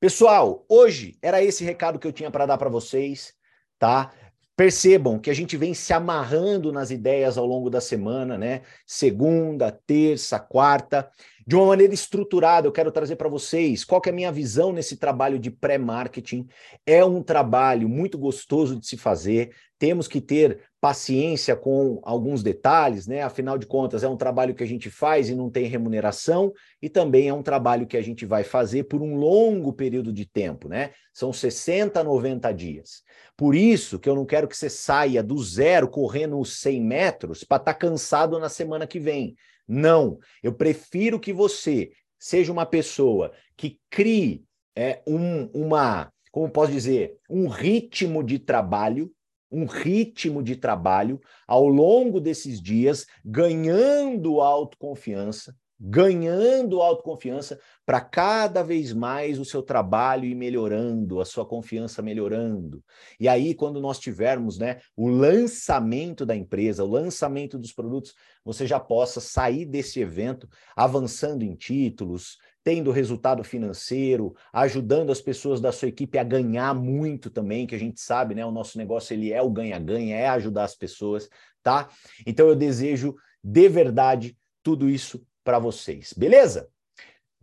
Pessoal, 0.00 0.66
hoje 0.68 1.16
era 1.22 1.40
esse 1.40 1.62
recado 1.62 1.96
que 1.96 2.08
eu 2.08 2.12
tinha 2.12 2.28
para 2.28 2.44
dar 2.44 2.58
para 2.58 2.68
vocês, 2.68 3.32
tá? 3.78 4.12
Percebam 4.54 5.18
que 5.18 5.30
a 5.30 5.34
gente 5.34 5.56
vem 5.56 5.72
se 5.72 5.92
amarrando 5.92 6.70
nas 6.70 6.90
ideias 6.90 7.38
ao 7.38 7.46
longo 7.46 7.70
da 7.70 7.80
semana, 7.80 8.36
né? 8.36 8.62
Segunda, 8.86 9.72
terça, 9.72 10.38
quarta, 10.38 11.10
de 11.46 11.56
uma 11.56 11.66
maneira 11.66 11.94
estruturada. 11.94 12.66
Eu 12.66 12.72
quero 12.72 12.92
trazer 12.92 13.16
para 13.16 13.30
vocês 13.30 13.82
qual 13.82 14.02
é 14.04 14.10
a 14.10 14.12
minha 14.12 14.30
visão 14.30 14.72
nesse 14.72 14.96
trabalho 14.96 15.38
de 15.38 15.50
pré-marketing. 15.50 16.46
É 16.86 17.02
um 17.02 17.22
trabalho 17.22 17.88
muito 17.88 18.18
gostoso 18.18 18.78
de 18.78 18.86
se 18.86 18.96
fazer. 18.96 19.54
Temos 19.78 20.06
que 20.06 20.20
ter 20.20 20.60
paciência 20.82 21.54
com 21.54 22.00
alguns 22.02 22.42
detalhes, 22.42 23.06
né? 23.06 23.22
Afinal 23.22 23.56
de 23.56 23.68
contas, 23.68 24.02
é 24.02 24.08
um 24.08 24.16
trabalho 24.16 24.52
que 24.52 24.64
a 24.64 24.66
gente 24.66 24.90
faz 24.90 25.28
e 25.28 25.34
não 25.34 25.48
tem 25.48 25.66
remuneração, 25.66 26.52
e 26.82 26.88
também 26.88 27.28
é 27.28 27.32
um 27.32 27.40
trabalho 27.40 27.86
que 27.86 27.96
a 27.96 28.02
gente 28.02 28.26
vai 28.26 28.42
fazer 28.42 28.82
por 28.88 29.00
um 29.00 29.14
longo 29.14 29.72
período 29.72 30.12
de 30.12 30.26
tempo, 30.26 30.68
né? 30.68 30.90
São 31.14 31.32
60, 31.32 32.02
90 32.02 32.52
dias. 32.52 33.04
Por 33.36 33.54
isso 33.54 33.96
que 33.96 34.08
eu 34.08 34.16
não 34.16 34.26
quero 34.26 34.48
que 34.48 34.56
você 34.56 34.68
saia 34.68 35.22
do 35.22 35.38
zero 35.38 35.86
correndo 35.86 36.36
os 36.36 36.58
100 36.58 36.82
metros 36.82 37.44
para 37.44 37.58
estar 37.58 37.74
tá 37.74 37.78
cansado 37.78 38.40
na 38.40 38.48
semana 38.48 38.84
que 38.84 38.98
vem. 38.98 39.36
Não, 39.68 40.18
eu 40.42 40.52
prefiro 40.52 41.20
que 41.20 41.32
você 41.32 41.92
seja 42.18 42.50
uma 42.50 42.66
pessoa 42.66 43.30
que 43.56 43.78
crie 43.88 44.42
é, 44.74 45.00
um, 45.06 45.44
uma, 45.54 46.12
como 46.32 46.50
posso 46.50 46.72
dizer, 46.72 47.14
um 47.30 47.46
ritmo 47.46 48.24
de 48.24 48.40
trabalho 48.40 49.12
um 49.52 49.66
ritmo 49.66 50.42
de 50.42 50.56
trabalho 50.56 51.20
ao 51.46 51.68
longo 51.68 52.18
desses 52.18 52.60
dias, 52.60 53.06
ganhando 53.24 54.40
autoconfiança, 54.40 55.54
ganhando 55.84 56.80
autoconfiança 56.80 57.58
para 57.84 58.00
cada 58.00 58.62
vez 58.62 58.92
mais 58.92 59.40
o 59.40 59.44
seu 59.44 59.60
trabalho 59.60 60.24
ir 60.24 60.34
melhorando, 60.36 61.20
a 61.20 61.24
sua 61.24 61.44
confiança 61.44 62.00
melhorando. 62.00 62.82
E 63.18 63.28
aí, 63.28 63.52
quando 63.52 63.80
nós 63.80 63.98
tivermos 63.98 64.58
né, 64.58 64.80
o 64.96 65.08
lançamento 65.08 66.24
da 66.24 66.36
empresa, 66.36 66.84
o 66.84 66.88
lançamento 66.88 67.58
dos 67.58 67.72
produtos, 67.72 68.14
você 68.44 68.64
já 68.64 68.78
possa 68.78 69.20
sair 69.20 69.64
desse 69.66 70.00
evento 70.00 70.48
avançando 70.76 71.42
em 71.42 71.56
títulos, 71.56 72.38
tendo 72.64 72.90
resultado 72.90 73.42
financeiro, 73.42 74.34
ajudando 74.52 75.10
as 75.10 75.20
pessoas 75.20 75.60
da 75.60 75.72
sua 75.72 75.88
equipe 75.88 76.18
a 76.18 76.24
ganhar 76.24 76.74
muito 76.74 77.28
também, 77.30 77.66
que 77.66 77.74
a 77.74 77.78
gente 77.78 78.00
sabe, 78.00 78.34
né? 78.34 78.46
O 78.46 78.52
nosso 78.52 78.78
negócio 78.78 79.12
ele 79.14 79.32
é 79.32 79.42
o 79.42 79.50
ganha-ganha, 79.50 80.16
é 80.16 80.28
ajudar 80.28 80.64
as 80.64 80.74
pessoas, 80.74 81.28
tá? 81.62 81.88
Então 82.26 82.48
eu 82.48 82.56
desejo 82.56 83.16
de 83.42 83.68
verdade 83.68 84.36
tudo 84.62 84.88
isso 84.88 85.24
para 85.44 85.58
vocês, 85.58 86.12
beleza? 86.12 86.71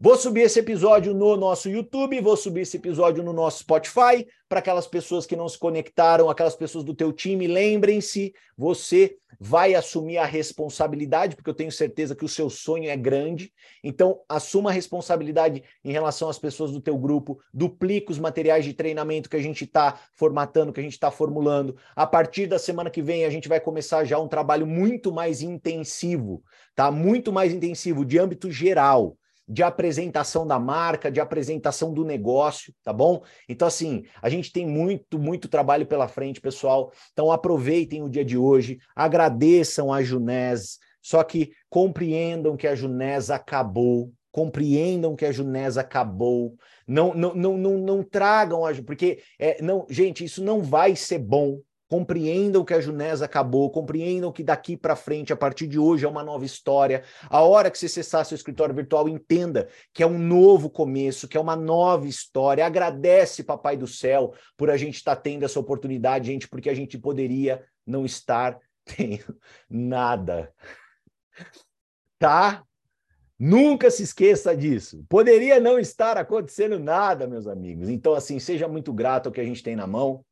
Vou 0.01 0.15
subir 0.15 0.43
esse 0.43 0.57
episódio 0.57 1.13
no 1.13 1.35
nosso 1.35 1.69
YouTube, 1.69 2.21
vou 2.21 2.37
subir 2.37 2.61
esse 2.61 2.77
episódio 2.77 3.21
no 3.21 3.33
nosso 3.33 3.59
Spotify, 3.59 4.25
para 4.47 4.59
aquelas 4.59 4.87
pessoas 4.87 5.25
que 5.25 5.35
não 5.35 5.49
se 5.49 5.59
conectaram, 5.59 6.29
aquelas 6.29 6.55
pessoas 6.55 6.85
do 6.85 6.93
teu 6.93 7.11
time, 7.11 7.47
lembrem-se, 7.47 8.33
você 8.57 9.17
vai 9.37 9.75
assumir 9.75 10.17
a 10.17 10.23
responsabilidade, 10.23 11.35
porque 11.35 11.49
eu 11.49 11.53
tenho 11.53 11.69
certeza 11.69 12.15
que 12.15 12.23
o 12.23 12.29
seu 12.29 12.49
sonho 12.49 12.89
é 12.89 12.95
grande. 12.95 13.51
Então, 13.83 14.21
assuma 14.29 14.69
a 14.69 14.73
responsabilidade 14.73 15.65
em 15.83 15.91
relação 15.91 16.29
às 16.29 16.39
pessoas 16.39 16.71
do 16.71 16.79
teu 16.79 16.97
grupo, 16.97 17.37
duplica 17.53 18.09
os 18.09 18.19
materiais 18.19 18.63
de 18.63 18.73
treinamento 18.73 19.29
que 19.29 19.35
a 19.35 19.41
gente 19.41 19.65
está 19.65 19.99
formatando, 20.13 20.71
que 20.71 20.79
a 20.79 20.83
gente 20.83 20.93
está 20.93 21.11
formulando. 21.11 21.75
A 21.93 22.07
partir 22.07 22.47
da 22.47 22.57
semana 22.57 22.89
que 22.89 23.01
vem, 23.01 23.25
a 23.25 23.29
gente 23.29 23.49
vai 23.49 23.59
começar 23.59 24.05
já 24.05 24.17
um 24.17 24.29
trabalho 24.29 24.65
muito 24.65 25.11
mais 25.11 25.41
intensivo, 25.41 26.41
tá? 26.73 26.89
Muito 26.89 27.33
mais 27.33 27.53
intensivo, 27.53 28.05
de 28.05 28.17
âmbito 28.17 28.49
geral 28.49 29.17
de 29.49 29.63
apresentação 29.63 30.45
da 30.45 30.59
marca, 30.59 31.11
de 31.11 31.19
apresentação 31.19 31.91
do 31.91 32.05
negócio, 32.05 32.71
tá 32.83 32.93
bom? 32.93 33.23
Então, 33.47 33.67
assim, 33.67 34.03
a 34.21 34.29
gente 34.29 34.51
tem 34.51 34.67
muito, 34.67 35.17
muito 35.17 35.47
trabalho 35.47 35.87
pela 35.87 36.07
frente, 36.07 36.39
pessoal. 36.39 36.91
Então, 37.11 37.31
aproveitem 37.31 38.03
o 38.03 38.09
dia 38.09 38.23
de 38.23 38.37
hoje, 38.37 38.77
agradeçam 38.95 39.91
a 39.91 40.03
Junés, 40.03 40.77
só 41.01 41.23
que 41.23 41.51
compreendam 41.67 42.55
que 42.55 42.67
a 42.67 42.75
Junés 42.75 43.31
acabou, 43.31 44.13
compreendam 44.31 45.15
que 45.15 45.25
a 45.25 45.31
Junés 45.31 45.77
acabou, 45.77 46.55
não, 46.87 47.13
não, 47.15 47.33
não, 47.33 47.57
não, 47.57 47.77
não 47.77 48.03
tragam 48.03 48.65
a. 48.65 48.73
Porque, 48.75 49.21
é, 49.39 49.61
não, 49.63 49.87
gente, 49.89 50.23
isso 50.23 50.43
não 50.43 50.61
vai 50.61 50.95
ser 50.95 51.19
bom 51.19 51.59
compreendam 51.89 52.63
que 52.63 52.73
a 52.73 52.79
Junés 52.79 53.23
acabou, 53.23 53.71
compreendam 53.71 54.31
que 54.31 54.43
daqui 54.43 54.77
para 54.77 54.95
frente, 54.95 55.33
a 55.33 55.35
partir 55.35 55.67
de 55.67 55.79
hoje, 55.79 56.05
é 56.05 56.07
uma 56.07 56.23
nova 56.23 56.45
história. 56.45 57.03
A 57.27 57.41
hora 57.41 57.71
que 57.71 57.79
você 57.79 57.89
cessar 57.89 58.23
seu 58.23 58.35
escritório 58.35 58.75
virtual, 58.75 59.09
entenda 59.09 59.67
que 59.91 60.03
é 60.03 60.07
um 60.07 60.19
novo 60.19 60.69
começo, 60.69 61.27
que 61.27 61.35
é 61.35 61.41
uma 61.41 61.55
nova 61.55 62.07
história. 62.07 62.63
Agradece, 62.63 63.43
Papai 63.43 63.75
do 63.75 63.87
Céu, 63.87 64.33
por 64.55 64.69
a 64.69 64.77
gente 64.77 64.97
estar 64.97 65.15
tá 65.15 65.21
tendo 65.21 65.43
essa 65.43 65.59
oportunidade, 65.59 66.27
gente, 66.27 66.47
porque 66.47 66.69
a 66.69 66.75
gente 66.75 66.95
poderia 66.95 67.65
não 67.85 68.05
estar 68.05 68.59
tendo 68.85 69.35
nada. 69.67 70.53
Tá? 72.19 72.63
Nunca 73.39 73.89
se 73.89 74.03
esqueça 74.03 74.55
disso. 74.55 75.03
Poderia 75.09 75.59
não 75.59 75.79
estar 75.79 76.17
acontecendo 76.17 76.77
nada, 76.77 77.25
meus 77.25 77.47
amigos. 77.47 77.89
Então, 77.89 78.13
assim, 78.13 78.37
seja 78.37 78.67
muito 78.67 78.93
grato 78.93 79.27
ao 79.27 79.33
que 79.33 79.41
a 79.41 79.45
gente 79.45 79.63
tem 79.63 79.75
na 79.75 79.87
mão 79.87 80.23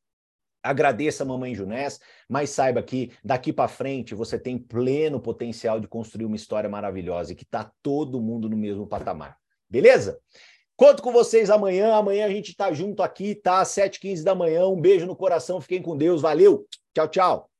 Agradeça 0.61 1.23
a 1.23 1.25
mamãe 1.25 1.55
Junés, 1.55 1.99
mas 2.27 2.49
saiba 2.49 2.81
que 2.83 3.11
daqui 3.23 3.53
para 3.53 3.67
frente 3.67 4.15
você 4.15 4.37
tem 4.37 4.57
pleno 4.57 5.19
potencial 5.19 5.79
de 5.79 5.87
construir 5.87 6.25
uma 6.25 6.35
história 6.35 6.69
maravilhosa 6.69 7.31
e 7.31 7.35
que 7.35 7.45
tá 7.45 7.71
todo 7.81 8.21
mundo 8.21 8.49
no 8.49 8.57
mesmo 8.57 8.85
patamar. 8.85 9.37
Beleza? 9.69 10.19
Conto 10.75 11.01
com 11.01 11.11
vocês 11.11 11.49
amanhã. 11.49 11.95
Amanhã 11.95 12.25
a 12.25 12.29
gente 12.29 12.55
tá 12.55 12.71
junto 12.71 13.01
aqui, 13.01 13.33
tá? 13.33 13.61
Às 13.61 13.69
7h15 13.69 14.23
da 14.23 14.35
manhã. 14.35 14.67
Um 14.67 14.79
beijo 14.79 15.05
no 15.05 15.15
coração. 15.15 15.59
Fiquem 15.59 15.81
com 15.81 15.97
Deus. 15.97 16.21
Valeu. 16.21 16.67
Tchau, 16.93 17.07
tchau. 17.07 17.56